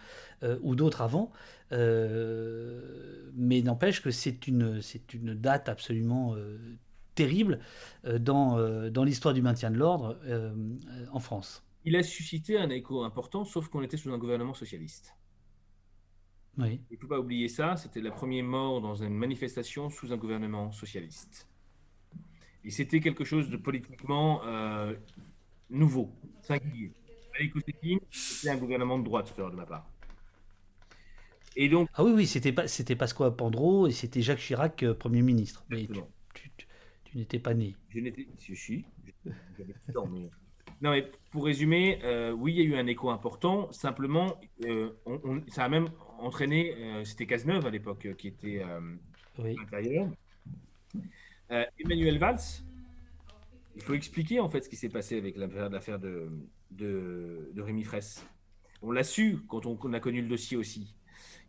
[0.62, 1.33] ou d'autres avant,
[1.73, 6.59] euh, mais n'empêche que c'est une, c'est une date absolument euh,
[7.15, 7.61] terrible
[8.05, 8.59] euh, dans,
[8.91, 10.19] dans l'histoire du maintien de l'ordre
[11.12, 11.65] en France.
[11.85, 15.15] Il a suscité un écho important, sauf qu'on était sous un gouvernement socialiste.
[16.57, 16.81] Oui.
[16.91, 20.16] Il ne faut pas oublier ça, c'était la première mort dans une manifestation sous un
[20.16, 21.49] gouvernement socialiste.
[22.62, 24.41] Et c'était quelque chose de politiquement
[25.69, 26.11] nouveau,
[26.41, 26.93] singulier.
[28.11, 29.86] C'était un gouvernement de droite, de ma part.
[31.56, 31.89] Et donc...
[31.94, 35.65] Ah oui, oui, c'était pas, c'était Pasqua Pandro et c'était Jacques Chirac, euh, Premier ministre.
[35.70, 37.77] Mais tu, n'étais pas né.
[37.90, 38.27] Je n'étais...
[38.40, 38.85] Je suis.
[40.82, 43.70] Non, mais pour résumer, euh, oui, il y a eu un écho important.
[43.73, 45.89] Simplement, euh, on, ça a même
[46.19, 46.74] entraîné,
[47.05, 48.62] c'était Cazeneuve à l'époque qui était
[49.39, 49.56] oui.
[49.61, 50.09] intérieur.
[51.78, 52.40] Emmanuel Valls,
[53.77, 56.28] il faut expliquer en fait ce qui s'est passé avec l'affaire de,
[56.77, 58.27] de, de Rémi Fraisse.
[58.83, 60.95] On l'a su quand on, a connu le dossier aussi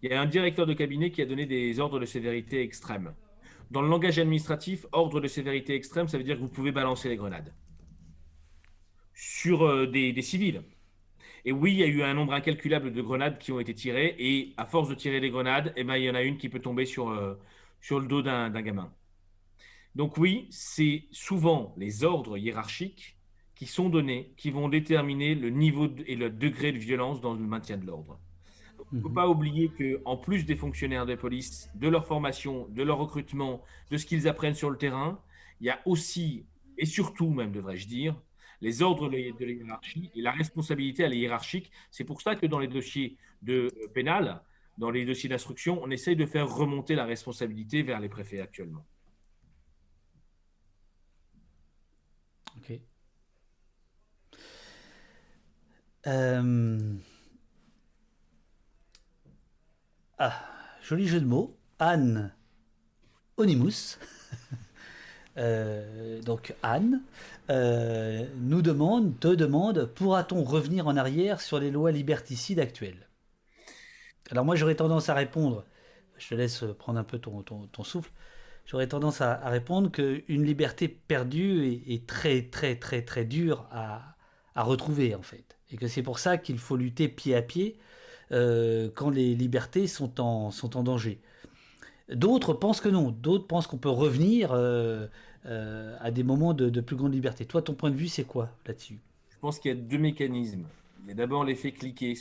[0.02, 3.14] il y a un directeur de cabinet qui a donné des ordres de sévérité extrême.
[3.72, 7.10] Dans le langage administratif, ordre de sévérité extrême, ça veut dire que vous pouvez balancer
[7.10, 7.54] les grenades
[9.14, 10.62] sur euh, des, civils.
[11.46, 14.16] Et oui, il y a eu un nombre incalculable de grenades qui ont été tirées,
[14.20, 16.50] et à force de tirer des grenades, eh ben, il y en a une qui
[16.50, 17.36] peut tomber sur, euh,
[17.82, 18.94] sur le dos d'un gamin.
[19.96, 23.15] Donc oui, c'est souvent les ordres hiérarchiques
[23.56, 27.40] qui sont donnés qui vont déterminer le niveau et le degré de violence dans le
[27.40, 28.20] maintien de l'ordre.
[28.92, 32.84] Il ne faut pas oublier qu'en plus des fonctionnaires de police, de leur formation, de
[32.84, 35.20] leur recrutement, de ce qu'ils apprennent sur le terrain,
[35.60, 36.46] il y a aussi,
[36.78, 38.16] et surtout même devrais-je dire,
[38.62, 41.72] les ordres de la hiérarchie et la responsabilité à la hiérarchique.
[41.92, 44.42] C'est pour ça que dans les dossiers de euh, pénal,
[44.78, 48.86] dans les dossiers d'instruction, on essaye de faire remonter la responsabilité vers les préfets actuellement.
[52.58, 52.80] Ok.
[56.08, 56.94] Euh...
[60.18, 60.34] Ah,
[60.82, 61.58] joli jeu de mots.
[61.80, 62.34] Anne
[63.38, 63.98] Onimus.
[65.38, 67.02] Euh, donc Anne
[67.50, 73.10] euh, nous demande, te demande, pourra-t-on revenir en arrière sur les lois liberticides actuelles?
[74.32, 75.66] Alors moi j'aurais tendance à répondre,
[76.18, 78.12] je te laisse prendre un peu ton, ton, souffle,
[78.66, 84.16] j'aurais tendance à, répondre qu'une liberté perdue est, très très très très dure à,
[84.56, 85.58] à retrouver en fait.
[85.72, 87.78] Et que c'est pour ça qu'il faut lutter pied à pied
[88.32, 91.20] euh, quand les libertés sont en, sont en danger.
[92.10, 95.08] D'autres pensent que non, d'autres pensent qu'on peut revenir euh,
[95.46, 97.46] euh, à des moments de, plus grande liberté.
[97.46, 99.00] Toi, ton point de vue, c'est quoi là-dessus?
[99.30, 100.66] Je pense qu'il y a deux mécanismes.
[101.04, 102.14] Il y a d'abord l'effet cliquet,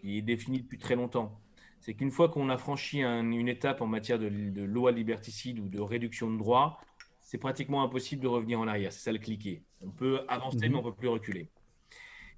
[0.00, 1.40] qui est défini depuis très longtemps.
[1.80, 4.28] C'est qu'une fois qu'on a franchi une étape en matière de,
[4.62, 6.78] loi liberticide ou de réduction de droits,
[7.20, 8.92] c'est pratiquement impossible de revenir en arrière.
[8.92, 9.62] C'est ça le cliquet.
[9.80, 10.72] On peut avancer, mhm.
[10.72, 11.48] mais on ne peut plus reculer.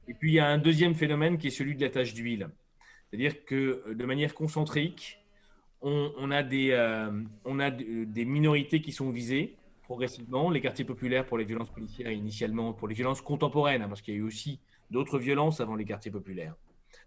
[0.09, 2.49] Et puis, il y a un deuxième phénomène qui est celui de la tâche d'huile.
[3.11, 5.19] C'est-à-dire que euh, de manière concentrique,
[5.85, 7.11] on, a, des, euh,
[8.07, 12.89] des minorités qui sont visées progressivement, les quartiers populaires pour les violences policières initialement, pour
[12.89, 14.61] les violences contemporaines, hein, parce qu'il y a eu aussi
[14.91, 16.55] d'autres violences avant les quartiers populaires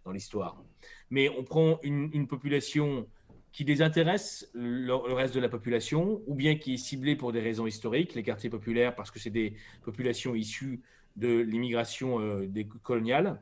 [0.04, 0.62] dans l'histoire.
[1.10, 3.08] Mais on prend une, population
[3.52, 7.66] qui désintéresse le, reste de la population, ou bien qui est ciblée pour des raisons
[7.66, 10.82] historiques, les quartiers populaires parce que c'est des populations issues
[11.16, 12.48] de l'immigration euh,
[12.84, 13.42] coloniale,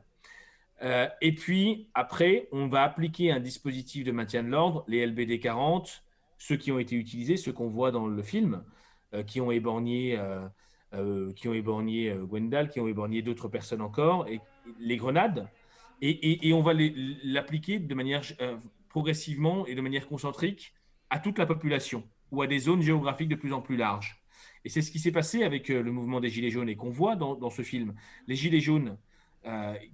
[0.82, 5.38] euh, et puis, après, on va appliquer un dispositif de maintien de l'ordre, les LBD
[5.38, 6.02] 40,
[6.36, 8.64] ceux qui ont été utilisés, ceux qu'on voit dans le film,
[9.14, 10.18] euh, qui ont éborgné,
[11.36, 14.40] qui ont éborgné Gwendal, qui ont éborgné d'autres personnes encore, et
[14.78, 15.48] les grenades.
[16.00, 16.72] Et, et, on va
[17.24, 18.22] l'appliquer de manière
[18.88, 20.74] progressivement et de manière concentrique
[21.10, 24.23] à toute la population ou à des zones géographiques de plus en plus larges.
[24.64, 27.16] Et c'est ce qui s'est passé avec le mouvement des Gilets jaunes et qu'on voit
[27.16, 27.94] dans, ce film.
[28.26, 28.96] Les Gilets jaunes,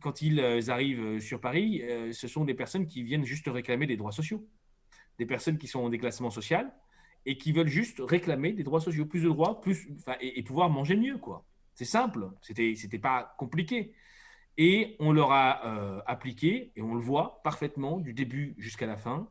[0.00, 1.82] quand ils arrivent sur Paris,
[2.12, 4.46] ce sont des personnes qui viennent juste réclamer des droits sociaux.
[5.18, 6.72] Des personnes qui sont en déclassement social
[7.26, 9.88] et qui veulent juste réclamer des droits sociaux, plus de droits, plus,
[10.20, 11.44] et, pouvoir manger mieux, quoi.
[11.74, 13.92] C'est simple, c'était c'était pas compliqué.
[14.58, 18.96] Et on leur a euh, appliqué, et on le voit parfaitement du début jusqu'à la
[18.96, 19.28] fin,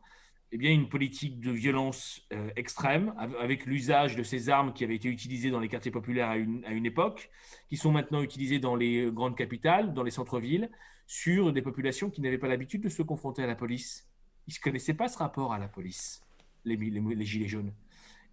[0.51, 4.95] eh bien une politique de violence euh, extrême, avec l'usage de ces armes qui avaient
[4.95, 7.29] été utilisées dans les quartiers populaires à une, époque,
[7.67, 10.69] qui sont maintenant utilisées dans les grandes capitales, dans les centres-villes,
[11.05, 14.07] sur des populations qui n'avaient pas l'habitude de se confronter à la police.
[14.47, 16.23] Ils ne connaissaient pas ce rapport à la police,
[16.65, 16.77] les,
[17.25, 17.73] gilets jaunes.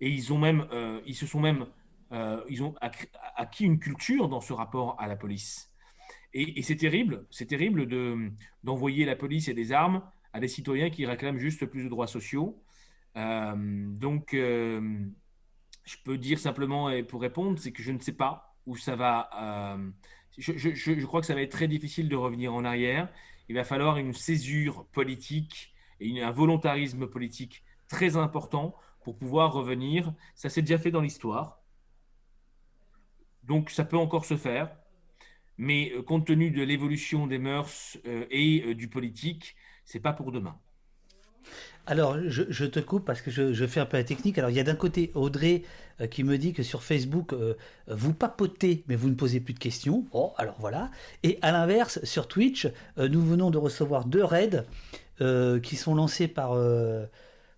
[0.00, 1.66] Et ils, ont même, euh, ils se sont même
[2.12, 2.74] euh, ils ont
[3.36, 5.72] acquis une culture dans ce rapport à la police.
[6.32, 8.30] Et, c'est terrible, c'est terrible de,
[8.62, 10.02] d'envoyer la police et des armes
[10.36, 12.62] à des citoyens qui réclament juste plus de droits sociaux.
[13.16, 15.00] Euh, donc, euh,
[15.84, 18.96] je peux dire simplement, et pour répondre, c'est que je ne sais pas où ça
[18.96, 19.78] va.
[20.36, 23.08] Je, je, crois que ça va être très difficile de revenir en arrière.
[23.48, 30.12] Il va falloir une césure politique et un volontarisme politique très important pour pouvoir revenir.
[30.34, 31.62] Ça s'est déjà fait dans l'histoire.
[33.44, 34.76] Donc ça peut encore se faire,
[35.58, 39.56] mais euh, compte tenu de l'évolution des mœurs euh, et euh, du politique,
[39.86, 40.54] c'est pas pour demain.
[41.86, 44.36] Alors, je, te coupe parce que je, fais un peu la technique.
[44.38, 45.62] Alors, il y a d'un côté Audrey
[46.10, 47.32] qui me dit que sur Facebook,
[47.86, 50.04] vous papotez, mais vous ne posez plus de questions.
[50.10, 50.90] Oh, alors voilà.
[51.22, 54.64] Et à l'inverse, sur Twitch, nous venons de recevoir deux raids
[55.62, 56.58] qui sont lancés par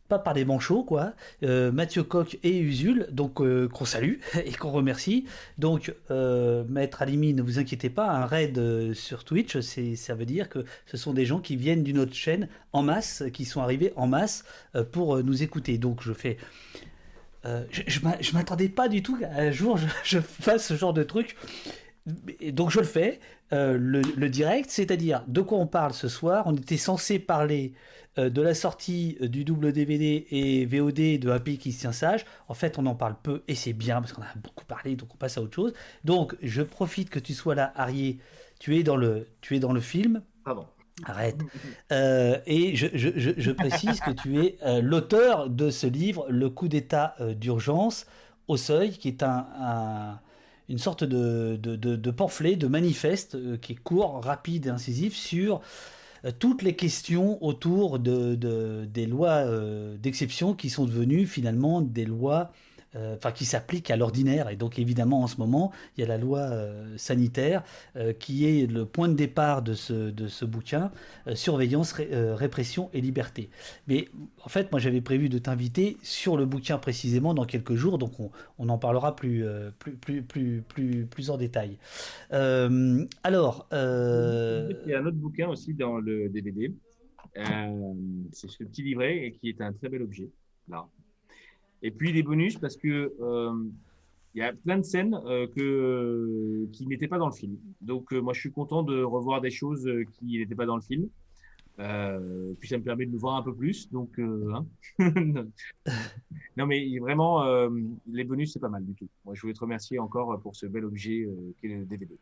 [0.08, 1.12] pas par des manchots, quoi.
[1.42, 5.26] Euh, Mathieu Coq et Usul, donc euh, qu'on salue et qu'on remercie.
[5.58, 8.60] Donc, euh, Maître Alimi, ne vous inquiétez pas, un raid
[8.94, 12.48] sur Twitch, ça veut dire que ce sont des gens qui viennent d'une autre chaîne
[12.72, 14.44] en masse, qui sont arrivés en masse
[14.92, 15.78] pour nous écouter.
[15.78, 16.38] Donc, je fais.
[17.44, 21.36] je, je m'attendais pas du tout qu'un jour je, fasse ce genre de truc.
[22.52, 23.20] Donc je le fais,
[23.50, 26.44] le, direct, c'est-à-dire de quoi on parle ce soir?
[26.46, 27.74] On était censé parler
[28.18, 32.24] de la sortie euh, du double DVD et VOD de Happy qui se tient sage,
[32.48, 35.14] en fait, on en parle peu et c'est bien parce qu'on a beaucoup parlé, donc
[35.14, 35.72] on passe à autre chose.
[36.04, 38.18] Donc, je profite que tu sois là, Arié.
[38.58, 40.22] Tu es dans le, tu es dans le film.
[40.44, 40.66] Pardon.
[41.04, 41.36] Arrête.
[41.92, 48.04] Euh, et je, précise que tu es l'auteur de ce livre, Le coup d'état d'urgence
[48.48, 50.18] au seuil, qui est un,
[50.68, 55.60] une sorte de, de, pamphlet, de manifeste qui est court, rapide et incisif sur euh,
[56.38, 58.34] toutes les questions autour de,
[58.84, 63.96] des lois euh, d'exception qui sont devenues finalement des lois euh, enfin qui s'applique à
[63.96, 64.48] l'ordinaire.
[64.48, 67.62] Et donc évidemment en ce moment, il y a la loi euh, sanitaire
[67.96, 70.90] euh, qui est le point de départ de ce, de ce bouquin,
[71.34, 73.50] surveillance, répression et liberté.
[73.86, 74.08] Mais
[74.44, 78.18] en fait, moi j'avais prévu de t'inviter sur le bouquin précisément dans quelques jours, donc
[78.20, 79.44] on, on en parlera plus,
[79.78, 81.78] plus, plus, plus, plus, en détail.
[82.30, 83.68] alors...
[83.72, 86.72] Il y a un autre bouquin aussi dans le DVD.
[88.32, 90.30] c'est ce petit livret et qui est un très bel objet.
[90.68, 90.86] Là,
[91.82, 93.52] et puis les bonus parce que euh,
[94.34, 97.56] il y a plein de scènes euh, que, qui n'étaient pas dans le film.
[97.80, 100.82] Donc euh, moi je suis content de revoir des choses qui n'étaient pas dans le
[100.82, 101.08] film.
[102.58, 103.90] puis ça me permet de me voir un peu plus.
[103.90, 104.66] Donc hein.
[106.56, 107.44] non mais vraiment
[108.06, 109.08] les bonus c'est pas mal du tout.
[109.24, 111.28] Moi je voulais te remercier encore pour ce bel objet
[111.60, 112.16] qu'est le DVD.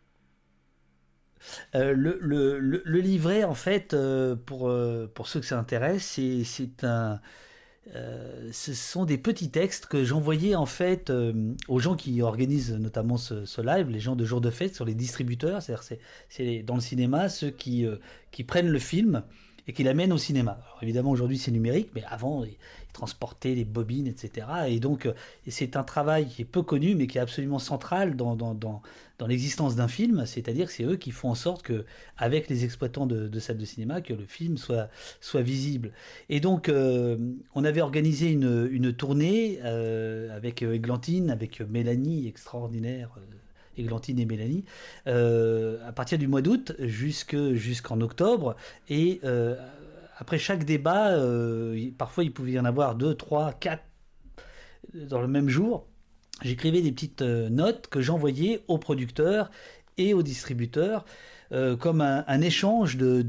[1.74, 3.96] le, le, le, livret, en fait,
[4.46, 4.72] pour,
[5.14, 7.20] pour ceux que ça intéresse, c'est un,
[7.94, 12.72] euh, ce sont des petits textes que j'envoyais en fait euh, aux gens qui organisent
[12.72, 15.98] notamment ce, live, les gens de jour de fête sur les distributeurs, c'est-à-dire
[16.28, 17.96] c'est dans le cinéma ceux qui, euh,
[18.32, 19.22] qui prennent le film
[19.68, 20.58] et qui l'amènent au cinéma.
[20.64, 22.56] Alors évidemment aujourd'hui c'est numérique, mais avant ils,
[22.92, 24.46] transportaient les bobines, etc.
[24.68, 25.06] Et donc
[25.46, 28.82] c'est un travail qui est peu connu, mais qui est absolument central dans,
[29.18, 31.84] dans l'existence d'un film, c'est-à-dire que c'est eux qui font en sorte que,
[32.16, 34.88] avec les exploitants de, salles de cinéma, que le film soit,
[35.20, 35.92] soit visible.
[36.28, 37.16] Et donc euh,
[37.54, 43.10] on avait organisé une, une tournée euh, avec Églantine, avec Mélanie, extraordinaire.
[43.78, 44.64] Églantine et Mélanie,
[45.06, 48.56] euh, à partir du mois d'août jusqu'en octobre.
[48.88, 49.56] Et euh,
[50.18, 53.84] après chaque débat, euh, parfois il pouvait y en avoir deux, trois, quatre
[54.94, 55.86] dans le même jour.
[56.42, 59.50] J'écrivais des petites notes que j'envoyais aux producteurs
[59.96, 61.04] et aux distributeurs
[61.78, 63.22] comme un, échange de,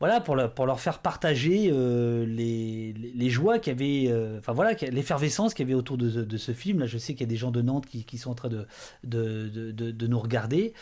[0.00, 5.78] voilà, pour, leur faire partager euh, les, joies qu'il euh, voilà, l'effervescence qu'il y avait
[5.78, 6.80] autour de, ce film.
[6.80, 8.66] Là, je sais qu'il y a des gens de Nantes qui, sont en train de,
[9.04, 10.72] de, nous regarder.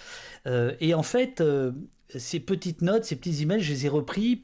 [0.46, 1.42] Euh, et en fait,
[2.14, 4.42] ces petites notes, ces petits emails, je les ai repris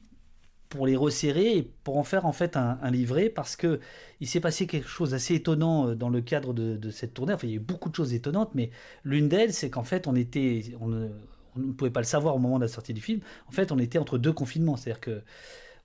[0.72, 3.78] pour les resserrer et pour en faire en fait un, livret parce que
[4.20, 7.34] il s'est passé quelque chose d'assez étonnant euh, dans le cadre de, cette tournée.
[7.34, 8.70] Enfin, il y a eu beaucoup de choses étonnantes, mais
[9.04, 12.56] l'une d'elles, c'est qu'en fait, on était, on ne, pouvait pas le savoir au moment
[12.56, 13.20] de la sortie du film.
[13.48, 15.22] En fait, on était entre deux confinements, c'est-à-dire que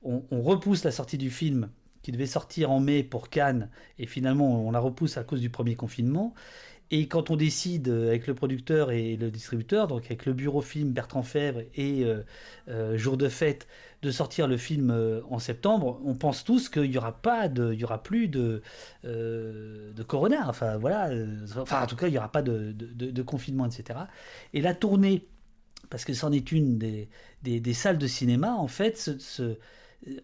[0.03, 1.69] on, repousse la sortie du film
[2.01, 3.69] qui devait sortir en mai pour Cannes
[3.99, 6.34] et finalement on la repousse à cause du premier confinement.
[6.89, 10.61] Et quand on décide euh, avec le producteur et le distributeur, donc avec le bureau
[10.61, 12.23] film Bertrand Fèvre et euh,
[12.69, 13.68] euh, Jour de fête,
[14.01, 14.95] de sortir le film
[15.27, 18.61] en septembre, on pense tous qu'il n'y aura pas de, il y aura plus de,
[19.03, 20.47] de corona.
[20.47, 21.09] Enfin voilà,
[21.57, 24.01] enfin en tout cas il n'y aura pas de, de, confinement, etc.
[24.53, 25.26] Et la tournée,
[25.89, 27.09] parce que c'en est une des,
[27.41, 29.57] des, salles de cinéma, en fait, se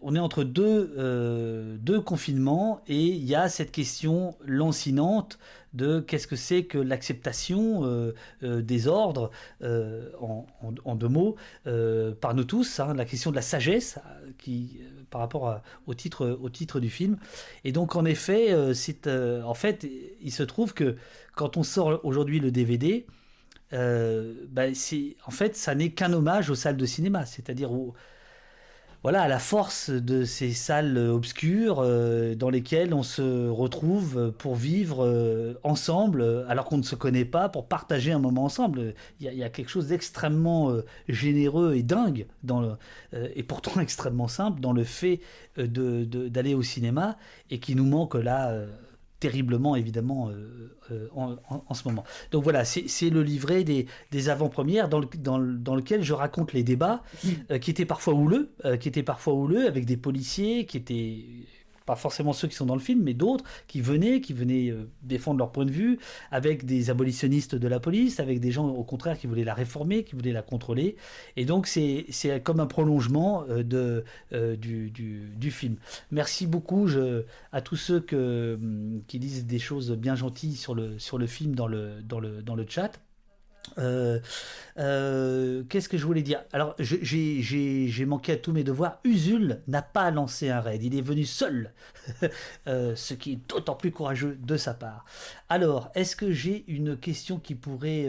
[0.00, 5.38] on est entre deux, euh, deux confinements et il y a cette question lancinante
[5.72, 9.30] de qu'est-ce que c'est que l'acceptation euh, euh, des ordres,
[9.60, 11.36] en, deux mots,
[12.20, 13.98] par nous tous, hein, la question de la sagesse
[14.38, 14.80] qui,
[15.10, 17.16] par rapport au, titre, au titre du film.
[17.64, 19.86] Et donc en effet, en fait,
[20.20, 20.96] il se trouve que
[21.34, 23.06] quand on sort aujourd'hui le DVD,
[23.72, 24.72] ben,
[25.26, 27.72] en fait, ça n'est qu'un hommage aux salles de cinéma, c'est-à-dire
[29.04, 34.54] voilà, à la force de ces salles obscures euh, dans lesquelles on se retrouve pour
[34.54, 38.94] vivre euh, ensemble, alors qu'on ne se connaît pas, pour partager un moment ensemble.
[39.20, 42.26] Il y a, quelque chose d'extrêmement euh, généreux et dingue,
[43.12, 45.20] et pourtant extrêmement simple, dans le fait
[45.58, 47.18] d'aller au cinéma,
[47.50, 48.54] et qui nous manque là
[49.24, 51.08] terriblement évidemment euh, euh,
[51.48, 52.04] en, ce moment.
[52.30, 56.62] Donc voilà, c'est le livret des, des avant-premières dans, dans, dans, lequel je raconte les
[56.62, 57.02] débats
[57.50, 61.24] euh, qui étaient parfois houleux, qui étaient parfois houleux avec des policiers qui étaient
[61.86, 64.88] pas forcément ceux qui sont dans le film, mais d'autres qui venaient, qui venaient euh,
[65.02, 65.98] défendre leur point de vue,
[66.30, 70.04] avec des abolitionnistes de la police, avec des gens au contraire qui voulaient la réformer,
[70.04, 70.96] qui voulaient la contrôler.
[71.36, 72.06] Et donc c'est
[72.42, 75.76] comme un prolongement euh, de, euh, du, du, du, film.
[76.10, 80.74] Merci beaucoup je, à tous ceux que, hum, qui disent des choses bien gentilles sur
[80.74, 83.00] le, sur le film dans le, dans le, dans le chat.
[83.78, 84.18] Euh,
[84.78, 86.42] euh, qu'est-ce que je voulais dire?
[86.52, 88.98] Alors, j'ai manqué à tous mes devoirs.
[89.04, 91.72] Usul n'a pas lancé un raid, il est venu seul,
[92.66, 95.04] euh, ce qui est d'autant plus courageux de sa part.
[95.48, 98.08] Alors, est-ce que j'ai une question qui pourrait...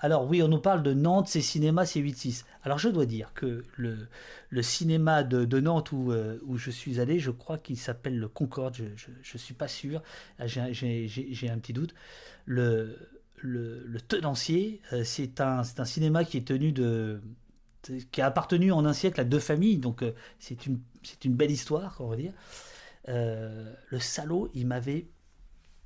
[0.00, 2.44] Alors oui, on nous parle de Nantes, c'est cinéma, c'est 8-6.
[2.62, 6.12] Alors, je dois dire que le, cinéma de, Nantes où,
[6.46, 8.84] où, je suis allé, je crois qu'il s'appelle le Concorde, je
[9.34, 10.02] ne suis pas sûr,
[10.46, 11.94] j'ai un petit doute.
[12.46, 12.96] Le
[13.38, 17.20] le, tenancier, euh, c'est un, un cinéma qui est tenu de
[18.10, 20.80] qui a appartenu en un siècle à deux familles, donc euh, c'est une,
[21.22, 22.32] une belle histoire, on va dire.
[23.10, 25.06] Euh, le salaud, il m'avait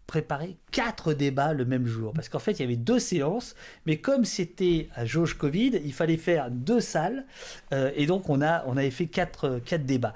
[0.07, 3.97] préparé quatre débats le même jour, parce qu'en fait, il y avait deux séances, mais
[3.97, 7.27] comme c'était à jauge Covid, il fallait faire deux salles,
[7.73, 10.15] et donc on, a, on avait fait quatre, quatre débats.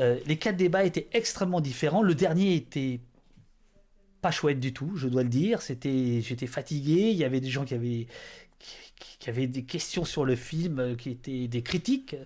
[0.00, 2.02] les quatre débats étaient extrêmement différents.
[2.02, 3.00] Le dernier était
[4.20, 5.62] pas chouette du tout, je dois le dire.
[5.62, 7.10] C'était, j'étais fatigué.
[7.10, 8.06] Il y avait des gens qui avaient
[9.18, 12.16] qui avait des questions sur le film, euh, qui étaient des critiques,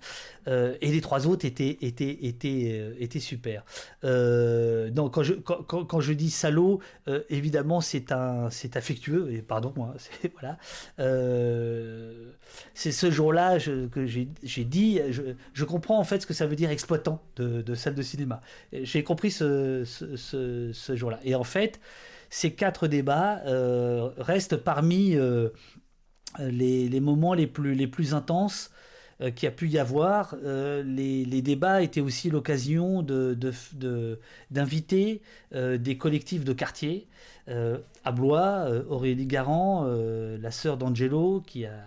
[0.48, 3.64] euh, et les trois autres étaient, étaient, étaient, euh, étaient super.
[4.02, 6.80] donc quand je, quand, quand, je dis salaud,
[7.28, 9.94] évidemment c'est un, c'est affectueux, et pardon, moi,
[10.40, 10.58] voilà.
[12.74, 15.22] c'est ce jour-là que j'ai, dit, je,
[15.52, 18.40] je, comprends en fait ce que ça veut dire exploitant de, de salle de cinéma.
[18.72, 21.20] J'ai compris ce, ce, ce jour-là.
[21.24, 21.80] Et en fait,
[22.30, 23.42] ces quatre débats
[24.18, 25.16] restent parmi
[26.38, 28.70] les, moments les plus, les plus intenses
[29.20, 30.34] euh, qu'il a pu y avoir.
[30.42, 33.02] Euh, les, débats étaient aussi l'occasion
[34.50, 37.06] d'inviter de, euh, des collectifs de quartier.
[37.46, 41.84] à Blois, Aurélie Garand, la sœur d'Angelo, qui a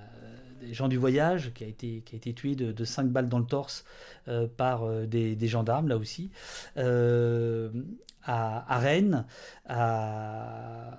[0.61, 3.27] des gens du voyage, qui a été, qui a été tué de, de 5 balles
[3.27, 3.83] dans le torse
[4.55, 6.29] par des, gendarmes, là aussi.
[8.23, 9.25] À, Rennes,
[9.65, 10.97] à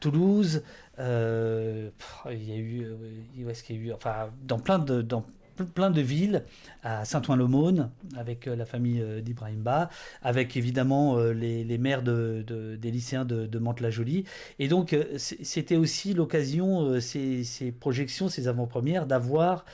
[0.00, 0.62] Toulouse,
[0.98, 1.90] euh,
[2.30, 5.26] il y a eu, euh, est-ce qu'il y a eu, enfin, dans plein de, dans
[5.74, 6.44] plein de villes,
[6.82, 9.88] à Saint-Ouen-l'Aumône, avec euh, la famille d'Ibrahim Ba,
[10.22, 12.44] avec évidemment les, les maires de,
[12.78, 14.24] des lycéens de, de Mantes-la-Jolie.
[14.58, 19.64] Et donc, c'était aussi l'occasion, ces, projections, ces avant-premières, d'avoir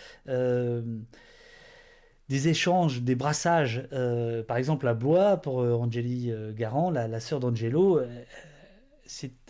[2.28, 3.88] des échanges, des brassages.
[4.46, 8.00] par exemple, à Blois, pour Angélie Garand, la sœur d'Angelo,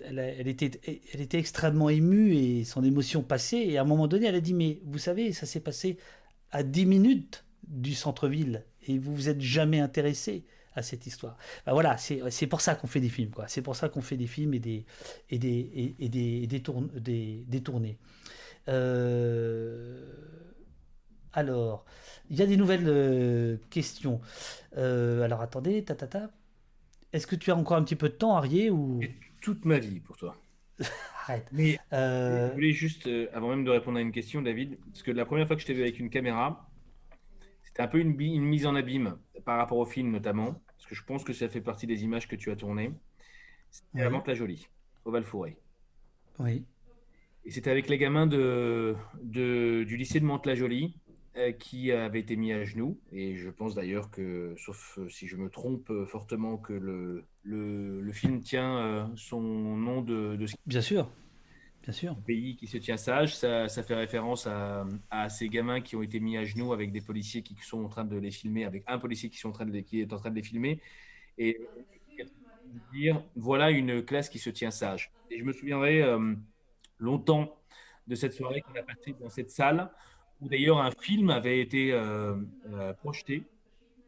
[0.04, 3.66] elle, était, extrêmement émue et son émotion passait.
[3.66, 5.98] Et à un moment donné, elle a dit Mais vous savez, ça s'est passé
[6.50, 11.36] à 10 minutes du centre-ville et vous vous êtes jamais intéressé à cette histoire.
[11.66, 13.46] Ben voilà, c'est pour ça qu'on fait des films, quoi.
[13.46, 14.84] C'est pour ça qu'on fait des films et des,
[16.62, 17.98] tournées.
[18.68, 20.02] Euh,
[21.34, 21.84] Alors,
[22.30, 24.20] il y a des nouvelles questions.
[24.76, 26.30] alors attendez, ta, ta, ta.
[27.12, 28.70] Est-ce que tu as encore un petit peu de temps, Arié.
[29.42, 30.36] Toute ma vie pour toi.
[31.24, 31.48] Arrête.
[31.52, 35.26] Mais je voulais juste, avant même de répondre à une question, David, parce que la
[35.26, 36.70] première fois que je t'ai vu avec une caméra,
[37.62, 40.94] c'était un peu une, une, mise en abîme par rapport au film notamment, parce que
[40.94, 42.92] je pense que ça fait partie des images que tu as tournées.
[43.70, 44.68] C'était avant la Jolie,
[45.04, 45.24] au val
[46.38, 46.64] Oui.
[47.44, 51.01] Et c'était avec les gamins de, de, du lycée de Mantes-la-Jolie euh,
[51.58, 52.98] qui avaient été mis à genoux.
[53.12, 57.24] Et je pense d'ailleurs que, sauf euh, si je me trompe euh, fortement, que le,
[57.42, 60.46] le, le film tient son nom de, de...
[60.66, 61.10] Bien sûr.
[61.82, 62.16] Bien sûr.
[62.24, 66.02] pays qui se tient sage, ça, ça fait référence à, à, ces gamins qui ont
[66.02, 68.84] été mis à genoux avec des policiers qui sont en train de les filmer, avec
[68.86, 70.80] un policier qui, sont en train de qui est en train de les filmer.
[71.38, 71.60] Et
[72.92, 75.12] dire voilà une classe qui se tient sage.
[75.30, 76.34] Et je me souviendrai euh,
[76.98, 77.58] longtemps
[78.06, 79.90] de cette soirée qu'on a passée dans cette salle,
[80.42, 82.34] où d'ailleurs un film avait été euh,
[82.72, 83.44] euh, projeté.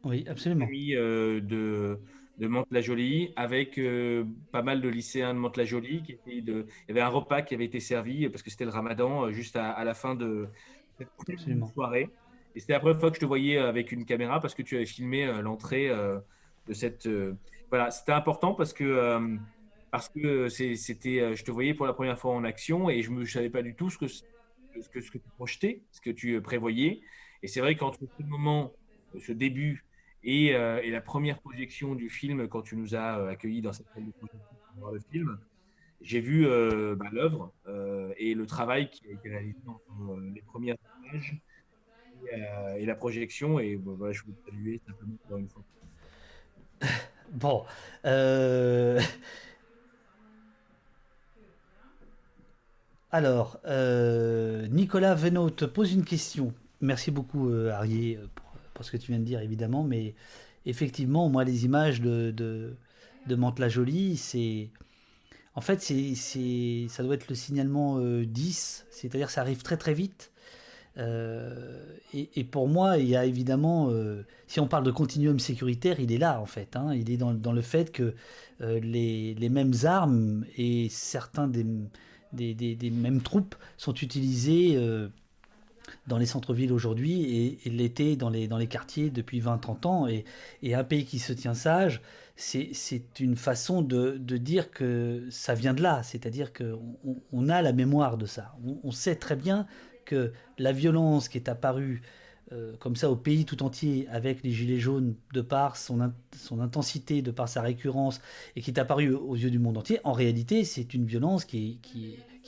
[0.05, 0.67] Oui, absolument.
[0.67, 1.99] de
[2.37, 3.81] de Mantes-la-Jolie avec
[4.51, 6.03] pas mal de lycéens de Mantes-la-Jolie.
[6.03, 6.67] Qui de...
[6.83, 9.55] Il y avait un repas qui avait été servi parce que c'était le ramadan juste
[9.55, 10.49] à, la fin de
[10.99, 11.09] cette
[11.73, 12.11] soirée.
[12.57, 14.75] Et c'était la première fois que je te voyais avec une caméra parce que tu
[14.75, 15.89] avais filmé l'entrée
[16.67, 17.09] de cette
[17.75, 19.37] voilà, c'était important parce que euh,
[19.91, 23.11] parce que c'était, euh, je te voyais pour la première fois en action et je
[23.11, 24.07] ne savais pas du tout ce que,
[24.81, 27.01] ce que, tu projetais, ce que tu euh, prévoyais.
[27.43, 28.73] Et c'est vrai qu'entre ce moment,
[29.19, 29.85] ce début
[30.23, 34.07] et, et, la première projection du film, quand tu nous as accueillis dans cette salle
[34.07, 35.39] de projection pour voir le film,
[36.01, 36.47] j'ai vu
[36.97, 37.53] bah, l'œuvre
[38.17, 41.37] et le travail qui a été réalisé dans les premières images
[42.79, 43.59] et, la projection.
[43.59, 45.63] Et bah, je voulais saluer simplement pour une fois.
[47.31, 47.65] Bon.
[53.15, 56.53] alors, euh, Nicolas Venot te pose une question.
[56.81, 58.19] Merci beaucoup, euh, Arié,
[58.75, 59.85] pour, ce que tu viens de dire, évidemment.
[59.85, 60.17] Mais
[60.67, 64.71] effectivement, moi, les images de, de Mantes-la-Jolie, c'est.
[65.55, 70.33] En fait, ça doit être le signalement 10, c'est-à-dire ça arrive très très vite.
[70.99, 75.99] Euh, et, pour moi, il y a évidemment, euh, si on parle de continuum sécuritaire,
[75.99, 76.77] il est là en fait.
[76.77, 76.95] Hein.
[76.95, 78.15] il est dans, le fait que
[78.61, 81.67] euh, les, mêmes armes et certains des,
[82.35, 84.79] des, mêmes troupes sont utilisées
[86.07, 90.07] dans les centres-villes aujourd'hui et, l'été dans les, quartiers depuis 20-30 ans.
[90.07, 92.01] Et, un pays qui se tient sage,
[92.37, 96.03] c'est une façon de, de, dire que ça vient de là.
[96.03, 98.57] C'est-à-dire qu'on on a la mémoire de ça.
[98.83, 99.67] On sait très bien
[100.05, 102.03] que la violence qui est apparue
[102.55, 106.01] euh, comme ça au pays tout entier avec les Gilets jaunes de par son,
[106.61, 108.21] intensité, de par sa récurrence
[108.57, 111.81] et qui est apparue aux yeux du monde entier, en réalité c'est une violence qui,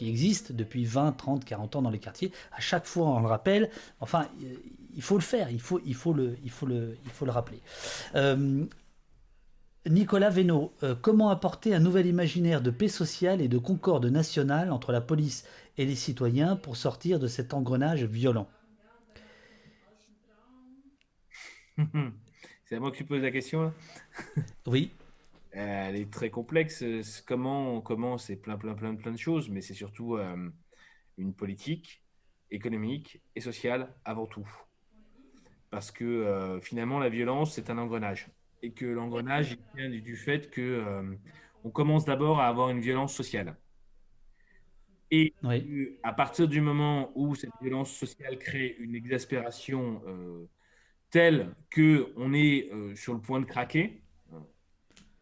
[0.01, 2.31] existe depuis 20, 30, 40 ans dans les quartiers.
[2.53, 3.71] À chaque fois on le rappelle,
[4.01, 4.29] enfin
[4.95, 7.61] il faut le faire, il faut le rappeler.
[8.15, 8.67] Euh,
[9.89, 14.73] Nicolas Vénaud, euh, comment apporter un nouvel imaginaire de paix sociale et de concorde nationale
[14.73, 15.45] entre la police
[15.79, 18.49] et les citoyens pour sortir de cet engrenage violent?
[22.65, 23.73] C'est à moi que tu poses la question
[24.67, 24.91] Oui.
[25.53, 26.85] Elle est très complexe.
[27.27, 30.51] Comment on commence C'est plein, plein, plein, plein de choses, mais c'est surtout euh,
[31.17, 32.03] une politique
[32.51, 34.47] économique et sociale avant tout.
[35.71, 38.29] Parce que euh, finalement, la violence, c'est un engrenage
[38.63, 41.15] et que l'engrenage vient du fait que euh,
[41.65, 43.57] on commence d'abord à avoir une violence sociale.
[45.13, 45.35] Et
[46.03, 50.49] à partir du moment où cette violence sociale crée une exaspération euh,
[51.11, 54.03] telle que on est euh, sur le point de craquer,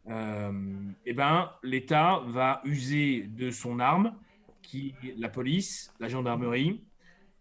[0.06, 4.14] eh ben, l'État va user de son arme,
[4.60, 6.84] qui la police, la gendarmerie,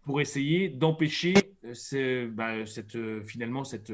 [0.02, 1.34] pour essayer d'empêcher
[2.32, 3.92] bah, cette, finalement cette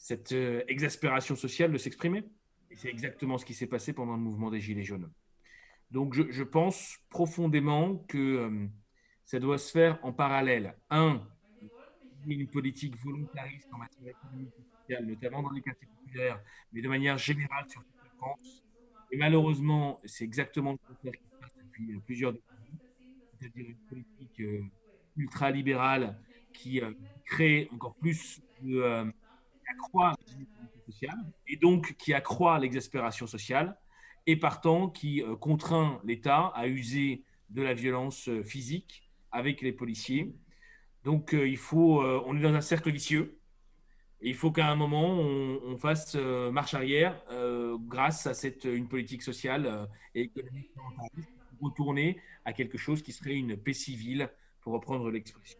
[0.00, 2.24] cette euh, exaspération sociale de s'exprimer.
[2.74, 5.10] C'est exactement ce qui s'est passé pendant le mouvement des Gilets jaunes.
[5.90, 8.66] Donc je, pense profondément que euh,
[9.24, 10.74] ça doit se faire en parallèle.
[10.88, 11.20] Un,
[12.26, 16.40] une politique volontariste en matière économique et sociale, notamment dans les quartiers populaires,
[16.72, 18.64] mais de manière générale sur toute la France.
[19.12, 22.78] Et malheureusement, c'est exactement le contraire qui se passe depuis euh, plusieurs décennies,
[23.38, 24.42] c'est-à-dire une politique
[25.16, 26.18] ultra-libérale
[26.52, 26.80] qui
[27.24, 29.12] crée encore plus de
[29.70, 30.14] accroît
[30.86, 33.78] sociale et donc qui accroît l'exaspération sociale
[34.26, 39.72] et partant qui euh, contraint l'État à user de la violence euh, physique avec les
[39.72, 40.34] policiers.
[41.04, 43.36] Donc euh, il faut, on est dans un cercle vicieux.
[44.22, 47.22] Et il faut qu'à un moment on, fasse marche arrière
[47.86, 50.70] grâce à cette une politique sociale et économique
[51.62, 55.58] retourner à quelque chose qui serait une paix civile, pour reprendre l'expression.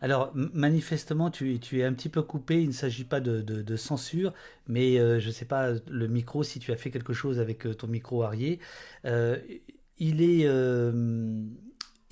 [0.00, 2.60] Alors, manifestement, tu, tu, es un petit peu coupé.
[2.60, 4.32] Il ne s'agit pas de, de, censure,
[4.66, 7.86] mais je ne sais pas, le micro, si tu as fait quelque chose avec ton
[7.86, 8.58] micro arrière.
[9.04, 10.46] il est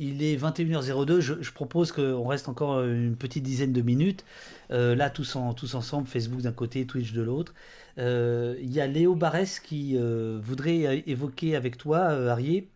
[0.01, 1.20] il est 21h02.
[1.20, 4.24] Je, propose qu'on reste encore une petite dizaine de minutes.
[4.72, 7.55] Euh, là, tous, tous ensemble, Facebook d'un côté, Twitch de l'autre.
[7.98, 12.01] Euh, il y a Léo Barès qui euh, voudrait évoquer avec toi,
[12.31, 12.68] Arié,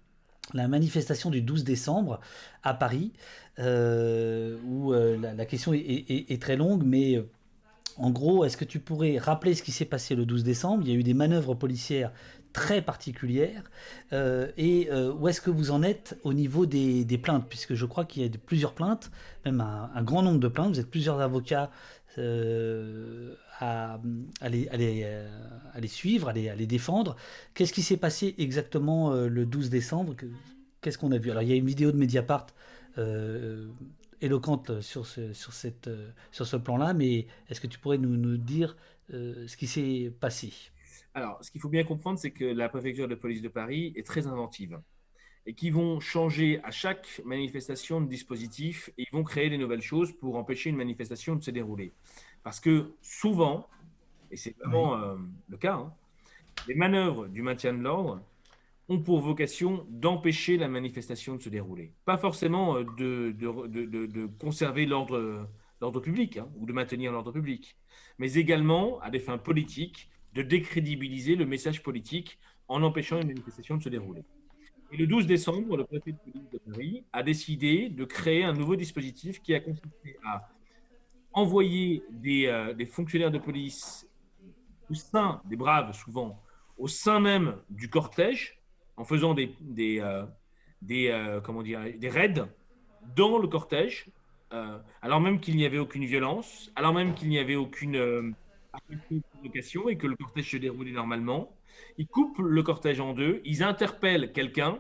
[0.53, 2.21] la manifestation du 12 décembre
[2.63, 3.13] à Paris,
[3.59, 7.25] où la, question est, très longue, mais
[7.97, 10.83] en gros, est-ce que tu pourrais rappeler ce qui s'est passé le 12 décembre?
[10.85, 12.13] Il y a eu des manœuvres policières
[12.55, 13.65] très particulière.
[14.15, 17.47] Euh, et euh, où est-ce que vous en êtes au niveau des, plaintes?
[17.51, 19.11] Puisque je crois qu'il y a plusieurs plaintes,
[19.45, 20.73] même un, grand nombre de plaintes.
[20.73, 21.71] Vous êtes plusieurs avocats
[22.17, 24.01] euh, à,
[24.41, 27.17] à, les, suivre, à les, défendre.
[27.53, 30.15] Qu'est-ce qui s'est passé exactement le 12 décembre?
[30.81, 31.31] Qu'est-ce qu'on a vu?
[31.31, 32.47] Alors il y a une vidéo de Mediapart
[34.21, 38.77] éloquente sur ce, plan-là, mais est-ce que tu pourrais nous dire
[39.11, 40.53] ce qui s'est passé?
[41.15, 44.05] Alors, ce qu'il faut bien comprendre, c'est que la préfecture de police de Paris est
[44.05, 44.81] très inventive
[45.47, 49.83] et qu'ils vont changer à chaque manifestation de dispositif et ils vont créer des nouvelles
[49.83, 51.93] choses pour empêcher une manifestation de se dérouler.
[52.43, 53.69] Parce que souvent,
[54.31, 55.17] et c'est vraiment euh,
[55.49, 55.95] le cas, hein,
[56.67, 58.21] les manœuvres du maintien de l'ordre
[58.89, 61.93] ont pour vocation d'empêcher la manifestation de se dérouler.
[62.05, 67.77] Pas forcément euh, de, de, conserver l'ordre public hein, ou de maintenir l'ordre public,
[68.19, 72.39] mais également à des fins politiques de décrédibiliser le message politique
[72.69, 74.23] en empêchant une manifestation de se dérouler.
[74.93, 78.53] Et le 12 décembre, le préfet de police de Paris a décidé de créer un
[78.53, 80.49] nouveau dispositif qui a consisté à
[81.33, 84.09] envoyer des, euh, fonctionnaires de police
[84.91, 86.41] au sein, des braves souvent,
[86.79, 88.61] au sein même du cortège,
[88.97, 90.25] en faisant des, des, euh,
[90.91, 92.47] euh, comment dire, des raids
[93.17, 94.07] dans le cortège,
[95.03, 98.37] alors même qu'il n'y avait aucune violence, alors même qu'il n'y avait aucune
[99.89, 101.57] et que le cortège se déroulait normalement.
[101.99, 104.79] Ils coupent le cortège en deux, ils interpellent quelqu'un.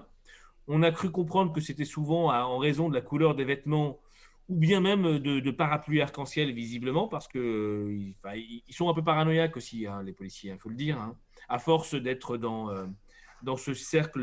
[0.66, 4.00] On a cru comprendre que c'était souvent en raison de la couleur des vêtements
[4.48, 7.96] ou bien même de, parapluies arc-en-ciel visiblement, parce que
[8.34, 11.16] ils, sont un peu paranoïaques aussi, hein, les policiers, il faut le dire, hein.
[11.48, 12.84] à force d'être dans, euh,
[13.42, 14.20] dans ce cercle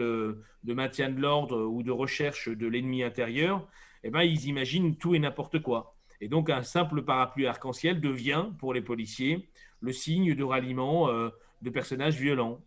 [0.63, 3.67] de maintien de l'ordre ou de recherche de l'ennemi intérieur,
[4.03, 5.95] eh ben, ils imaginent tout et n'importe quoi.
[6.21, 9.49] Et donc, un simple parapluie arc-en-ciel devient, pour les policiers,
[9.81, 11.29] le signe de ralliement euh,
[11.61, 12.59] de personnages violents.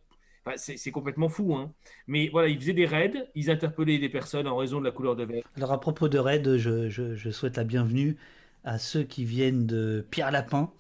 [0.57, 1.55] c'est complètement fou.
[1.55, 1.73] Hein.
[2.07, 5.17] Mais voilà, ils faisaient des raids, ils interpellaient des personnes en raison de la couleur
[5.17, 5.45] de verre.
[5.57, 8.17] Alors, à propos de raids, je, souhaite la bienvenue
[8.65, 10.71] à ceux qui viennent de Pierre Lapin.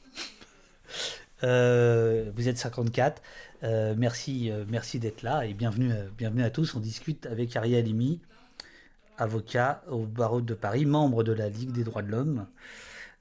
[1.42, 3.22] Euh, vous êtes 54.
[3.62, 6.74] Euh, merci merci d'être là et bienvenue, bienvenue à tous.
[6.74, 8.20] On discute avec Ariel Imi
[9.18, 12.46] avocat au barreau de Paris, membre de la Ligue des droits de l'homme.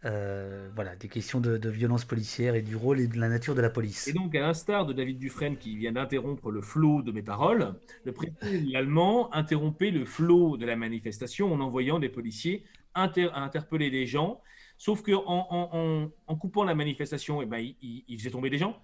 [0.06, 3.62] Euh, voilà, des questions de, violence policière et du rôle et de la nature de
[3.62, 4.08] la police.
[4.10, 7.76] Et donc, à l'instar de David Dufresne qui vient d'interrompre le flot de mes paroles,
[8.04, 8.40] le président
[8.76, 12.66] allemand interrompait le flot de la manifestation en envoyant des policiers
[12.96, 14.42] interpeller des gens.
[14.78, 18.84] Sauf qu'en en, en, coupant la manifestation, eh ben, il, il, faisait tomber des gens.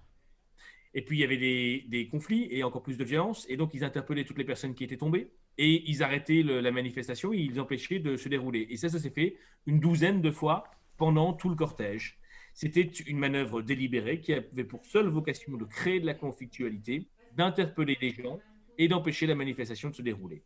[0.94, 3.46] Et puis, il y avait des, des conflits et encore plus de violence.
[3.48, 7.34] Et donc, ils interpellaient toutes les personnes qui étaient tombées et ils arrêtaient la manifestation
[7.34, 8.66] et ils empêchaient de se dérouler.
[8.70, 9.36] Et ça, ça s'est fait
[9.66, 10.64] une douzaine de fois
[11.00, 12.18] pendant tout le cortège.
[12.52, 17.08] C'était une manœuvre délibérée qui avait pour seule vocation de créer de la conflictualité,
[17.38, 18.38] d'interpeller les gens
[18.76, 20.42] et d'empêcher la manifestation de se dérouler.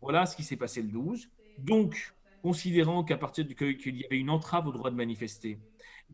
[0.00, 1.30] Voilà ce qui s'est passé le 12.
[1.58, 5.60] Donc, considérant qu'à partir du qu'il y avait une entrave au droit de manifester,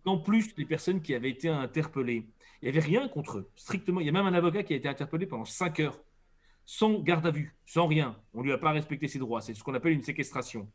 [0.05, 2.27] qu'en plus les personnes qui avaient été interpellées,
[2.61, 4.01] il n'y avait rien contre eux, strictement.
[4.01, 5.99] Il y a même un avocat qui a été interpellé pendant 5 heures
[6.71, 8.15] sans garde à vue, sans rien.
[8.35, 9.41] On ne lui a pas respecté ses droits.
[9.41, 10.69] C'est ce qu'on appelle une séquestration.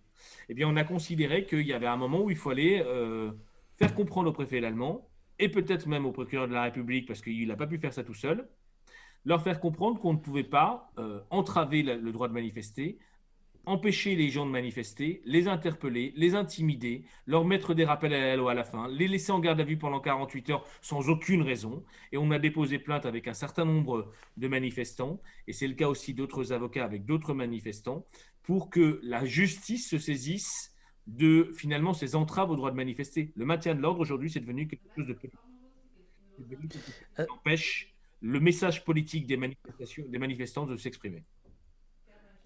[0.49, 3.31] Eh bien, on a considéré qu'il y avait un moment où il fallait euh,
[3.77, 5.07] faire comprendre au préfet allemand,
[5.37, 8.03] et peut-être même au procureur de la République, parce qu'il n'a pas pu faire ça
[8.03, 8.49] tout seul,
[9.23, 12.97] leur faire comprendre qu'on ne pouvait pas euh, entraver le droit de manifester
[13.65, 18.35] empêcher les gens de manifester, les interpeller, les intimider, leur mettre des rappels à la
[18.35, 21.41] loi à la fin, les laisser en garde à vue pendant 48 heures sans aucune
[21.41, 21.83] raison.
[22.11, 25.87] Et on a déposé plainte avec un certain nombre de manifestants, et c'est le cas
[25.87, 28.05] aussi d'autres avocats avec d'autres manifestants,
[28.43, 30.75] pour que la justice se saisisse
[31.07, 33.31] de finalement ces entraves au droit de manifester.
[33.35, 35.39] Le maintien de l'ordre aujourd'hui, c'est devenu quelque chose de politique.
[37.15, 41.23] qui empêche le message politique des, manifestations, des manifestants de s'exprimer.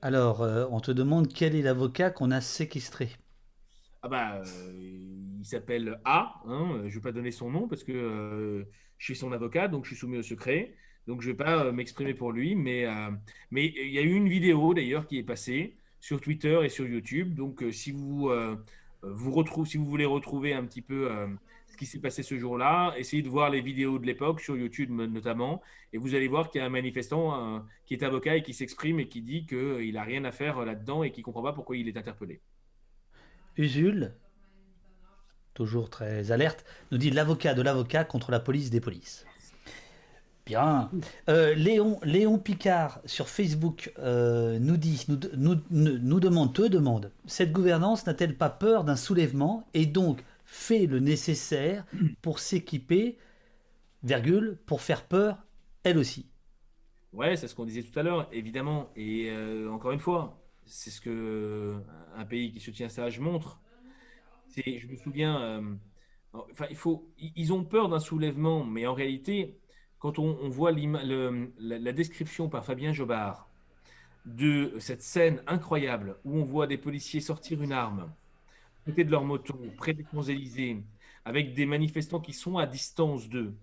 [0.01, 3.09] Alors, euh, on te demande quel est l'avocat qu'on a séquestré.
[4.03, 4.71] Ah bah, euh,
[5.39, 6.35] il s'appelle A.
[6.45, 8.63] Hein, je ne vais pas donner son nom parce que euh,
[8.97, 10.75] je suis son avocat, donc je suis soumis au secret.
[11.07, 12.85] Donc je ne vais pas m'exprimer pour lui, mais
[13.49, 16.85] mais il y a eu une vidéo d'ailleurs qui est passée sur Twitter et sur
[16.85, 17.33] YouTube.
[17.33, 18.29] Donc si vous
[19.03, 21.09] vous si vous voulez retrouver un petit peu
[21.77, 25.61] qui s'est passé ce jour-là, essayez de voir les vidéos de l'époque, sur YouTube notamment,
[25.93, 28.99] et vous allez voir qu'il y a un manifestant qui est avocat et qui s'exprime
[28.99, 31.77] et qui dit qu'il n'a rien à faire là-dedans et qui ne comprend pas pourquoi
[31.77, 32.41] il est interpellé.
[33.57, 34.13] Usul,
[35.53, 39.25] toujours très alerte, nous dit l'avocat de l'avocat contre la police des polices.
[40.45, 40.89] Bien.
[41.27, 47.51] Euh, Léon, Léon Picard sur Facebook euh, nous dit, nous, nous, demande, te demande, cette
[47.51, 51.85] gouvernance n'a-t-elle pas peur d'un soulèvement et donc fait le nécessaire
[52.23, 53.17] pour s'équiper,
[54.03, 55.45] virgule, pour faire peur,
[55.83, 56.31] elle aussi
[57.13, 58.89] Ouais, c'est ce qu'on disait tout à l'heure, évidemment.
[58.95, 61.75] Et euh, encore une fois, c'est ce que
[62.15, 63.61] un pays qui soutient Sage montre.
[64.55, 65.61] Je me souviens,
[66.33, 69.59] enfin, il faut, ils ont peur d'un soulèvement, mais en réalité,
[69.99, 73.49] quand on, voit la, description par Fabien Jobard
[74.25, 78.11] de cette scène incroyable où on voit des policiers sortir une arme,
[79.03, 80.83] de leur moto, près des Champs-Élysées,
[81.25, 83.55] avec des manifestants qui sont à distance d'eux,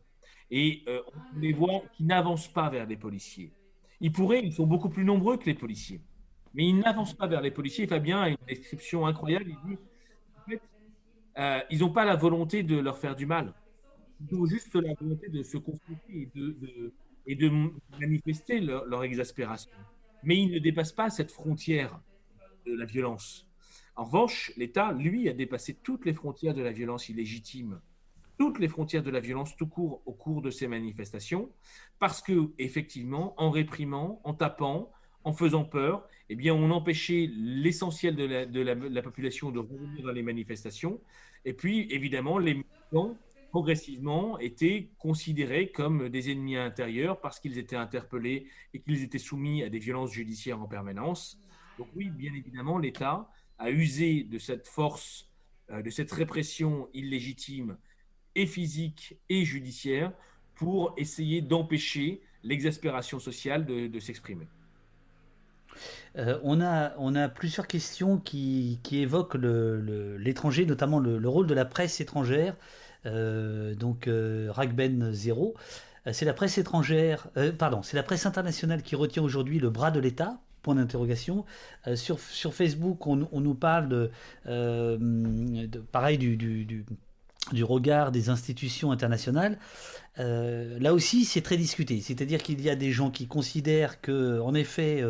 [0.51, 1.01] et euh,
[1.35, 3.53] on les voit qui n'avancent pas vers les policiers.
[4.01, 6.03] Ils pourraient, ils sont beaucoup plus nombreux que les policiers,
[6.53, 7.87] mais ils n'avancent pas vers les policiers.
[7.87, 9.53] Fabien a une description incroyable,
[11.37, 13.53] euh, ils n'ont pas la volonté de leur faire du mal
[14.33, 16.31] ont juste la volonté de se confronter
[17.27, 17.51] et de
[18.01, 19.71] manifester leur, exaspération.
[20.23, 22.01] Mais ils ne dépassent pas cette frontière
[22.67, 23.47] de la violence.
[23.97, 27.81] En revanche, l'État, lui, a dépassé toutes les frontières de la violence illégitime,
[28.39, 31.51] toutes les frontières de la violence tout court au cours de ces manifestations,
[32.01, 34.91] parce que effectivement, en réprimant, en tapant,
[35.23, 40.23] en faisant peur, eh bien, on empêchait l'essentiel de, la, population de revenir dans les
[40.23, 41.01] manifestations.
[41.45, 43.17] Et puis, évidemment, les militants
[43.51, 49.63] progressivement étaient considérés comme des ennemis intérieurs parce qu'ils étaient interpellés et qu'ils étaient soumis
[49.63, 51.39] à des violences judiciaires en permanence.
[51.79, 55.31] Donc oui, bien évidemment, l'État a usé de cette force,
[55.71, 57.77] euh, de cette répression illégitime
[58.35, 60.13] et physique et judiciaire
[60.55, 64.47] pour essayer d'empêcher l'exaspération sociale de, s'exprimer.
[66.17, 71.55] Euh, on, a, on a plusieurs questions qui, évoquent l'étranger, notamment le, le, rôle de
[71.55, 72.57] la presse étrangère
[73.07, 75.55] euh, donc euh, Ragben 0.
[76.07, 77.29] Euh, c'est la presse étrangère,
[77.59, 81.45] pardon, c'est la presse internationale qui retient aujourd'hui le bras de l'État point d'interrogation.
[81.95, 84.11] sur, sur Facebook, on, nous parle de,
[85.93, 86.85] pareil du,
[87.63, 89.59] regard des institutions internationales.
[90.17, 92.01] là aussi, c'est très discuté.
[92.01, 95.05] C'est-à-dire qu'il y a des gens qui considèrent que, en effet,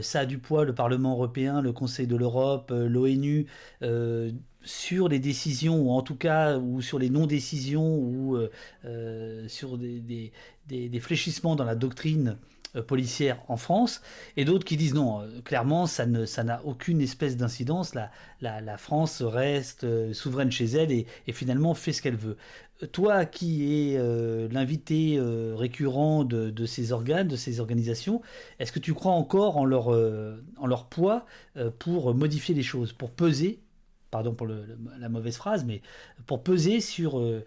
[0.00, 3.46] ça a du poids, le Parlement européen, le Conseil de l'Europe, l'ONU
[4.68, 8.50] sur les décisions, ou en tout cas, ou sur les non-décisions, ou euh,
[8.84, 10.32] euh, sur des,
[11.00, 14.02] fléchissements dans la doctrine euh, policière en France,
[14.36, 19.22] et d'autres qui disent non, clairement, ça n'a ça aucune espèce d'incidence, la, la, France
[19.22, 22.36] reste souveraine chez elle et, finalement fait ce qu'elle veut.
[22.92, 23.98] Toi qui es
[24.50, 28.22] l'invité récurrent de, ces organes, de ces organisations,
[28.58, 31.26] est-ce que tu crois encore en leur, en leur poids
[31.78, 33.60] pour modifier les choses, pour peser
[34.10, 35.82] pardon pour la mauvaise phrase, mais
[36.26, 37.44] pour peser sur, euh,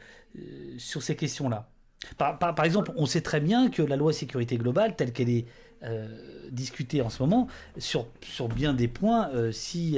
[0.77, 1.69] sur ces questions-là?
[2.17, 5.45] Par, exemple, on sait très bien que la loi sécurité globale, telle qu'elle est
[5.83, 6.07] euh,
[6.51, 7.47] discutée en ce moment,
[7.77, 9.97] sur, sur bien des points, euh, si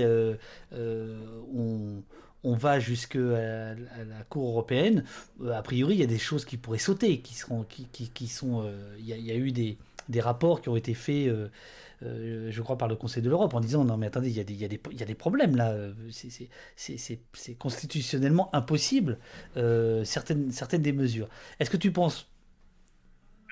[0.72, 2.04] on,
[2.44, 5.04] on, va jusqu'à la, Cour européenne,
[5.50, 8.70] a priori, il y a des choses qui pourraient sauter, qui seront, qui, qui, sont,
[9.00, 9.78] il y, a eu des,
[10.10, 11.32] des, rapports qui ont été faits
[12.04, 14.40] euh, je crois, par le Conseil de l'Europe en disant non mais attendez, il y,
[14.40, 14.62] a des, il
[15.02, 15.76] y, des, problèmes là,
[16.76, 19.20] c'est constitutionnellement impossible
[19.58, 21.30] euh, certaines, certaines des mesures.
[21.60, 22.30] Est-ce que tu penses,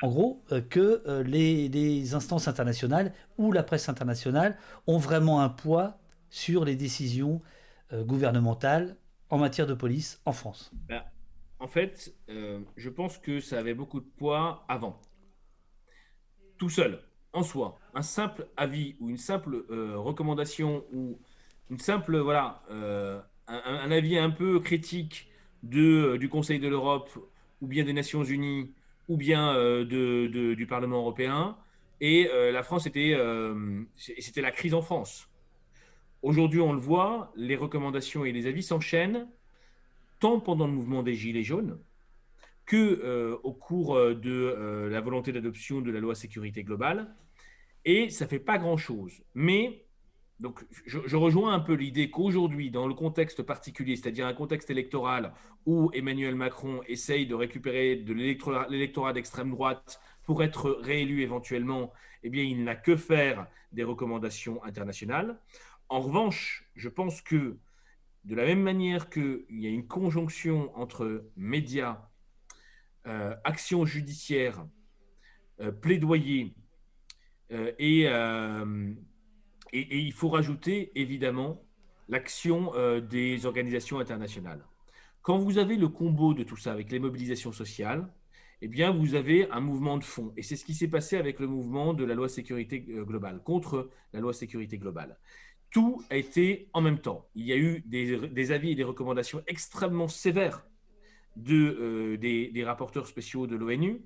[0.02, 4.58] en gros, euh, que les, instances internationales ou la presse internationale
[4.88, 6.00] ont vraiment un poids
[6.30, 7.42] sur les décisions
[7.94, 8.96] gouvernementales
[9.30, 10.72] en matière de police en France?
[10.88, 11.04] Ben,
[11.60, 15.00] En fait, je pense que ça avait beaucoup de poids avant.
[16.58, 17.02] Tout seul
[17.34, 21.20] en soi, un simple avis ou une simple euh, recommandation ou
[21.70, 25.30] une simple, voilà, euh, un, avis un peu critique
[25.64, 27.10] de, du Conseil de l'Europe
[27.62, 28.74] ou bien des Nations Unies
[29.08, 31.58] ou bien euh, de, du Parlement européen,
[32.00, 33.16] et la France était,
[33.96, 35.30] c'était la crise en France.
[36.24, 39.28] Aujourd'hui, on le voit, les recommandations et les avis s'enchaînent,
[40.20, 41.78] tant pendant le mouvement des Gilets jaunes,
[42.66, 47.14] que euh, au cours euh, de euh, la volonté d'adoption de la loi sécurité globale.
[47.86, 49.24] Et ça fait pas grand-chose.
[49.34, 49.86] Mais
[50.42, 55.34] donc, je, rejoins un peu l'idée qu'aujourd'hui, dans le contexte particulier, c'est-à-dire un contexte électoral
[55.68, 61.94] où Emmanuel Macron essaye de récupérer de l'électorat d'extrême droite pour être réélu éventuellement,
[62.24, 65.40] eh bien, il n'a que faire des recommandations internationales.
[65.90, 67.60] En revanche, je pense que
[68.24, 72.10] de la même manière qu'il y a une conjonction entre médias,
[73.06, 74.66] euh, action judiciaire,
[75.60, 76.56] euh, plaidoyer,
[77.52, 78.04] euh, et,
[79.74, 81.64] et, il faut rajouter évidemment
[82.10, 82.74] l'action
[83.10, 84.66] des organisations internationales.
[85.22, 88.12] Quand vous avez le combo de tout ça avec les mobilisations sociales,
[88.62, 90.34] eh bien, vous avez un mouvement de fond.
[90.36, 93.90] Et c'est ce qui s'est passé avec le mouvement de la loi sécurité globale, contre
[94.14, 95.18] la loi sécurité globale
[95.72, 97.28] tout a été en même temps.
[97.34, 100.66] Il y a eu des, avis et des recommandations extrêmement sévères
[101.38, 104.02] de, euh, des, rapporteurs spéciaux de l'ONU,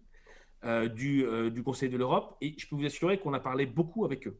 [0.66, 4.06] euh, euh, du, Conseil de l'Europe, et je peux vous assurer qu'on a parlé beaucoup
[4.06, 4.40] avec eux.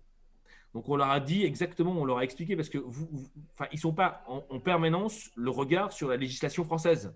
[0.74, 3.08] Donc on leur a dit exactement, on leur a expliqué, parce que vous,
[3.54, 7.16] enfin, ils ne sont pas en, permanence le regard sur la législation française.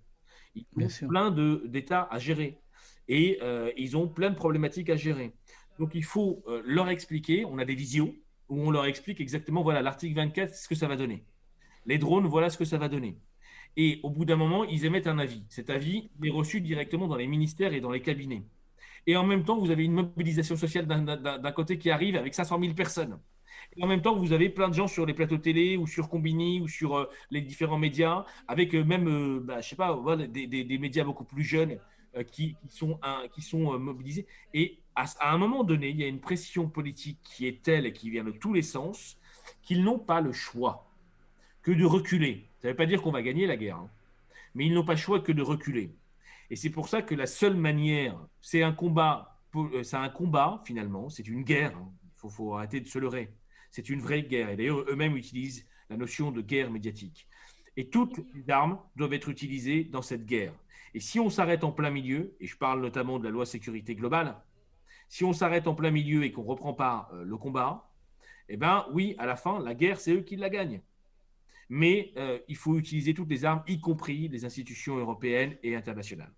[0.56, 1.32] Ils ont plein
[1.66, 2.60] d'États à gérer
[3.08, 3.40] et
[3.78, 5.34] ils ont plein de problématiques à gérer.
[5.78, 8.16] Donc il faut leur expliquer, on a des visions,
[8.48, 11.26] où on leur explique exactement, voilà, l'article 24, ce que ça va donner.
[11.86, 13.18] Les drones, voilà ce que ça va donner.
[13.78, 15.44] Et au bout d'un moment, ils émettent un avis.
[15.50, 18.44] Cet avis est reçu directement dans les ministères et dans les cabinets.
[19.08, 22.60] Et en même temps, vous avez une mobilisation sociale d'un côté qui arrive avec 500
[22.62, 23.20] 000 personnes.
[23.78, 26.10] Et en même temps, vous avez plein de gens sur les plateaux télé ou sur
[26.10, 29.98] Combini ou sur euh, les différents médias, avec euh, même, euh, bah, je sais pas,
[30.28, 31.80] des, médias beaucoup plus jeunes
[32.32, 33.00] qui, sont,
[33.80, 34.26] mobilisés.
[34.54, 37.94] Et à, un moment donné, il y a une pression politique qui est telle et
[37.94, 39.18] qui vient de tous les sens
[39.62, 40.88] qu'ils n'ont pas le choix
[41.62, 42.48] que de reculer.
[42.62, 43.90] Ça ne veut pas dire qu'on va gagner la guerre, hein.
[44.56, 45.92] mais ils n'ont pas le choix que de reculer.
[46.50, 50.62] Et c'est pour ça que la seule manière, c'est un combat, euh, c'est un combat
[50.66, 51.76] finalement, c'est une guerre.
[51.78, 51.92] Hein.
[52.24, 53.34] Il faut, arrêter de se leurrer.
[53.72, 54.50] C'est une vraie guerre.
[54.50, 57.28] Et d'ailleurs, eux-mêmes utilisent la notion de guerre médiatique.
[57.78, 60.54] Et toutes les armes doivent être utilisées dans cette guerre.
[60.94, 63.96] Et si on s'arrête en plein milieu, et je parle notamment de la loi sécurité
[63.96, 64.36] globale,
[65.08, 67.90] si on s'arrête en plein milieu et qu'on ne reprend pas euh, le combat,
[68.50, 70.82] eh bien oui, à la fin, la guerre, c'est eux qui la gagnent.
[71.70, 76.34] Mais euh, il faut utiliser toutes les armes, y compris les institutions européennes et internationales.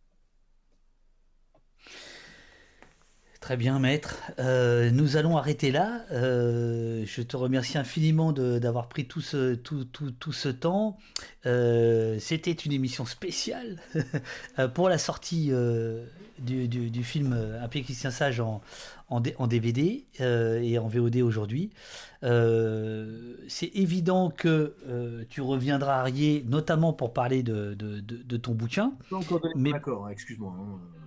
[3.41, 4.21] Très bien, maître.
[4.37, 6.05] Euh, nous allons arrêter là.
[6.11, 10.99] Euh, je te remercie infiniment d'avoir pris tout ce, tout, tout, tout ce temps.
[11.47, 13.79] Euh, c'était une émission spéciale
[14.75, 15.51] pour la sortie
[16.37, 18.61] du, du, film Un pied Christian Sage en,
[19.09, 21.71] en, en DVD et en VOD aujourd'hui.
[22.21, 24.75] C'est évident que
[25.31, 28.93] tu reviendras, Arié, notamment pour parler de, de, de, ton bouquin.
[29.55, 29.71] Mais...
[29.71, 30.53] D'accord, excuse-moi.
[30.55, 31.00] Hein.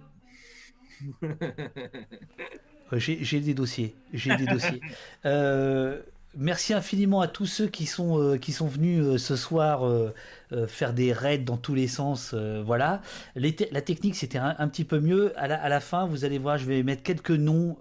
[2.93, 3.95] j'ai des dossiers.
[4.13, 4.81] J'ai des dossiers.
[5.27, 6.03] Euh,
[6.37, 9.91] merci infiniment à tous ceux qui sont, euh, qui sont venus euh, ce soir
[10.69, 12.35] faire des raids dans tous les sens.
[12.35, 13.01] voilà.
[13.35, 15.33] la technique, c'était un, petit peu mieux.
[15.37, 17.77] À la, à la, fin, vous allez voir, je vais mettre quelques noms.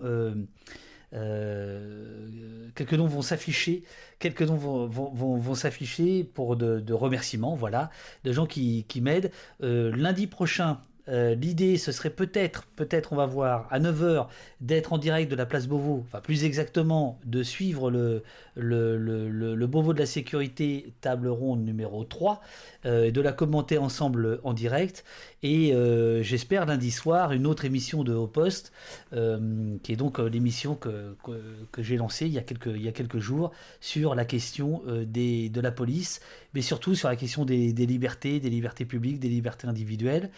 [1.11, 3.83] quelques noms vont s'afficher,
[4.19, 7.91] quelques noms vont, vont, vont, s'afficher pour de, de, remerciements, voilà,
[8.23, 9.31] de gens qui, qui m'aident.
[9.59, 10.79] lundi prochain,
[11.09, 14.27] euh, l'idée, ce serait peut-être, peut-être on va voir, à 9h,
[14.61, 18.23] d'être en direct de la place Beauvau, enfin plus exactement, de suivre le,
[18.55, 22.41] le, le, Beauvau de la sécurité, table ronde numéro 3,
[22.85, 25.03] euh, de la commenter ensemble en direct,
[25.41, 28.71] et euh, j'espère lundi soir une autre émission de Haut Poste,
[29.11, 32.87] qui est donc l'émission que, que, que j'ai lancée il y, a quelques, il y
[32.87, 33.51] a quelques jours,
[33.81, 36.21] sur la question des, de la police,
[36.53, 40.29] mais surtout sur la question des, libertés, des libertés publiques, des libertés individuelles.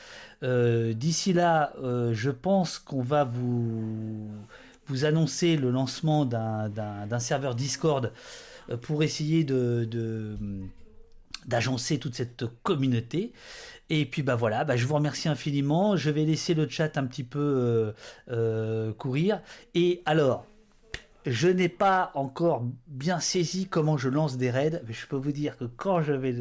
[0.43, 4.29] Euh, d'ici là, euh, je pense qu'on va vous,
[5.03, 8.11] annoncer le lancement d'un serveur Discord
[8.69, 9.45] euh, pour essayer
[11.45, 13.33] d'agencer toute cette communauté.
[13.91, 15.95] Et puis bah voilà, bah, je vous remercie infiniment.
[15.95, 17.93] Je vais laisser le chat un petit peu
[18.97, 19.41] courir.
[19.75, 20.47] Et alors,
[21.25, 25.31] je n'ai pas encore bien saisi comment je lance des raids, mais je peux vous
[25.31, 26.35] dire que quand je vais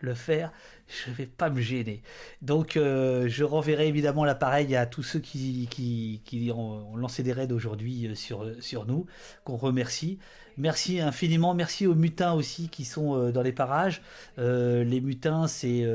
[0.00, 0.52] le faire,
[0.88, 2.02] je ne vais pas me gêner.
[2.42, 8.08] Donc euh, je renverrai évidemment l'appareil à tous ceux qui, ont, lancé des raids aujourd'hui
[8.08, 9.06] euh, sur, sur nous,
[9.44, 10.18] qu'on remercie.
[10.58, 14.02] Merci infiniment, merci aux mutins aussi qui sont euh, dans les parages.
[14.36, 15.86] les mutins, c'est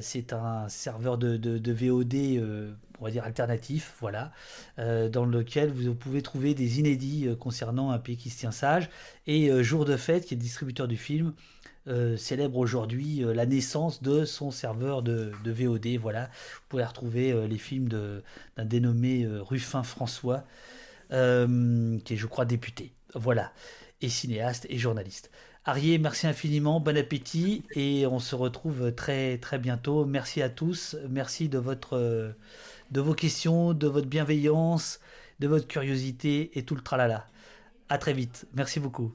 [0.00, 4.32] c'est un serveur de, de, VOD, on va dire alternatif, voilà,
[4.76, 8.88] dans lequel vous pouvez trouver des inédits concernant un pays qui se tient sage.
[9.26, 11.32] Et Jour de fête, qui est le distributeur du film,
[11.86, 15.98] euh, célèbre aujourd'hui euh, la naissance de son serveur de, VOD.
[16.00, 20.44] Voilà, vous pouvez retrouver euh, les films d'un dénommé Ruffin François,
[21.10, 22.92] qui est, je crois, député.
[23.14, 23.52] Voilà,
[24.00, 25.30] et cinéaste et journaliste.
[25.66, 30.04] Arié, merci infiniment, bon appétit et on se retrouve très très bientôt.
[30.04, 32.34] Merci à tous, merci de votre
[32.94, 35.00] de vos questions, de votre bienveillance,
[35.40, 37.26] de votre curiosité et tout le tralala.
[37.88, 38.46] À très vite.
[38.54, 39.12] Merci beaucoup.